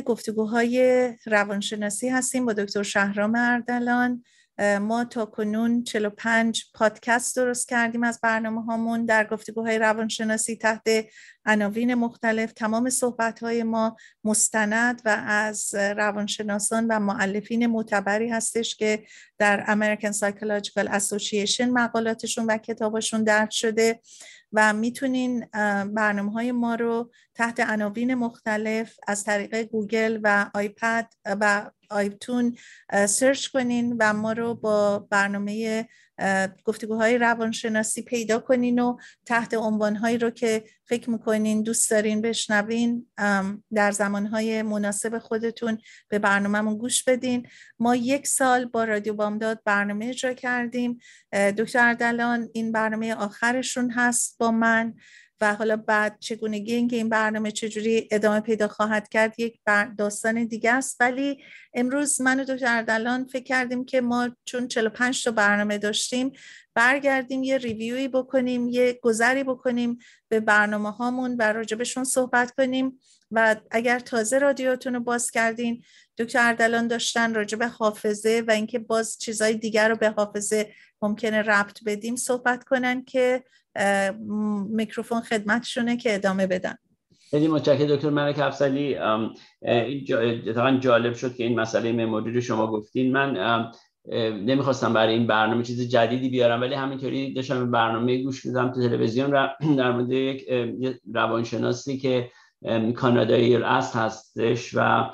گفتگوهای 0.07 1.13
روانشناسی 1.25 2.09
هستیم 2.09 2.45
با 2.45 2.53
دکتر 2.53 2.83
شهرام 2.83 3.35
اردلان. 3.35 4.23
ما 4.81 5.05
تا 5.05 5.25
کنون 5.25 5.83
45 5.83 6.65
پادکست 6.73 7.35
درست 7.35 7.69
کردیم 7.69 8.03
از 8.03 8.19
برنامه 8.23 8.63
هامون 8.63 9.05
در 9.05 9.27
گفتگوهای 9.27 9.79
روانشناسی 9.79 10.55
تحت 10.55 10.89
عناوین 11.45 11.93
مختلف. 11.95 12.53
تمام 12.53 12.89
صحبت 12.89 13.39
های 13.39 13.63
ما 13.63 13.97
مستند 14.23 15.01
و 15.05 15.23
از 15.27 15.75
روانشناسان 15.75 16.87
و 16.87 16.99
معلفین 16.99 17.67
معتبری 17.67 18.29
هستش 18.29 18.75
که 18.75 19.03
در 19.37 19.65
American 19.65 20.13
Psychological 20.13 20.87
Association 20.87 21.67
مقالاتشون 21.73 22.45
و 22.45 22.57
کتابشون 22.57 23.23
درد 23.23 23.51
شده 23.51 23.99
و 24.53 24.73
می‌تونین 24.73 25.45
برنامه 25.85 26.31
های 26.31 26.51
ما 26.51 26.75
رو 26.75 27.11
تحت 27.37 27.59
عناوین 27.59 28.15
مختلف 28.15 28.99
از 29.07 29.23
طریق 29.23 29.63
گوگل 29.63 30.19
و 30.23 30.51
iPad 30.53 31.13
و 31.25 31.71
iTunes 31.89 32.57
سرچ 33.07 33.47
کنین 33.47 33.95
و 33.99 34.13
ما 34.13 34.31
رو 34.31 34.55
با 34.55 34.99
برنامه 34.99 35.87
گفتگوهای 36.63 37.17
روانشناسی 37.17 38.01
پیدا 38.01 38.39
کنین 38.39 38.79
و 38.79 38.97
تحت 39.25 39.53
عنوانهایی 39.53 40.17
رو 40.17 40.29
که 40.29 40.63
فکر 40.85 41.09
می‌کنین 41.09 41.63
دوست 41.63 41.91
دارین 41.91 42.21
بشنوین 42.21 43.07
در 43.73 43.91
زمانهای 43.91 44.61
مناسب 44.61 45.17
خودتون 45.17 45.77
به 46.09 46.19
برنامهمون 46.19 46.77
گوش 46.77 47.03
بدین. 47.03 47.47
ما 47.79 47.95
یک 47.95 48.27
سال 48.27 48.65
با 48.65 48.83
رادیو 48.83 49.13
بامداد 49.13 49.61
برنامه 49.65 50.05
اجرا 50.05 50.33
کردیم. 50.33 50.99
دکتر 51.57 51.87
اردلان 51.87 52.49
این 52.53 52.71
برنامه 52.71 53.15
آخرشون 53.15 53.91
هست 53.91 54.35
با 54.39 54.51
من. 54.51 54.93
و 55.41 55.55
حالا 55.55 55.77
بعد 55.77 56.17
چگونگی 56.19 56.75
اینکه 56.75 56.95
این 56.95 57.09
برنامه 57.09 57.51
چجوری 57.51 58.07
ادامه 58.11 58.39
پیدا 58.39 58.67
خواهد 58.67 59.09
کرد 59.09 59.39
یک 59.39 59.59
داستان 59.97 60.45
دیگه 60.45 60.71
است. 60.71 60.97
ولی 60.99 61.43
امروز 61.73 62.21
من 62.21 62.39
و 62.39 62.43
دکتر 62.43 62.77
اردلان 62.77 63.25
فکر 63.25 63.43
کردیم 63.43 63.85
که 63.85 64.01
ما 64.01 64.29
چون 64.45 64.67
45 64.67 65.23
تا 65.23 65.31
برنامه 65.31 65.77
داشتیم 65.77 66.31
برگردیم 66.75 67.43
یه 67.43 67.57
ریویوی 67.57 68.07
بکنیم 68.07 68.69
یه 68.69 68.99
گذری 69.01 69.43
بکنیم 69.43 69.97
به 70.29 70.39
برنامه 70.39 70.91
هامون 70.91 71.35
و 71.39 71.53
راجبشون 71.53 72.03
صحبت 72.03 72.51
کنیم. 72.51 72.99
و 73.31 73.55
اگر 73.71 73.99
تازه 73.99 74.37
رادیوتون 74.37 74.93
رو 74.93 74.99
باز 74.99 75.31
کردین 75.31 75.83
دکتر 76.17 76.47
اردلان 76.47 76.87
داشتن 76.87 77.33
راجب 77.33 77.63
حافظه 77.63 78.43
و 78.47 78.51
اینکه 78.51 78.79
باز 78.79 79.17
چیزای 79.17 79.53
دیگر 79.53 79.89
رو 79.89 79.95
به 79.95 80.09
حافظه 80.09 80.73
ممکنه 81.01 81.41
ربط 81.41 81.79
بدیم 81.85 82.15
صحبت 82.15 82.63
کنن 82.63 83.05
که 83.05 83.43
میکروفون 84.69 85.21
خدمتشونه 85.21 85.97
که 85.97 86.15
ادامه 86.15 86.47
بدن. 86.47 86.75
خیلی 87.29 87.47
متشکرم 87.47 87.87
دکتر 87.87 88.09
ملک 88.09 88.39
افسلی 88.39 88.97
این 89.61 90.79
جالب 90.79 91.13
شد 91.13 91.35
که 91.35 91.43
این 91.43 91.59
مسئله 91.59 91.91
مموری 91.91 92.33
رو 92.33 92.41
شما 92.41 92.67
گفتین. 92.67 93.11
من 93.11 93.71
نمی‌خواستم 94.45 94.93
برای 94.93 95.13
این 95.13 95.27
برنامه 95.27 95.63
چیز 95.63 95.89
جدیدی 95.89 96.29
بیارم 96.29 96.61
ولی 96.61 96.75
همینطوری 96.75 97.33
داشتم 97.33 97.71
برنامه 97.71 98.23
گوش 98.23 98.45
میدم. 98.45 98.71
تو 98.71 98.81
تلویزیون 98.81 99.31
در 99.77 99.91
مورد 99.91 100.11
یک 100.11 100.49
روانشناسی 101.13 101.97
که 101.97 102.31
کانادایی 102.95 103.55
است 103.55 103.95
هستش 103.95 104.71
و 104.75 105.09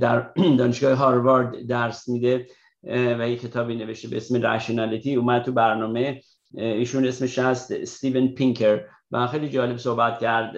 در 0.00 0.30
دانشگاه 0.58 0.94
هاروارد 0.94 1.66
درس 1.66 2.08
میده 2.08 2.46
و 3.18 3.28
یک 3.28 3.40
کتابی 3.40 3.76
نوشته 3.76 4.08
به 4.08 4.16
اسم 4.16 4.46
رشنالیتی 4.46 5.14
اومد 5.14 5.42
تو 5.42 5.52
برنامه. 5.52 6.20
ایشون 6.54 7.06
اسمش 7.06 7.38
هست 7.38 7.72
استیون 7.72 8.28
پینکر. 8.28 8.80
و 9.10 9.26
خیلی 9.26 9.48
جالب 9.48 9.76
صحبت 9.76 10.18
کرد. 10.18 10.54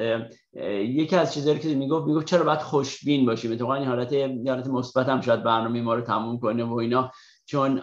یکی 0.80 1.16
از 1.16 1.34
چیزایی 1.34 1.58
که 1.58 1.68
می‌گفت 1.68 2.06
می‌گفت 2.06 2.26
چرا 2.26 2.44
باید 2.44 2.58
خوشبین 2.58 3.26
باشیم 3.26 3.52
اتفاقا 3.52 3.74
این 3.74 3.88
حالت 3.88 4.12
حالت 4.46 4.66
مثبت 4.66 5.08
هم 5.08 5.20
شاید 5.20 5.42
برنامه 5.42 5.82
ما 5.82 5.94
رو 5.94 6.00
تموم 6.00 6.38
کنه 6.38 6.64
و 6.64 6.74
اینا. 6.74 7.10
چون 7.46 7.80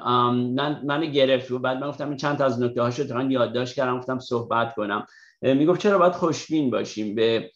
من 0.55 0.81
من 0.85 1.11
گرفت 1.11 1.51
و 1.51 1.59
بعد 1.59 1.77
من 1.77 1.89
گفتم 1.89 2.15
چند 2.15 2.37
تا 2.37 2.45
از 2.45 2.61
نکته 2.61 2.81
هاشو 2.81 3.03
تقریبا 3.03 3.31
یادداشت 3.31 3.75
کردم 3.75 3.97
گفتم 3.97 4.19
صحبت 4.19 4.75
کنم. 4.75 5.05
می‌گفت 5.41 5.81
چرا 5.81 5.97
باید 5.97 6.13
خوشبین 6.13 6.71
باشیم؟ 6.71 7.15
به 7.15 7.51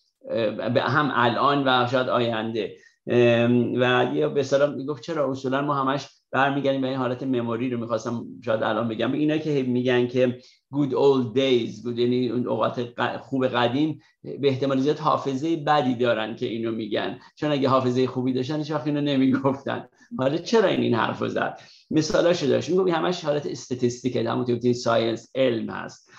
به 0.74 0.82
هم 0.82 1.12
الان 1.16 1.64
و 1.68 1.88
شاید 1.88 2.10
آینده. 2.10 2.76
و 3.08 4.12
یه 4.16 4.28
به 4.28 4.44
سلام 4.44 4.74
می‌گفت 4.74 5.04
چرا 5.04 5.32
اصولا 5.32 5.62
ما 5.62 5.74
همش 5.76 6.08
برمیگردیم 6.32 6.82
به 6.82 6.88
این 6.88 6.98
حالت 6.98 7.24
مموری 7.24 7.70
رو؟ 7.70 7.80
می‌خواستم 7.80 8.26
شاید 8.46 8.64
الان 8.64 8.88
بگم. 8.88 9.12
اینا 9.12 9.38
که 9.38 9.64
میگن 9.64 10.08
که 10.08 10.38
good 10.74 10.90
old 10.90 11.38
days 11.38 11.84
good 11.84 12.00
یعنی 12.00 12.30
اون 12.30 12.48
اوقات 12.48 12.88
خوب 13.22 13.48
قدیم 13.48 14.02
به 14.24 14.48
احتمال 14.48 14.80
زیاد 14.80 14.98
حافظه 14.98 15.56
بدی 15.56 15.96
دارن 15.96 16.36
که 16.36 16.46
اینو 16.46 16.72
میگن. 16.72 17.20
چون 17.36 17.52
اگه 17.52 17.70
حافظه 17.70 18.08
خوبی 18.08 18.34
داشتن 18.34 18.58
هیچ 18.58 18.72
وقت 18.72 18.88
اینو 18.88 19.02
نمی‌گفتن. 19.02 19.88
حالا 20.18 20.38
چرا 20.38 20.68
این 20.68 20.82
این 20.82 20.94
حرفو 20.94 21.28
زد؟ 21.28 21.60
مثالاشو 21.92 22.48
داشت. 22.48 22.70
میگم 22.70 22.88
همش 22.88 23.26
حالت 23.26 23.46
استاتستیک 23.46 24.16
همون 24.16 24.46
توی 24.46 24.74
ساینس 24.74 25.32
علم 25.36 25.70
هست. 25.70 26.12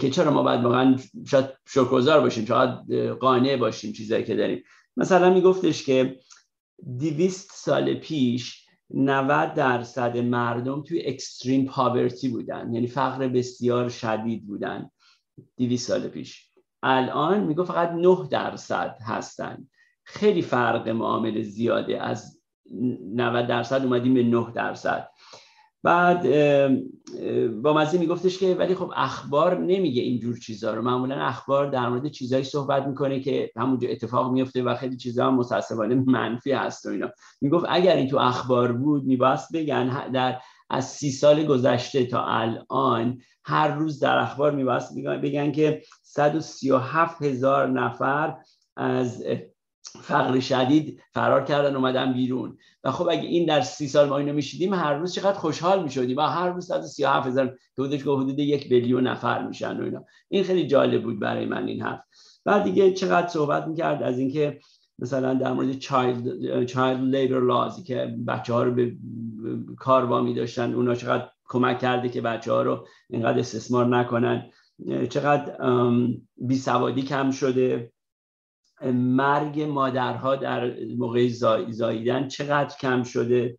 که 0.00 0.10
چرا 0.10 0.30
ما 0.30 0.42
باید 0.42 0.64
واقعا 0.64 0.96
شاید 1.26 1.46
شکرگزار 1.68 2.20
باشیم 2.20 2.44
شاید 2.44 2.92
قانع 3.20 3.56
باشیم 3.56 3.92
چیزایی 3.92 4.24
که 4.24 4.36
داریم. 4.36 4.62
مثلا 4.96 5.34
میگفتش 5.34 5.86
که 5.86 6.20
دیویست 6.96 7.50
سال 7.54 7.94
پیش 7.94 8.66
90 8.90 9.54
درصد 9.54 10.18
مردم 10.18 10.82
توی 10.82 11.06
اکستریم 11.06 11.66
پاورتی 11.66 12.28
بودن 12.28 12.74
یعنی 12.74 12.86
فقر 12.86 13.28
بسیار 13.28 13.88
شدید 13.88 14.46
بودن 14.46 14.90
200 15.56 15.88
سال 15.88 16.08
پیش. 16.08 16.50
الان 16.82 17.40
میگو 17.40 17.64
فقط 17.64 17.90
9 17.90 18.28
درصد 18.30 18.96
هستن. 19.00 19.68
خیلی 20.04 20.42
فرق 20.42 20.88
معامل 20.88 21.42
زیاده. 21.42 22.02
از 22.02 22.40
90 23.14 23.46
درصد 23.46 23.84
اومدیم 23.84 24.14
به 24.14 24.22
9 24.22 24.52
درصد. 24.54 25.08
بعد 25.86 26.22
با 27.62 27.72
مزه 27.72 27.98
میگفتش 27.98 28.38
که 28.38 28.54
ولی 28.54 28.74
خب 28.74 28.92
اخبار 28.96 29.58
نمیگه 29.58 30.02
اینجور 30.02 30.38
چیزا 30.38 30.74
رو. 30.74 30.82
معمولا 30.82 31.14
اخبار 31.14 31.70
در 31.70 31.88
مورد 31.88 32.08
چیزایی 32.08 32.44
صحبت 32.44 32.86
می‌کنه 32.86 33.20
که 33.20 33.50
همونجا 33.56 33.88
اتفاق 33.88 34.32
میفته 34.32 34.62
و 34.62 34.74
خیلی 34.74 34.96
چیزا 34.96 35.26
هم 35.26 35.34
متاسفانه 35.34 35.94
منفی 35.94 36.52
هست 36.52 36.86
و 36.86 36.88
اینا. 36.88 37.10
می‌گفت 37.40 37.66
اگر 37.68 37.96
این 37.96 38.08
تو 38.08 38.16
اخبار 38.16 38.72
بود 38.72 39.04
میباست 39.04 39.52
بگن 39.52 40.10
در 40.10 40.40
از 40.70 40.84
سی 40.84 41.10
سال 41.10 41.44
گذشته 41.44 42.06
تا 42.06 42.24
الان 42.26 43.20
هر 43.44 43.68
روز 43.68 44.00
در 44.00 44.18
اخبار 44.18 44.52
میباست 44.52 44.94
بگن 45.22 45.52
که 45.52 45.82
137 46.02 47.22
هزار 47.22 47.68
نفر 47.68 48.36
از 48.76 49.24
فقر 50.02 50.40
شدید 50.40 51.00
فرار 51.12 51.44
کردن 51.44 51.76
اومدن 51.76 52.12
بیرون. 52.12 52.58
و 52.86 52.90
خب 52.90 53.08
اگه 53.08 53.28
این 53.28 53.46
در 53.46 53.60
سی 53.60 53.88
سال 53.88 54.08
ما 54.08 54.18
اینو 54.18 54.32
میشیدیم 54.32 54.74
هر 54.74 54.94
روز 54.94 55.14
چقدر 55.14 55.38
خوشحال 55.38 55.82
می‌شدیم. 55.82 56.16
و 56.16 56.20
هر 56.20 56.48
روز 56.48 56.66
137 56.66 57.26
هزار 57.26 57.58
که 57.76 57.94
حدود 57.94 58.38
یک 58.38 58.68
بیلیون 58.68 59.06
نفر 59.06 59.46
میشن 59.46 59.80
و 59.80 59.84
اینا. 59.84 60.04
این 60.28 60.44
خیلی 60.44 60.66
جالب 60.66 61.02
بود 61.02 61.20
برای 61.20 61.46
من 61.46 61.66
این 61.66 61.82
حرف. 61.82 62.00
بعد 62.44 62.64
دیگه 62.64 62.92
چقدر 62.92 63.28
صحبت 63.28 63.66
می‌کرد 63.66 64.02
از 64.02 64.18
اینکه 64.18 64.58
مثلا 64.98 65.34
در 65.34 65.52
مورد 65.52 65.78
چایلد 65.78 66.64
چایلد 66.64 67.14
لیبر 67.16 67.40
لازی 67.40 67.82
که 67.82 68.16
بچه 68.28 68.52
ها 68.52 68.62
رو 68.62 68.74
به 68.74 68.96
کار 69.76 70.04
وامی 70.04 70.34
داشتن 70.34 70.74
اونا 70.74 70.94
چقدر 70.94 71.28
کمک 71.48 71.78
کرده 71.78 72.08
که 72.08 72.20
بچه 72.20 72.52
ها 72.52 72.62
رو 72.62 72.86
اینقدر 73.10 73.38
استثمار 73.38 73.86
نکنن. 73.86 74.50
چقدر 75.10 75.56
بی 76.94 77.02
کم 77.02 77.30
شده. 77.30 77.92
مرگ 78.92 79.60
مادرها 79.60 80.36
در 80.36 80.74
موقع 80.98 81.28
زاییدن 81.70 82.28
چقدر 82.28 82.76
کم 82.80 83.02
شده؟ 83.02 83.58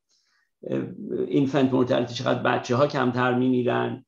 infant 1.27 1.73
mortality 1.73 2.13
چقدر 2.13 2.43
بچه 2.43 2.75
ها 2.75 2.87
کمتر 2.87 3.33
میمیرن؟ 3.33 4.05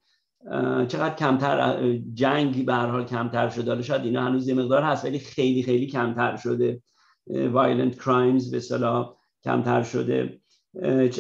چقدر 0.88 1.16
کمتر 1.16 1.94
جنگی 2.14 2.64
به 2.64 2.74
حال 2.74 3.06
کمتر 3.06 3.50
شده؟ 3.50 3.72
حالا 3.72 3.82
شاید 3.82 4.06
اینا 4.06 4.24
هنوز 4.24 4.48
یه 4.48 4.54
مقدار 4.54 4.82
هست 4.84 5.06
ولی 5.06 5.20
خیلی 5.20 5.64
خیلی 5.64 5.88
کمتر 5.88 6.36
شده. 6.36 6.82
violent 7.28 7.96
crimes 7.96 8.52
به 8.52 8.60
اصطلاح 8.60 9.16
کمتر 9.44 9.84
شده. 9.84 10.40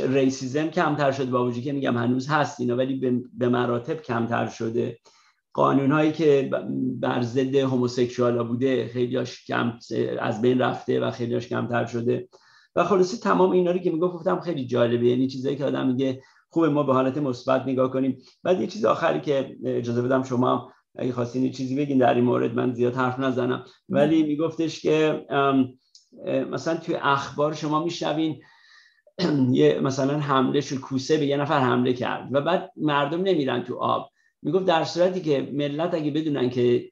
racism 0.07 0.67
کمتر 0.67 1.11
شده 1.11 1.31
با 1.31 1.45
وجودی 1.45 1.61
که 1.61 1.71
میگم 1.71 1.97
هنوز 1.97 2.27
هست 2.27 2.59
اینا 2.59 2.75
ولی 2.75 3.21
به 3.33 3.49
مراتب 3.49 4.01
کمتر 4.01 4.47
شده. 4.47 4.97
قانون 5.53 5.91
هایی 5.91 6.11
که 6.11 6.49
بر 6.99 7.21
ضد 7.21 7.55
هموسکسوال 7.55 8.43
بوده 8.43 8.87
خیلیاش 8.87 9.45
کم 9.45 9.73
از 10.19 10.41
بین 10.41 10.59
رفته 10.59 10.99
و 10.99 11.11
خیلیاش 11.11 11.47
کمتر 11.47 11.85
شده. 11.85 12.29
و 12.75 12.83
خلاصه 12.83 13.17
تمام 13.17 13.51
اینا 13.51 13.71
رو 13.71 13.77
که 13.77 13.91
می‌گفت 13.91 14.13
گفتم 14.13 14.39
خیلی 14.39 14.65
جالبه. 14.65 15.07
یعنی 15.07 15.27
چیزایی 15.27 15.55
که 15.55 15.65
آدم 15.65 15.87
میگه 15.87 16.21
خوبه 16.49 16.69
ما 16.69 16.83
به 16.83 16.93
حالت 16.93 17.17
مثبت 17.17 17.61
نگاه 17.61 17.91
کنیم. 17.91 18.17
بعد 18.43 18.61
یه 18.61 18.67
چیز 18.67 18.85
آخری 18.85 19.21
که 19.21 19.57
اجازه 19.65 20.01
بدم 20.01 20.23
شما 20.23 20.71
اگه 20.95 21.11
خواستین 21.11 21.51
چیزی 21.51 21.75
بگین 21.75 21.97
در 21.97 22.13
این 22.13 22.23
مورد 22.23 22.53
من 22.53 22.73
زیاد 22.73 22.95
حرف 22.95 23.19
نزنم. 23.19 23.65
ولی 23.89 24.23
میگفتش 24.23 24.81
که 24.81 25.25
مثلا 26.51 26.77
توی 26.77 26.95
اخبار 26.95 27.53
شما 27.53 27.83
میشنوین 27.83 28.41
یه 29.51 29.79
مثلا 29.79 30.19
حمله 30.19 30.61
شد 30.61 30.75
کوسه 30.79 31.17
به 31.17 31.25
یه 31.25 31.37
نفر 31.37 31.59
حمله 31.59 31.93
کرد 31.93 32.29
و 32.31 32.41
بعد 32.41 32.71
مردم 32.77 33.21
نمیرن 33.21 33.63
تو 33.63 33.77
آب. 33.77 34.11
می‌گفت 34.41 34.65
در 34.65 34.83
صورتی 34.83 35.21
که 35.21 35.49
ملت 35.53 35.93
اگه 35.93 36.11
بدونن 36.11 36.49
که 36.49 36.91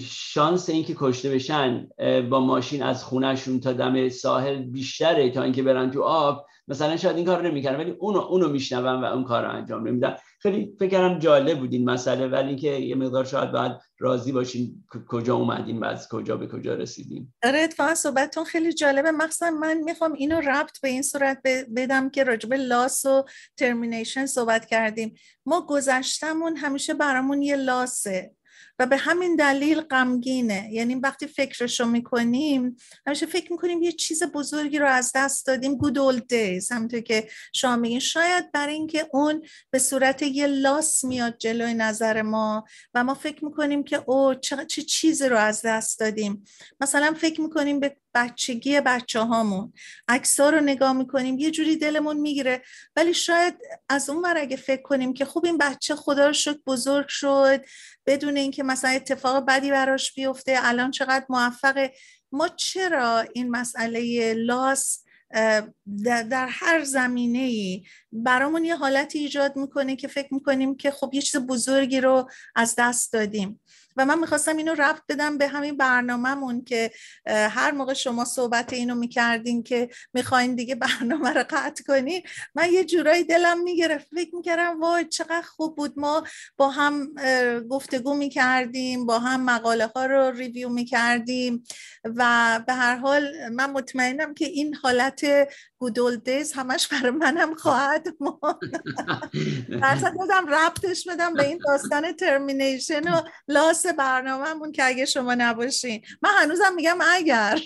شانس 0.00 0.70
اینکه 0.70 0.94
کشته 0.98 1.30
بشن 1.30 1.88
با 2.30 2.40
ماشین 2.40 2.82
از 2.82 3.04
خونهشون 3.04 3.60
تا 3.60 3.72
دم 3.72 4.08
ساحل 4.08 4.56
بیشتره 4.62 5.30
تا 5.30 5.42
اینکه 5.42 5.62
برن 5.62 5.90
تو 5.90 6.02
آب 6.02 6.46
مثلا 6.68 6.96
شاید 6.96 7.16
این 7.16 7.24
کار 7.26 7.38
رو 7.38 7.48
نمی‌کردن 7.48 7.78
ولی 7.78 7.90
اونو 7.90 8.18
اونو 8.18 8.48
میشنون 8.48 9.04
و 9.04 9.04
اون 9.04 9.24
کار 9.24 9.44
رو 9.44 9.50
انجام 9.50 9.88
نمیدن. 9.88 10.16
خیلی 10.38 10.76
فکر 10.78 10.90
کردم 10.90 11.18
جالب 11.18 11.58
بود 11.58 11.72
این 11.72 11.90
مسئله 11.90 12.26
ولی 12.28 12.48
اینکه 12.48 12.70
یه 12.70 12.94
مقدار 12.94 13.24
شاید 13.24 13.52
باید 13.52 13.72
راضی 13.98 14.32
باشیم 14.32 14.86
کجا 15.08 15.34
اومدیم 15.34 15.80
و 15.80 15.84
از 15.84 16.08
کجا 16.08 16.36
به 16.36 16.46
کجا 16.46 16.74
رسیدیم 16.74 17.34
آره 17.44 17.58
اتفاقا 17.58 17.94
صحبتتون 17.94 18.44
خیلی 18.44 18.72
جالبه. 18.72 19.10
مخصوصا 19.10 19.50
من 19.50 19.76
می‌خوام 19.76 20.12
اینو 20.12 20.40
ربط 20.40 20.80
به 20.80 20.88
این 20.88 21.02
صورت 21.02 21.38
بدم 21.76 22.10
که 22.10 22.24
راجب 22.24 22.54
لاس 22.54 23.06
و 23.06 23.24
ترمینیشن 23.56 24.26
صحبت 24.26 24.66
کردیم. 24.66 25.14
ما 25.46 25.66
گذشتمون 25.66 26.56
همیشه 26.56 26.94
برامون 26.94 27.42
یه 27.42 27.56
لاسه. 27.56 28.34
و 28.78 28.86
به 28.86 28.96
همین 28.96 29.36
دلیل 29.36 29.80
غمگینه. 29.80 30.68
یعنی 30.72 30.94
وقتی 30.94 31.26
فکرشو 31.26 31.86
می‌کنیم 31.86 32.76
همیشه 33.06 33.26
فکر 33.26 33.52
می‌کنیم 33.52 33.82
یه 33.82 33.92
چیز 33.92 34.22
بزرگی 34.22 34.78
رو 34.78 34.86
از 34.86 35.12
دست 35.14 35.46
دادیم. 35.46 35.78
Good 35.78 35.94
old 35.94 36.20
days. 36.20 36.72
همونطور 36.72 37.00
که 37.00 37.28
شما 37.54 37.76
میگین. 37.76 37.98
شاید 38.00 38.52
برای 38.52 38.74
اینکه 38.74 39.06
اون 39.12 39.42
به 39.70 39.78
صورت 39.78 40.22
یه 40.22 40.46
لاس 40.46 41.04
میاد 41.04 41.38
جلوی 41.38 41.74
نظر 41.74 42.22
ما 42.22 42.64
و 42.94 43.04
ما 43.04 43.14
فکر 43.14 43.44
می‌کنیم 43.44 43.84
که 43.84 44.02
او 44.06 44.34
چه, 44.34 44.64
چه 44.64 44.82
چیزی 44.82 45.28
رو 45.28 45.36
از 45.36 45.62
دست 45.64 45.98
دادیم. 45.98 46.44
مثلا 46.80 47.14
فکر 47.14 47.40
می‌کنیم 47.40 47.80
به 47.80 47.96
بچگی 48.16 48.80
بچه 48.80 49.20
هامون 49.20 49.72
ها 50.38 50.50
رو 50.50 50.60
نگاه 50.60 50.92
می‌کنیم 50.92 51.38
یه 51.38 51.50
جوری 51.50 51.76
دلمون 51.76 52.16
می‌گیره. 52.16 52.62
ولی 52.96 53.14
شاید 53.14 53.54
از 53.88 54.10
اون 54.10 54.22
ور 54.24 54.38
اگه 54.38 54.56
فکر 54.56 54.82
کنیم 54.82 55.14
که 55.14 55.24
خوب 55.24 55.44
این 55.44 55.58
بچه 55.58 55.96
خدا 55.96 56.26
رو 56.26 56.32
شد 56.32 56.62
بزرگ 56.66 57.08
شد 57.08 57.64
بدون 58.06 58.36
اینکه 58.36 58.62
مثلا 58.62 58.90
اتفاق 58.90 59.44
بدی 59.46 59.70
براش 59.70 60.14
بیفته 60.14 60.58
الان 60.62 60.90
چقدر 60.90 61.26
موفقه. 61.28 61.92
ما 62.32 62.48
چرا 62.48 63.24
این 63.34 63.50
مسئله 63.50 64.34
لاس 64.34 65.02
در 66.30 66.48
هر 66.50 66.84
زمینه 66.84 67.38
ای 67.38 67.84
برامون 68.12 68.64
یه 68.64 68.76
حالتی 68.76 69.18
ایجاد 69.18 69.56
می‌کنه 69.56 69.96
که 69.96 70.08
فکر 70.08 70.34
می‌کنیم 70.34 70.76
که 70.76 70.90
خب 70.90 71.10
یه 71.12 71.22
چیز 71.22 71.40
بزرگی 71.40 72.00
رو 72.00 72.30
از 72.54 72.74
دست 72.78 73.12
دادیم. 73.12 73.60
و 73.96 74.04
من 74.04 74.18
می‌خواستم 74.18 74.56
اینو 74.56 74.74
رفت 74.74 75.02
بدم 75.08 75.38
به 75.38 75.48
همین 75.48 75.76
برنامهمون 75.76 76.64
که 76.64 76.90
هر 77.26 77.70
موقع 77.70 77.94
شما 77.94 78.24
صحبت 78.24 78.72
اینو 78.72 78.94
می‌کردین 78.94 79.62
که 79.62 79.88
می‌خواین 80.14 80.54
دیگه 80.54 80.74
برنامه 80.74 81.30
رو 81.32 81.44
قطع 81.50 81.84
کنین 81.84 82.22
من 82.54 82.72
یه 82.72 82.84
جورایی 82.84 83.24
دلم 83.24 83.62
می‌گرفت. 83.62 84.06
فکر 84.14 84.36
می‌کردم 84.36 84.80
وای 84.80 85.04
چقدر 85.04 85.42
خوب 85.42 85.76
بود. 85.76 85.92
ما 85.96 86.24
با 86.56 86.70
هم 86.70 87.14
گفتگو 87.68 88.14
می‌کردیم 88.14 89.06
با 89.06 89.18
هم 89.18 89.44
مقاله 89.44 89.86
ها 89.86 90.06
رو 90.06 90.30
review 90.30 90.68
می‌کردیم 90.68 91.64
و 92.04 92.60
به 92.66 92.72
هر 92.72 92.96
حال 92.96 93.48
من 93.52 93.70
مطمئنم 93.70 94.34
که 94.34 94.44
این 94.44 94.74
حالت 94.74 95.26
good 95.78 96.00
old 96.00 96.16
days 96.16 96.52
همش 96.52 96.88
برای 96.88 97.10
منم 97.10 97.54
خواهد 97.54 98.08
ماند. 98.20 98.82
درصدد 99.82 100.12
بودم 100.12 100.46
ربطش 100.46 101.08
بدم 101.08 101.34
به 101.34 101.46
این 101.46 101.58
داستان 101.66 102.12
termination 102.12 103.12
و 103.12 103.22
لاس 103.48 103.85
برنامهمون 103.92 104.72
که 104.72 104.84
اگه 104.84 105.04
شما 105.04 105.34
نباشین. 105.38 106.02
من 106.22 106.30
هنوزم 106.42 106.74
میگم 106.76 106.98
اگر. 107.10 107.60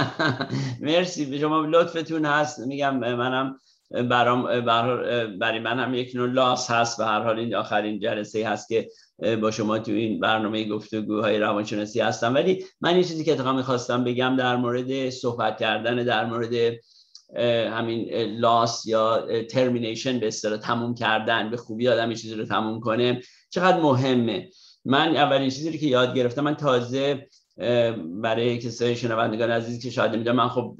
مرسی. 0.80 1.24
به 1.24 1.38
شما 1.38 1.64
لطفتون 1.64 2.24
هست. 2.24 2.58
میگم 2.58 2.96
منم 2.98 3.58
برام 3.90 4.60
برای 5.38 5.58
من 5.58 5.78
هم 5.78 5.94
یک 5.94 6.12
نوع 6.14 6.28
لاس 6.28 6.70
هست. 6.70 6.98
به 6.98 7.06
هر 7.06 7.22
حال 7.22 7.38
این 7.38 7.54
آخرین 7.54 8.00
جلسه 8.00 8.48
هست 8.48 8.68
که 8.68 8.88
با 9.40 9.50
شما 9.50 9.78
تو 9.78 9.92
این 9.92 10.20
برنامه 10.20 10.68
گفتگوهای 10.68 11.38
روانشناسی 11.38 12.00
هستم. 12.00 12.34
ولی 12.34 12.64
من 12.80 12.96
یه 12.96 13.04
چیزی 13.04 13.24
که 13.24 13.32
اتفاقا 13.32 13.52
می‌خواستم 13.52 14.04
بگم 14.04 14.36
در 14.36 14.56
مورد 14.56 15.10
صحبت 15.10 15.60
کردن 15.60 16.04
در 16.04 16.24
مورد 16.24 16.78
همین 17.72 18.08
لاس 18.38 18.86
یا 18.86 19.26
ترمینیشن 19.50 20.20
به 20.20 20.26
اصطلاح 20.26 20.58
تموم 20.58 20.94
کردن 20.94 21.50
به 21.50 21.56
خوبی 21.56 21.88
آدم 21.88 22.14
چیزی 22.14 22.34
رو 22.34 22.44
تموم 22.44 22.80
کنه 22.80 23.22
چقدر 23.50 23.80
مهمه. 23.80 24.48
من 24.86 25.16
اولین 25.16 25.50
چیزی 25.50 25.78
که 25.78 25.86
یاد 25.86 26.14
گرفتم 26.14 26.44
من 26.44 26.54
تازه 26.54 27.28
برای 28.22 28.58
کسای 28.58 28.96
شنوندگان 28.96 29.50
عزیزی 29.50 29.80
که 29.80 29.90
شاید 29.90 30.12
نمی‌دونم 30.12 30.36
من 30.36 30.48
خب 30.48 30.76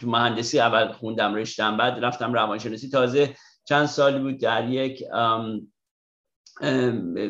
تو 0.00 0.10
مهندسی 0.10 0.60
اول 0.60 0.92
خوندم 0.92 1.34
رشتم 1.34 1.76
بعد 1.76 2.04
رفتم 2.04 2.32
روانشناسی. 2.32 2.88
تازه 2.88 3.34
چند 3.64 3.86
سال 3.86 4.22
بود 4.22 4.38
در 4.38 4.68
یک 4.68 5.02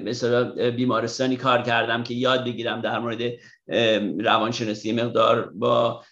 مثلا 0.04 0.70
بیمارستانی 0.70 1.36
کار 1.36 1.62
کردم 1.62 2.02
که 2.02 2.14
یاد 2.14 2.44
بگیرم 2.44 2.80
در 2.80 2.98
مورد 2.98 3.20
روانشناسی 4.20 4.92
مقدار 4.92 5.50
با 5.54 6.04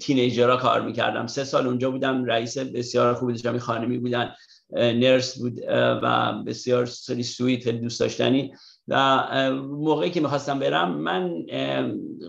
تینیجرها 0.00 0.56
کار 0.56 0.80
می‌کردم. 0.80 1.26
سه 1.26 1.44
سال 1.44 1.66
اونجا 1.66 1.90
بودم 1.90 2.24
رئیس 2.24 2.58
بسیار 2.58 3.14
خوبی 3.14 3.32
داشتم 3.32 3.58
خانمی 3.58 3.98
بودن. 3.98 4.34
nurse 4.72 5.38
بود 5.38 5.60
و 6.02 6.32
بسیار 6.46 6.86
very 6.86 7.22
sweet 7.22 7.64
خیلی 7.64 7.78
دوست 7.78 8.00
داشتنی. 8.00 8.52
و 8.88 9.22
موقعی 9.62 10.10
که 10.10 10.20
می‌خواستم 10.20 10.58
برم 10.58 10.94
من 10.94 11.30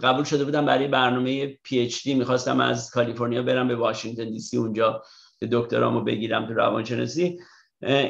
قبول 0.04 0.24
شده 0.24 0.46
بودم 0.46 0.66
برای 0.66 0.88
برنامه 0.88 1.48
PhD 1.64 2.14
می‌خواستم 2.14 2.60
از 2.60 2.92
کالیفرنیا 2.92 3.44
برم 3.44 3.68
به 3.68 3.76
واشنگتن 3.76 4.30
دی 4.30 4.40
سی 4.40 4.58
اونجا 4.58 5.04
دکترامو 5.52 6.02
بگیرم 6.02 6.48
تو 6.48 6.54
روانشناسی. 6.54 7.40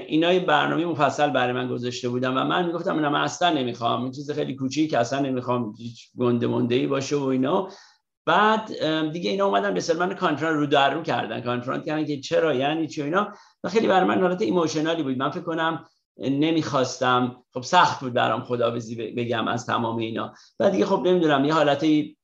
اینا 0.08 0.40
برنامه 0.40 0.86
مفصل 0.86 1.30
برای 1.30 1.54
من 1.54 1.68
گذاشته 1.68 2.10
بودم 2.10 2.38
و 2.38 2.44
من 2.44 2.66
می‌گفتم 2.66 3.00
من 3.00 3.22
اصلا 3.22 3.54
نمی‌خوام. 3.54 4.04
این 4.04 4.12
چیز 4.12 4.32
خیلی 4.32 4.56
کوچیک 4.56 4.94
اصلا 4.94 5.20
نمی‌خوام 5.20 5.74
هیچ 5.78 6.10
گنده 6.18 6.76
ای 6.76 6.88
باشه 6.88 7.16
و 7.16 7.24
اینا. 7.24 7.68
بعد 8.26 8.68
دیگه 9.12 9.30
اینا 9.30 9.46
اومدن 9.46 9.74
به 9.74 9.94
من 10.00 10.14
confront 10.14 10.54
رو 10.54 10.66
در 10.66 10.94
رو 10.94 11.04
کردن. 11.04 11.42
confront 11.42 11.82
کردن 11.82 12.06
که 12.06 12.20
چرا 12.20 12.54
یعنی 12.54 12.88
چی 12.88 13.02
اینا. 13.02 13.34
و 13.64 13.70
خیلی 13.70 13.88
برای 13.88 14.08
من 14.08 14.22
حالت 14.22 14.42
ایموشنالی 14.42 15.04
بود. 15.04 15.18
من 15.18 15.30
فکر 15.30 15.42
کنم 15.42 15.86
نمی‌خواستم. 16.18 17.44
خب 17.54 17.62
سخت 17.62 18.00
بود 18.00 18.14
برام 18.14 18.44
خداویسی 18.44 18.96
بگم 18.96 19.48
از 19.48 19.66
تمام 19.66 19.98
اینا. 19.98 20.34
بعد 20.60 20.72
دیگه 20.72 20.86
خب 20.86 21.04
نمی‌دونم 21.06 21.46
یه 21.46 21.54
حالتی 21.54 22.18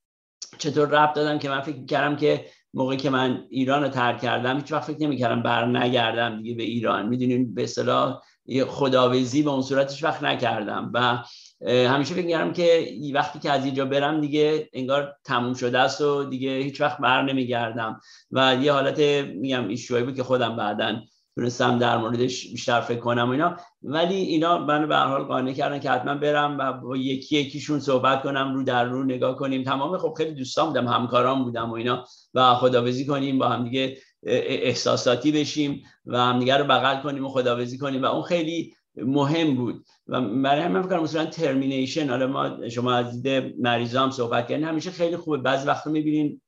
چطور 0.57 0.87
رب 0.89 1.13
دادم 1.13 1.39
که 1.39 1.49
من 1.49 1.61
فکر 1.61 1.85
کردم 1.85 2.15
که 2.15 2.45
موقعی 2.73 2.97
که 2.97 3.09
من 3.09 3.43
ایران 3.49 3.83
رو 3.83 3.89
ترک 3.89 4.21
کردم 4.21 4.55
هیچ 4.55 4.71
وقت 4.71 4.83
فکر 4.83 5.01
نمی‌کردم 5.01 5.43
بر 5.43 5.65
نگردم 5.65 6.41
دیگه 6.41 6.55
به 6.55 6.63
ایران. 6.63 7.07
می‌دونین 7.07 7.53
به 7.53 7.63
اصطلاح 7.63 8.21
خداویسی 8.67 9.43
به 9.43 9.49
اون 9.49 9.61
صورتش 9.61 10.03
وقت 10.03 10.23
نکردم. 10.23 10.91
و 10.93 11.23
همیشه 11.65 12.13
فکر 12.13 12.27
کردم 12.27 12.53
که 12.53 12.87
وقتی 13.13 13.39
که 13.39 13.51
از 13.51 13.65
اینجا 13.65 13.85
برم 13.85 14.21
دیگه 14.21 14.69
انگار 14.73 15.15
تموم 15.23 15.53
شده 15.53 15.79
است 15.79 16.01
و 16.01 16.23
دیگه 16.23 16.57
هیچ 16.57 16.81
وقت 16.81 16.97
بر 16.97 17.21
نمیگردم. 17.21 17.99
و 18.31 18.57
یه 18.61 18.71
حالت 18.71 18.99
میگم 19.35 19.67
ایشوایی 19.67 20.03
بود 20.03 20.15
که 20.15 20.23
خودم 20.23 20.55
بعدا 20.55 20.95
تونستم 21.35 21.77
در 21.77 21.97
موردش 21.97 22.51
بیشتر 22.51 22.81
فکر 22.81 22.99
کنم 22.99 23.27
و 23.27 23.31
اینا. 23.31 23.57
ولی 23.83 24.15
اینا 24.15 24.57
منو 24.57 24.87
به 24.87 24.95
حال 24.95 25.23
قانع 25.23 25.53
کردن 25.53 25.79
که 25.79 25.91
حتما 25.91 26.15
برم 26.15 26.57
و 26.59 26.73
با 26.73 26.97
یکی 26.97 27.37
یکیشون 27.39 27.79
صحبت 27.79 28.23
کنم 28.23 28.53
رو 28.53 28.63
در 28.63 28.83
رو 28.83 29.03
نگاه 29.03 29.35
کنیم. 29.35 29.63
تمام 29.63 29.97
خب 29.97 30.13
خیلی 30.17 30.31
دوستان 30.31 30.67
بودم 30.67 30.87
همکاران 30.87 31.43
بودم 31.43 31.71
و 31.71 31.73
اینا. 31.73 32.05
و 32.33 32.55
خداویسی 32.55 33.05
کنیم 33.05 33.39
با 33.39 33.49
هم 33.49 33.63
دیگه 33.63 33.97
احساساتی 34.23 35.31
بشیم 35.31 35.83
و 36.05 36.19
همدیگه 36.19 36.57
رو 36.57 36.63
بغل 36.63 37.01
کنیم 37.01 37.25
و 37.25 37.29
خداویسی 37.29 37.77
کنیم. 37.77 38.03
و 38.03 38.05
اون 38.05 38.23
خیلی 38.23 38.73
مهم 38.97 39.55
بود. 39.55 39.85
و 40.07 40.21
برای 40.21 40.61
همین 40.61 40.81
فکر 40.81 40.99
مثلا 40.99 41.25
ترمینیشن 41.25 42.09
حالا 42.09 42.27
ما 42.27 42.69
شما 42.69 42.93
از 42.93 43.21
دید 43.21 43.55
مریضا 43.59 44.11
صحبت 44.11 44.47
کردین 44.47 44.67
همیشه 44.67 44.91
خیلی 44.91 45.17
خوبه. 45.17 45.37
بعضی 45.37 45.67
وقتا 45.67 45.89
می‌بینین 45.89 46.41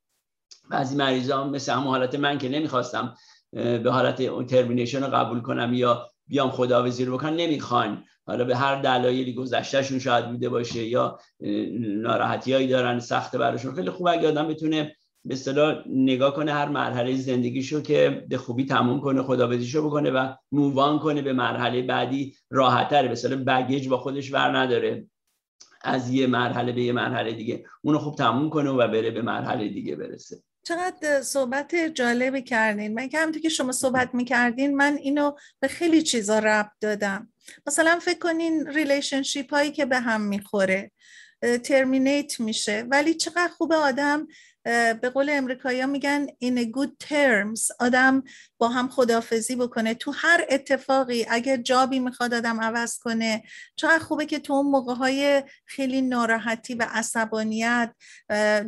بعضی 0.72 0.96
مریضا 0.96 1.48
مثل 1.48 1.74
همون 1.74 1.88
حالت 1.88 2.16
من 2.16 2.38
که 2.38 2.50
نمی‌خواستم 2.50 3.16
به 3.52 3.92
حالت 3.92 4.46
ترمینیشن 4.46 5.04
رو 5.04 5.16
قبول 5.16 5.42
کنم 5.42 5.74
یا 5.74 6.10
بیام 6.28 6.50
خداویسی 6.50 7.06
رو 7.06 7.18
بکنم 7.18 7.36
نمی‌خوان. 7.36 8.04
حالا 8.28 8.44
به 8.44 8.56
هر 8.56 8.82
دلایلی 8.82 9.34
گذشتهشون 9.34 10.00
شاید 10.00 10.32
بوده 10.32 10.50
باشه 10.50 10.84
یا 10.84 11.20
ناراحتیایی 11.80 12.68
دارن 12.68 13.00
سخت 13.00 13.36
براشون. 13.36 13.76
خیلی 13.76 13.90
خوب 13.90 14.08
اگه 14.08 14.28
آدم 14.28 14.48
بتونه 14.48 14.96
به 15.30 15.36
اصطلاح 15.36 15.84
نگاه 15.88 16.36
کنه 16.36 16.54
هر 16.54 16.70
مرحله 16.70 17.16
زندگیشو 17.16 17.82
که 17.82 18.26
به 18.30 18.38
خوبی 18.38 18.66
تموم 18.66 19.02
کنه 19.02 19.24
خداویسیشو 19.24 19.88
بکنه 19.88 20.12
و 20.12 20.34
مووان 20.52 21.00
کنه 21.00 21.22
به 21.22 21.34
مرحله 21.34 21.82
بعدی 21.82 22.36
راحتتر 22.50 23.04
به 23.04 23.12
اصطلاح 23.12 23.40
بگیج 23.44 23.88
با 23.88 23.98
خودش 23.98 24.34
ور 24.34 24.58
نداره. 24.58 25.06
از 25.82 26.10
یه 26.10 26.28
مرحله 26.28 26.72
به 26.72 26.82
یه 26.82 26.92
مرحله 26.92 27.34
دیگه. 27.34 27.66
اونو 27.82 28.00
خوب 28.00 28.16
تموم 28.16 28.50
کنه 28.50 28.70
و 28.70 28.88
بره 28.88 29.12
به 29.12 29.22
مرحله 29.22 29.68
دیگه 29.68 29.96
برسه. 29.96 30.38
چقدر 30.64 31.22
صحبت 31.22 31.76
جالبی 31.76 32.42
کردین. 32.42 32.94
من 32.94 33.10
که 33.10 33.20
همونطور 33.20 33.42
که 33.42 33.50
شما 33.50 33.72
صحبت 33.72 34.10
می‌کردین 34.16 34.76
من 34.76 34.98
اینو 35.02 35.32
به 35.60 35.68
خیلی 35.68 36.02
چیزا 36.02 36.40
ربط 36.40 36.72
دادم. 36.82 37.34
مثلا 37.68 38.00
فکر 38.02 38.20
کنین 38.20 38.68
relationship 38.68 39.54
هایی 39.54 39.72
که 39.72 39.86
به 39.86 40.00
هم 40.00 40.22
می‌خوره 40.22 40.92
terminate 41.64 42.40
میشه 42.40 42.86
ولی 42.90 43.14
چقدر 43.14 43.52
خوب 43.58 43.74
آدم 43.74 44.28
به 44.64 45.12
قول 45.14 45.30
امریکایی 45.30 45.86
میگن 45.86 46.28
on 46.28 46.78
good 46.78 47.08
terms 47.08 47.62
آدم 47.80 48.24
با 48.58 48.70
هم 48.70 48.90
خدافزی 48.90 49.56
بکنه. 49.56 49.94
تو 49.94 50.12
هر 50.12 50.46
اتفاقی 50.50 51.26
اگر 51.30 51.58
job 51.58 51.89
ی 51.89 52.00
می‌خواد 52.00 52.34
آدم 52.34 52.62
عوض 52.62 52.98
کنه 52.98 53.44
چقدر 53.76 54.00
خوبه 54.00 54.26
که 54.26 54.40
تو 54.40 54.54
اون 54.54 54.66
موقع 54.66 54.94
های 54.94 55.44
خیلی 55.66 56.02
ناراحتی 56.02 56.74
و 56.74 56.88
عصبانیت 56.90 57.96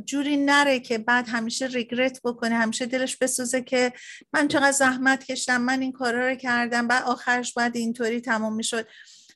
جوری 0.05 0.37
نره 0.37 0.79
که 0.79 0.97
بعد 0.97 1.27
همیشه 1.27 1.65
ریگرت 1.65 2.21
بکنه 2.23 2.55
همیشه 2.55 2.85
دلش 2.85 3.17
بسوزه 3.17 3.61
که 3.61 3.93
من 4.33 4.47
چقدر 4.47 4.71
زحمت 4.71 5.25
کشتم 5.25 5.61
من 5.61 5.81
این 5.81 5.91
کارا 5.91 6.29
رو 6.29 6.35
کردم 6.35 6.87
بعد 6.87 7.03
آخرش 7.03 7.53
باید 7.53 7.75
اینطوری 7.75 8.21
تمام 8.21 8.55
می‌شد. 8.55 8.87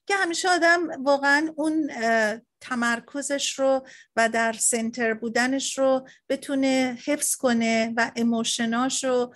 که 0.07 0.15
همیشه 0.15 0.49
آدم 0.49 1.03
واقعا 1.03 1.51
اون 1.55 1.89
تمرکزش 2.61 3.59
رو 3.59 3.87
و 4.15 4.29
در 4.29 4.53
سنتر 4.53 5.13
بودنش 5.13 5.77
رو 5.77 6.07
بتونه 6.29 6.97
حفظ 7.05 7.35
کنه 7.35 7.93
و 7.97 8.11
اموشناش 8.15 9.03
رو 9.03 9.33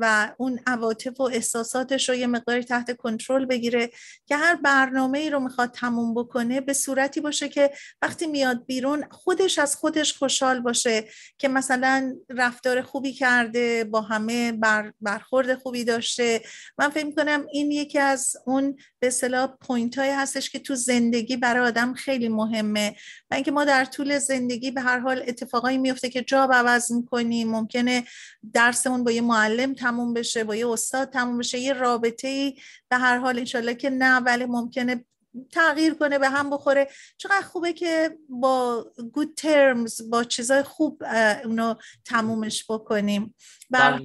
و 0.00 0.34
اون 0.38 0.60
عواطف 0.66 1.20
و 1.20 1.22
احساساتش 1.22 2.08
رو 2.08 2.14
یه 2.14 2.26
مقداری 2.26 2.64
تحت 2.64 2.96
کنترل 2.96 3.44
بگیره 3.44 3.90
که 4.26 4.36
هر 4.36 4.54
برنامه 4.54 5.18
ای 5.18 5.30
رو 5.30 5.40
می‌خواد 5.40 5.70
تموم 5.70 6.14
بکنه 6.14 6.60
به 6.60 6.72
صورتی 6.72 7.20
باشه 7.20 7.48
که 7.48 7.70
وقتی 8.02 8.26
میاد 8.26 8.66
بیرون 8.66 9.04
خودش 9.10 9.58
از 9.58 9.76
خودش 9.76 10.18
خوشحال 10.18 10.60
باشه 10.60 11.04
که 11.38 11.48
مثلا 11.48 12.16
رفتار 12.28 12.82
خوبی 12.82 13.12
کرده 13.12 13.84
با 13.84 14.00
همه 14.00 14.52
بر 14.52 14.92
برخورد 15.00 15.54
خوبی 15.54 15.84
داشته. 15.84 16.42
من 16.78 16.88
فکر 16.88 17.10
کنم 17.10 17.46
این 17.52 17.70
یکی 17.70 17.98
از 17.98 18.36
اون 18.46 18.76
به 18.98 19.06
اصطلاح 19.06 19.46
پوینت 19.60 19.98
هستش 19.98 20.50
که 20.50 20.58
تو 20.58 20.74
زندگی 20.74 21.36
برای 21.36 21.66
آدم 21.66 21.94
خیلی 21.94 22.28
مهمه 22.34 22.96
و 23.30 23.34
اینکه 23.34 23.50
ما 23.50 23.64
در 23.64 23.84
طول 23.84 24.18
زندگی 24.18 24.70
به 24.70 24.80
هر 24.80 24.98
حال 24.98 25.24
اتفاقایی 25.26 25.78
میفته 25.78 26.08
که 26.08 26.22
جا 26.22 26.44
عوض 26.44 26.92
می‌کنیم 26.92 27.50
ممکنه 27.50 28.04
درسمون 28.52 29.04
با 29.04 29.10
یه 29.10 29.20
معلم 29.20 29.74
تموم 29.74 30.14
بشه 30.14 30.44
با 30.44 30.56
یه 30.56 30.68
استاد 30.68 31.10
تموم 31.10 31.38
بشه 31.38 31.58
یه 31.58 31.72
رابطه 31.72 32.28
ای 32.28 32.56
به 32.88 32.96
هر 32.96 33.18
حال 33.18 33.38
انشالله 33.38 33.74
که 33.74 33.90
نه 33.90 34.16
ولی 34.16 34.44
ممکنه 34.44 35.04
تغییر 35.50 35.94
کنه 35.94 36.18
به 36.18 36.28
هم 36.28 36.50
بخوره. 36.50 36.88
چقدر 37.16 37.40
خوبه 37.40 37.72
که 37.72 38.18
با 38.28 38.86
گود 39.12 39.34
ترمز 39.36 40.10
با 40.10 40.24
چیزای 40.24 40.62
خوب 40.62 41.02
اونو 41.44 41.74
تمومش 42.04 42.64
بکنیم. 42.68 43.34
بله, 43.70 44.00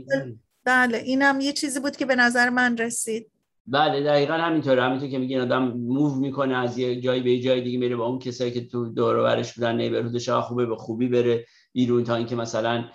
بله 0.63 0.97
اینم 0.97 1.41
یه 1.41 1.53
چیزی 1.53 1.79
بود 1.79 1.97
که 1.97 2.05
به 2.05 2.15
نظر 2.15 2.49
من 2.49 2.77
رسید. 2.77 3.31
بله 3.71 4.03
دقیقا 4.03 4.33
همینطوره. 4.33 4.83
همینطور 4.83 5.09
که 5.09 5.17
میگین 5.17 5.41
آدم 5.41 5.63
موو 5.63 6.15
می‌کنه 6.15 6.57
از 6.57 6.77
یه 6.77 7.01
جایی 7.01 7.21
به 7.21 7.31
یه 7.31 7.41
جای 7.41 7.61
دیگه 7.61 7.77
میره 7.79 7.95
با 7.95 8.05
اون 8.05 8.19
کسایی 8.19 8.51
که 8.51 8.67
تو 8.67 8.89
دور 8.89 9.17
و 9.17 9.23
برش 9.23 9.53
بودن 9.53 9.75
نیبرهودش 9.75 10.29
خوبه 10.29 10.65
به 10.65 10.75
خوبی 10.75 11.07
بره 11.07 11.45
بیرون 11.73 12.03
تا 12.03 12.15
اینکه 12.15 12.35
مثلا 12.35 12.85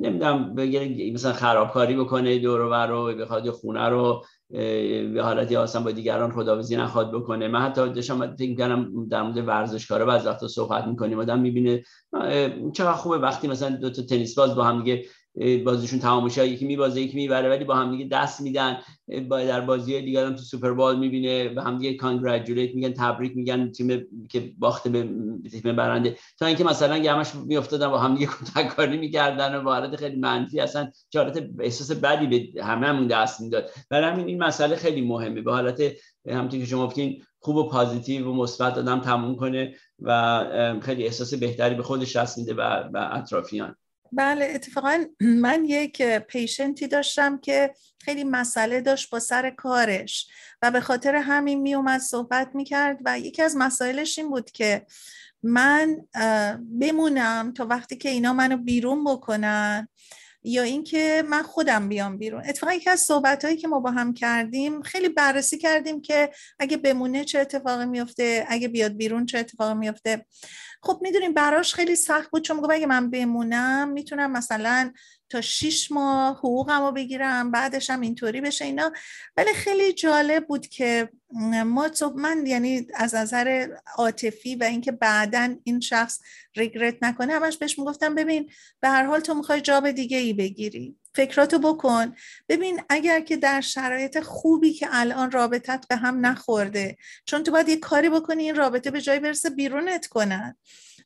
نمی‌دونم 0.00 0.54
بگیره 0.54 1.12
مثلا 1.12 1.32
خرابکاری 1.32 1.96
بکنه 1.96 2.38
دور 2.38 2.60
و 2.60 2.74
رو 2.74 3.14
بخواد 3.14 3.50
خونه 3.50 3.88
رو 3.88 4.24
به 5.14 5.20
حالتی 5.22 5.56
اصلا 5.56 5.82
با 5.82 5.90
دیگران 5.90 6.32
خداویسی 6.32 6.76
نخواد 6.76 7.12
بکنه. 7.12 7.48
من 7.48 7.60
حتی 7.60 7.88
داشتم 7.88 8.36
فکر 8.36 8.56
کردم 8.56 9.08
در 9.08 9.22
مورد 9.22 9.48
ورزشکارا 9.48 10.06
بعضی 10.06 10.28
وقتا 10.28 10.48
صحبت 10.48 10.86
می‌کنیم. 10.86 11.18
آدم 11.18 11.40
می‌بینه 11.40 11.82
چقدر 12.72 12.92
خوبه. 12.92 13.18
وقتی 13.18 13.48
مثلا 13.48 13.76
دو 13.76 13.90
تا 13.90 14.02
تنیس 14.02 14.34
باز 14.34 14.54
با 14.54 14.64
هم 14.64 14.82
دیگه 14.82 15.04
بازیشون 15.64 15.98
تمام 15.98 16.24
میشه 16.24 16.48
یکی 16.48 16.66
میبازه 16.66 17.00
یکی 17.00 17.16
می‌بره 17.16 17.48
ولی 17.48 17.64
با 17.64 17.74
هم 17.74 17.90
دیگه 17.90 18.04
دست 18.04 18.40
میدن. 18.40 18.78
با 19.28 19.44
در 19.44 19.60
بازی 19.60 20.02
دیگه 20.02 20.26
هم 20.26 20.36
تو 20.36 20.42
سوپر 20.42 20.72
بال 20.72 20.98
می‌بینه 20.98 21.54
و 21.54 21.60
هم 21.60 21.78
دیگه 21.78 21.94
کانگرچولیت 21.94 22.74
میگن 22.74 22.92
تبریک 22.92 23.36
میگن 23.36 23.72
تیم 23.72 24.06
که 24.30 24.52
باخته 24.58 24.90
به 24.90 25.08
تیم 25.50 25.76
برنده. 25.76 26.16
تا 26.38 26.46
اینکه 26.46 26.64
مثلا 26.64 26.98
گمش 26.98 27.34
میافتادن 27.34 27.88
با 27.88 27.98
هم 27.98 28.14
دیگه 28.14 28.26
کتککاری 28.54 28.96
می‌کردن 28.96 29.54
و 29.54 29.62
حالت 29.62 29.96
خیلی 29.96 30.16
منفی 30.16 30.60
اصلا 30.60 30.90
چارت 31.10 31.48
احساس 31.60 31.90
بدی 31.90 32.26
به 32.26 32.64
هممون 32.64 33.06
دست 33.06 33.40
می‌داد. 33.40 33.70
برای 33.90 34.10
همین 34.10 34.26
این 34.26 34.42
مسئله 34.42 34.76
خیلی 34.76 35.00
مهمه. 35.00 35.40
به 35.40 35.52
حالت 35.52 35.82
همونطور 36.28 36.60
که 36.60 36.66
شما 36.66 36.86
گفتین 36.86 37.22
خوب 37.38 37.56
و 37.56 37.68
پازیتیو 37.68 38.28
و 38.30 38.34
مثبت 38.34 38.78
آدم 38.78 39.00
تموم 39.00 39.36
کنه 39.36 39.74
و 40.02 40.44
خیلی 40.82 41.04
احساس 41.04 41.34
بهتری 41.34 41.74
به 41.74 41.82
خودش 41.82 42.16
دست 42.16 42.38
میده 42.38 42.54
و 42.54 43.08
اطرافیان. 43.12 43.76
بله 44.16 44.52
اتفاقا 44.54 45.04
من 45.44 45.64
یک 45.64 46.02
پیشنتی 46.02 46.88
داشتم 46.88 47.38
که 47.38 47.74
خیلی 48.00 48.24
مسئله 48.24 48.80
داشت 48.80 49.10
با 49.10 49.18
سر 49.18 49.50
کارش 49.50 50.28
و 50.62 50.70
به 50.70 50.80
خاطر 50.80 51.14
همین 51.14 51.60
می 51.60 51.74
اومد 51.74 52.00
صحبت 52.00 52.50
می 52.54 52.64
کرد 52.64 52.98
و 53.04 53.18
یکی 53.18 53.42
از 53.42 53.56
مسائلش 53.56 54.18
این 54.18 54.30
بود 54.30 54.50
که 54.50 54.86
من 55.42 55.96
بمونم 56.80 57.52
تا 57.52 57.66
وقتی 57.66 57.96
که 57.96 58.08
اینا 58.08 58.32
منو 58.32 58.56
بیرون 58.56 59.04
بکنن. 59.04 59.88
یا 60.46 60.62
اینکه 60.62 61.24
من 61.28 61.42
خودم 61.42 61.88
بیام 61.88 62.18
بیرون. 62.18 62.42
اتفاقا 62.48 62.72
یکی 62.72 62.90
از 62.90 63.00
صحبت 63.00 63.44
هایی 63.44 63.56
که 63.56 63.68
ما 63.68 63.80
با 63.80 63.90
هم 63.90 64.14
کردیم 64.14 64.82
خیلی 64.82 65.08
بررسی 65.08 65.58
کردیم 65.58 66.00
که 66.00 66.30
اگه 66.58 66.76
بمونه 66.76 67.24
چه 67.24 67.38
اتفاقی 67.38 67.86
میفته 67.86 68.46
اگه 68.48 68.68
بیاد 68.68 68.92
بیرون 68.92 69.26
چه 69.26 69.38
اتفاقی 69.38 69.74
میفته 69.74 70.26
خب 70.82 70.98
می‌دونیم 71.02 71.34
براش 71.34 71.74
خیلی 71.74 71.96
سخت 71.96 72.30
بود 72.30 72.42
چون 72.42 72.70
اگه 72.70 72.86
من 72.86 73.10
بمونم 73.10 73.88
می‌تونم 73.88 74.32
مثلا 74.32 74.92
تا 75.28 75.40
شیش 75.40 75.92
ماه 75.92 76.36
حقوقم 76.36 76.82
رو 76.82 76.92
بگیرم 76.92 77.50
بعدش 77.50 77.90
هم 77.90 78.00
اینطوری 78.00 78.40
بشه 78.40 78.64
اینا. 78.64 78.92
ولی 79.36 79.54
خیلی 79.54 79.92
جالب 79.92 80.46
بود 80.46 80.66
که 80.66 81.08
ما 81.66 81.90
من 82.16 82.46
یعنی 82.46 82.86
از 82.94 83.14
نظر 83.14 83.68
عاطفی 83.96 84.56
و 84.56 84.64
اینکه 84.64 84.92
بعدا 84.92 85.56
این 85.64 85.80
شخص 85.80 86.20
ریگرت 86.56 86.96
نکنه 87.02 87.32
همش 87.32 87.56
بهش 87.56 87.78
می‌گفتم 87.78 88.14
ببین 88.14 88.50
به 88.80 88.88
هر 88.88 89.04
حال 89.04 89.20
تو 89.20 89.34
می‌خوای 89.34 89.60
جاب 89.60 89.90
دیگه 89.90 90.18
ای 90.18 90.32
بگیری. 90.32 90.96
فکراتو 91.14 91.58
بکن. 91.58 92.14
ببین 92.48 92.80
اگر 92.88 93.20
که 93.20 93.36
در 93.36 93.60
شرایط 93.60 94.20
خوبی 94.20 94.72
که 94.72 94.88
الان 94.90 95.30
رابطت 95.30 95.88
به 95.88 95.96
هم 95.96 96.26
نخورده 96.26 96.96
چون 97.24 97.42
تو 97.42 97.50
باید 97.50 97.68
یه 97.68 97.76
کاری 97.76 98.08
بکنی 98.08 98.42
این 98.42 98.54
رابطه 98.54 98.90
به 98.90 99.00
جای 99.00 99.20
برسه 99.20 99.50
بیرونت 99.50 100.06
کنن. 100.06 100.56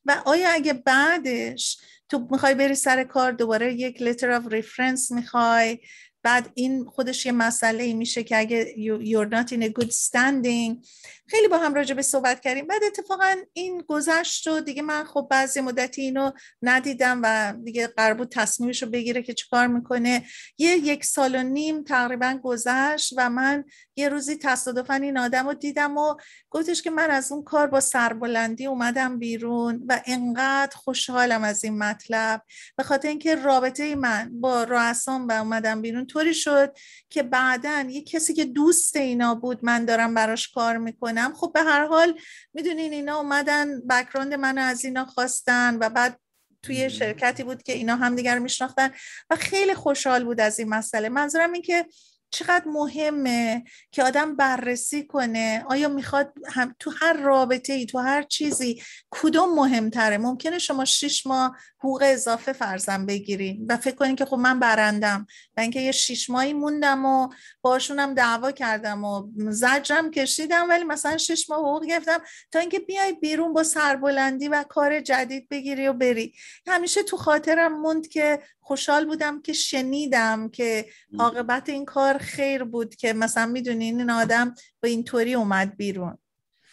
و 0.04 0.22
آیا 0.24 0.50
اگه 0.50 0.72
بعدش 0.72 1.78
تو 2.10 2.28
می‌خوای 2.30 2.54
بری 2.54 2.74
سر 2.74 3.04
کار 3.04 3.32
دوباره 3.32 3.74
یک 3.74 3.98
letter 3.98 4.40
of 4.40 4.52
reference 4.52 5.10
می‌خوای. 5.10 5.80
بعد 6.22 6.50
این 6.54 6.84
خودش 6.84 7.26
یه 7.26 7.32
مسئله 7.32 7.84
ای 7.84 7.94
میشه 7.94 8.22
که 8.22 8.38
اگه 8.38 8.74
you're 9.04 9.30
not 9.30 9.52
in 9.52 9.62
a 9.62 9.72
good 9.80 9.90
standing 9.90 10.86
خیلی 11.30 11.48
با 11.48 11.58
هم 11.58 11.74
راجع 11.74 11.94
به 11.94 12.02
صحبت 12.02 12.40
کردیم. 12.40 12.66
بعد 12.66 12.84
اتفاقا 12.84 13.36
این 13.52 13.84
گذشت 13.88 14.46
و 14.46 14.60
دیگه 14.60 14.82
من 14.82 15.04
خب 15.04 15.26
بعضی 15.30 15.60
مدتی 15.60 16.02
اینو 16.02 16.30
ندیدم 16.62 17.20
و 17.24 17.54
دیگه 17.64 17.86
قرار 17.86 18.14
بود 18.14 18.28
تصمیمش 18.28 18.82
رو 18.82 18.90
بگیره 18.90 19.22
که 19.22 19.34
چیکار 19.34 19.66
می‌کنه. 19.66 20.26
یه 20.58 20.76
یک 20.76 21.04
سال 21.04 21.34
و 21.34 21.42
نیم 21.42 21.82
تقریبا 21.84 22.40
گذشت 22.42 23.14
و 23.16 23.30
من 23.30 23.64
یه 23.96 24.08
روزی 24.08 24.36
تصادفا 24.36 24.94
این 24.94 25.18
آدم 25.18 25.46
رو 25.46 25.54
دیدم 25.54 25.98
و 25.98 26.14
گفتش 26.50 26.82
که 26.82 26.90
من 26.90 27.10
از 27.10 27.32
اون 27.32 27.42
کار 27.42 27.66
با 27.66 27.80
سربلندی 27.80 28.66
اومدم 28.66 29.18
بیرون 29.18 29.84
و 29.88 30.00
انقدر 30.06 30.76
خوشحالم 30.76 31.44
از 31.44 31.64
این 31.64 31.78
مطلب. 31.78 32.42
به 32.76 32.82
خاطر 32.82 33.08
اینکه 33.08 33.34
رابطه 33.34 33.94
من 33.94 34.40
با 34.40 34.64
رؤسام 34.64 35.28
و 35.28 35.32
اومدم 35.32 35.82
بیرون 35.82 36.06
طوری 36.12 36.34
شد 36.34 36.76
که 37.10 37.22
بعدا 37.22 37.86
یه 37.90 38.02
کسی 38.04 38.34
که 38.34 38.44
دوست 38.44 38.96
اینا 38.96 39.34
بود 39.34 39.58
من 39.62 39.84
دارم 39.84 40.14
براش 40.14 40.48
کار 40.48 40.76
می‌کنم. 40.76 41.32
خب 41.36 41.50
به 41.54 41.62
هر 41.62 41.86
حال 41.86 42.18
می‌دونین 42.54 42.92
اینا 42.92 43.16
اومدن 43.16 43.80
بکراند 43.86 44.34
منو 44.34 44.60
از 44.60 44.84
اینا 44.84 45.04
خواستن 45.04 45.76
و 45.80 45.88
بعد 45.88 46.20
توی 46.62 46.90
شرکتی 46.90 47.42
بود 47.42 47.62
که 47.62 47.72
اینا 47.72 47.96
همدیگر 47.96 48.38
میشناختن 48.38 48.90
و 49.30 49.36
خیلی 49.36 49.74
خوشحال 49.74 50.24
بود 50.24 50.40
از 50.40 50.58
این 50.58 50.68
مسئله. 50.68 51.08
منظورم 51.08 51.52
این 51.52 51.62
که 51.62 51.86
چقدر 52.30 52.64
مهمه 52.68 53.64
که 53.92 54.04
آدم 54.04 54.36
بررسی 54.36 55.06
کنه. 55.06 55.64
آیا 55.68 55.88
می‌خواد 55.88 56.32
هم 56.48 56.74
تو 56.78 56.92
هر 57.00 57.12
رابطه 57.12 57.72
ای 57.72 57.86
تو 57.86 57.98
هر 57.98 58.22
چیزی 58.22 58.82
کدوم 59.10 59.54
مهمتره؟ 59.54 60.18
ممکنه 60.18 60.58
شما 60.58 60.84
شش 60.84 61.26
ماه 61.26 61.56
حقوق 61.78 62.02
اضافه 62.06 62.52
فرزن 62.52 63.06
بگیرین 63.06 63.66
و 63.68 63.76
فکر 63.76 63.94
کنین 63.94 64.16
که 64.16 64.24
خب 64.24 64.36
من 64.36 64.60
برندم 64.60 65.26
و 65.56 65.60
اینکه 65.60 65.80
یه 65.80 65.92
شش 65.92 66.30
ماهی 66.30 66.52
موندم 66.52 67.06
و 67.06 67.28
باشونم 67.62 68.14
دعوا 68.14 68.52
کردم 68.52 69.04
و 69.04 69.28
زجرم 69.36 70.10
کشیدم 70.10 70.68
ولی 70.68 70.84
مثلا 70.84 71.16
شش 71.16 71.50
ماه 71.50 71.58
حقوق 71.58 71.84
گرفتم 71.84 72.20
تا 72.52 72.58
اینکه 72.58 72.78
بیای 72.78 73.12
بیرون 73.12 73.52
با 73.52 73.62
سربلندی 73.62 74.48
و 74.48 74.64
کار 74.68 75.00
جدید 75.00 75.48
بگیری 75.48 75.88
و 75.88 75.92
بری. 75.92 76.34
همیشه 76.66 77.02
تو 77.02 77.16
خاطرم 77.16 77.80
موند 77.80 78.08
که 78.08 78.40
خوشحال 78.70 79.06
بودم 79.06 79.42
که 79.42 79.52
شنیدم 79.52 80.48
که 80.48 80.86
عاقبت 81.18 81.68
این 81.68 81.84
کار 81.84 82.18
خیر 82.18 82.64
بود 82.64 82.94
که 82.94 83.12
مثلا 83.12 83.46
می‌دونین 83.46 84.00
این 84.00 84.10
آدم 84.10 84.54
با 84.82 84.88
اینطوری 84.88 85.34
اومد 85.34 85.76
بیرون. 85.76 86.18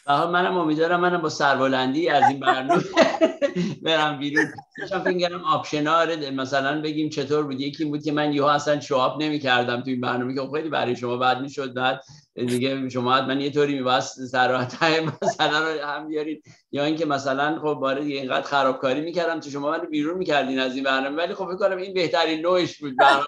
منم 0.08 0.58
امیدوارم 0.58 1.00
منم 1.00 1.22
با 1.22 1.30
سربلندی 1.30 2.10
از 2.10 2.24
این 2.30 2.40
برنامه 2.40 2.84
برم 3.84 4.20
بیرون. 4.20 4.46
داشتم 4.80 5.00
فکر 5.04 5.36
آپشنال 5.46 6.30
مثلا 6.30 6.82
بگیم 6.82 7.10
چطور 7.10 7.44
بود. 7.44 7.62
یکی 7.62 7.86
بود 7.86 8.04
که 8.04 8.12
من 8.12 8.34
یهو 8.34 8.46
اصلا 8.46 8.80
شواب 8.80 9.24
نمی 9.24 9.40
کردم 9.40 9.82
تو 9.82 9.90
این 9.90 10.02
برنامه 10.02 10.34
که 10.36 10.42
خب 10.42 10.52
خیلی 10.56 10.70
برای 10.70 10.96
شما 10.96 11.18
بعد 11.18 11.42
می‌شد. 11.42 11.74
بعد 11.74 12.02
دیگه 12.36 12.90
شما 12.90 13.22
من 13.22 13.42
یه 13.42 13.52
طوری 13.52 13.74
میباست 13.76 14.26
سراحت 14.26 14.84
مثلا 15.24 15.60
رو 15.60 15.86
هم 15.86 16.08
بیارید. 16.08 16.44
یا 16.72 16.84
اینکه 16.84 17.06
مثلا 17.06 17.60
خب 17.60 17.74
باره 17.74 18.04
اینقدر 18.04 18.48
خرابکاری 18.48 19.02
می‌کردم 19.02 19.40
تو 19.40 19.50
شما 19.50 19.72
من 19.72 19.80
بیرون 19.92 20.18
می‌کردین 20.18 20.60
از 20.60 20.76
این 20.76 20.84
برنامه. 20.84 21.18
ولی 21.18 21.34
خب 21.34 21.46
فکر 21.46 21.56
کنم 21.56 21.78
این 21.78 21.94
بهترین 21.94 22.42
نوعش 22.42 22.78
بود 22.78 22.98
برنامه 22.98 23.26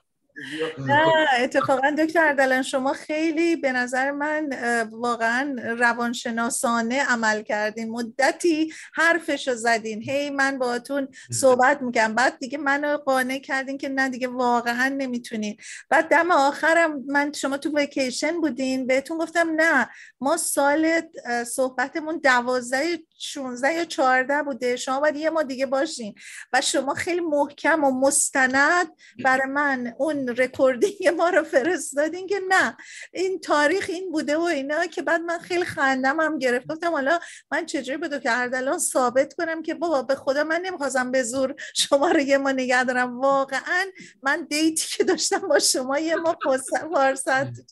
نه 0.77 1.27
اتفاقا 1.39 1.89
دکتر 1.89 2.27
اردلان 2.27 2.61
شما 2.61 2.93
خیلی 2.93 3.55
به 3.55 3.71
نظر 3.71 4.11
من 4.11 4.49
واقعا 4.91 5.55
روانشناسانه 5.79 7.03
عمل 7.03 7.41
کردین. 7.41 7.89
مدتی 7.89 8.73
حرفشو 8.93 9.55
زدین. 9.55 10.01
هی 10.01 10.29
من 10.29 10.59
باهاتون 10.59 11.07
صحبت 11.31 11.81
می‌کنم. 11.81 12.15
بعد 12.15 12.39
دیگه 12.39 12.57
منو 12.57 12.97
قانع 12.97 13.39
کردین 13.39 13.77
که 13.77 13.89
نه 13.89 14.09
دیگه 14.09 14.27
واقعا 14.27 14.87
نمی‌تونین. 14.97 15.57
بعد 15.89 16.07
دم 16.07 16.31
آخرم 16.31 17.03
من 17.07 17.31
شما 17.31 17.57
تو 17.57 17.77
ویکیشن 17.77 18.41
بودین. 18.41 18.87
بهتون 18.87 19.17
گفتم 19.17 19.49
نه 19.55 19.89
ما 20.21 20.37
سال 20.37 21.01
صحبتمون 21.47 22.17
دوازده 22.23 22.99
16 23.21 23.73
یا 23.73 23.85
14 23.85 24.43
بوده. 24.43 24.75
شما 24.75 24.99
باید 24.99 25.15
یه 25.15 25.29
ما 25.29 25.43
دیگه 25.43 25.65
باشین. 25.65 26.15
و 26.53 26.61
شما 26.61 26.93
خیلی 26.93 27.19
محکم 27.19 27.83
و 27.83 27.91
مستند 27.91 28.91
برای 29.23 29.47
من 29.47 29.93
اون 29.97 30.27
recording 30.27 31.07
ما 31.17 31.29
رو 31.29 31.43
فرستادین 31.43 32.27
که 32.27 32.39
نه. 32.49 32.77
این 33.13 33.39
تاریخ 33.39 33.85
این 33.89 34.11
بوده 34.11 34.37
و 34.37 34.41
اینا 34.41 34.85
که 34.85 35.01
بعد 35.01 35.21
من 35.21 35.39
خیلی 35.39 35.65
خندم 35.65 36.19
هم 36.19 36.39
گرفت. 36.39 36.67
گفتم 36.67 36.91
حالا 36.91 37.19
من 37.51 37.65
چجوری 37.65 37.97
به 37.97 38.19
که 38.19 38.31
اردلان 38.31 38.79
ثابت 38.79 39.33
کنم 39.33 39.61
که 39.61 39.73
بابا 39.73 40.01
به 40.01 40.15
خدا 40.15 40.43
من 40.43 40.61
نمی‌خواستم 40.61 41.11
به 41.11 41.23
زور 41.23 41.55
شما 41.75 42.11
رو 42.11 42.19
یه 42.19 42.37
ما 42.37 42.51
نگه 42.51 42.83
دارم. 42.83 43.19
واقعا 43.19 43.85
من 44.23 44.47
دیتی 44.49 44.97
که 44.97 45.03
داشتم 45.03 45.39
با 45.39 45.59
شما 45.59 45.99
یه 45.99 46.15
ما 46.15 46.35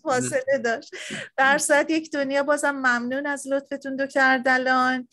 فاصله 0.04 0.58
داشت. 0.64 0.95
در 1.38 1.58
ساعت 1.58 1.89
یک 1.89 2.12
دنیا 2.12 2.43
بازم 2.43 2.72
ممنون 2.72 3.26
از 3.26 3.48
لطفتون 3.48 3.95
دکتر 3.95 4.32
اردلان. 4.32 5.08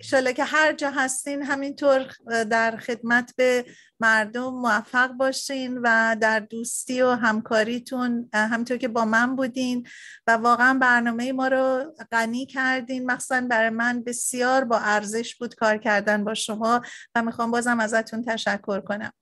انشالله 0.00 0.32
که 0.32 0.44
هر 0.44 0.72
جا 0.72 0.90
هستین 0.90 1.42
همینطور 1.42 2.06
در 2.50 2.76
خدمت 2.76 3.34
به 3.36 3.64
مردم 4.00 4.48
موفق 4.48 5.12
باشین 5.12 5.78
و 5.82 6.16
در 6.20 6.40
دوستی 6.40 7.02
و 7.02 7.10
همکاریتون 7.10 8.30
همینطور 8.32 8.76
که 8.76 8.88
با 8.88 9.04
من 9.04 9.36
بودین 9.36 9.86
و 10.26 10.32
واقعا 10.32 10.78
برنامه 10.80 11.32
ما 11.32 11.48
رو 11.48 11.94
غنی 12.12 12.46
کردین. 12.46 13.10
مخصوصا 13.10 13.40
برای 13.40 13.70
من 13.70 14.04
بسیار 14.04 14.64
با 14.64 14.78
ارزش 14.78 15.34
بود 15.34 15.54
کار 15.54 15.76
کردن 15.76 16.24
با 16.24 16.34
شما 16.34 16.82
و 17.14 17.22
می‌خوام 17.22 17.50
بازم 17.50 17.80
ازتون 17.80 18.24
تشکر 18.24 18.80
کنم. 18.80 19.12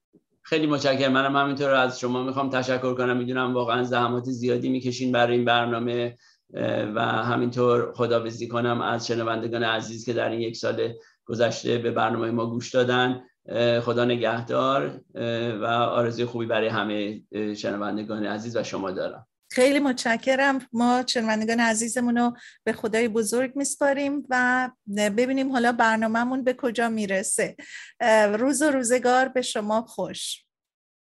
خیلی 0.43 0.67
متشکرم. 0.67 1.11
منم 1.11 1.35
همینطور 1.35 1.69
از 1.69 1.99
شما 1.99 2.23
می‌خوام 2.23 2.49
تشکر 2.49 2.95
کنم. 2.95 3.17
می‌دونم 3.17 3.53
واقعا 3.53 3.83
زحمات 3.83 4.25
زیادی 4.25 4.69
می‌کشین 4.69 5.11
برای 5.11 5.35
این 5.35 5.45
برنامه. 5.45 6.17
و 6.95 7.01
همینطور 7.01 7.93
خداوزی 7.93 8.47
کنم 8.47 8.81
از 8.81 9.07
شنوندگان 9.07 9.63
عزیز 9.63 10.05
که 10.05 10.13
در 10.13 10.29
این 10.29 10.41
یک 10.41 10.57
سال 10.57 10.93
گذشته 11.25 11.77
به 11.77 11.91
برنامه 11.91 12.31
ما 12.31 12.45
گوش 12.45 12.71
دادن. 12.71 13.23
خدا 13.81 14.05
نگهدار 14.05 15.01
و 15.61 15.65
آرزوی 15.65 16.25
خوبی 16.25 16.45
برای 16.45 16.67
همه 16.67 17.21
شنوندگان 17.55 18.25
عزیز 18.25 18.57
و 18.57 18.63
شما 18.63 18.91
دارم. 18.91 19.27
خیلی 19.51 19.79
متشکرم. 19.79 20.59
ما 20.73 21.03
شنوندگان 21.07 21.59
عزیزمون 21.59 22.17
رو 22.17 22.33
به 22.63 22.73
خدای 22.73 23.07
بزرگ 23.07 23.55
میسپاریم 23.55 24.23
و 24.29 24.69
ببینیم 24.97 25.51
حالا 25.51 25.71
برنامهمون 25.71 26.43
به 26.43 26.53
کجا 26.53 26.89
می‌رسه. 26.89 27.55
روز 28.33 28.61
و 28.61 28.65
روزگار 28.65 29.27
به 29.27 29.41
شما 29.41 29.81
خوش. 29.81 30.44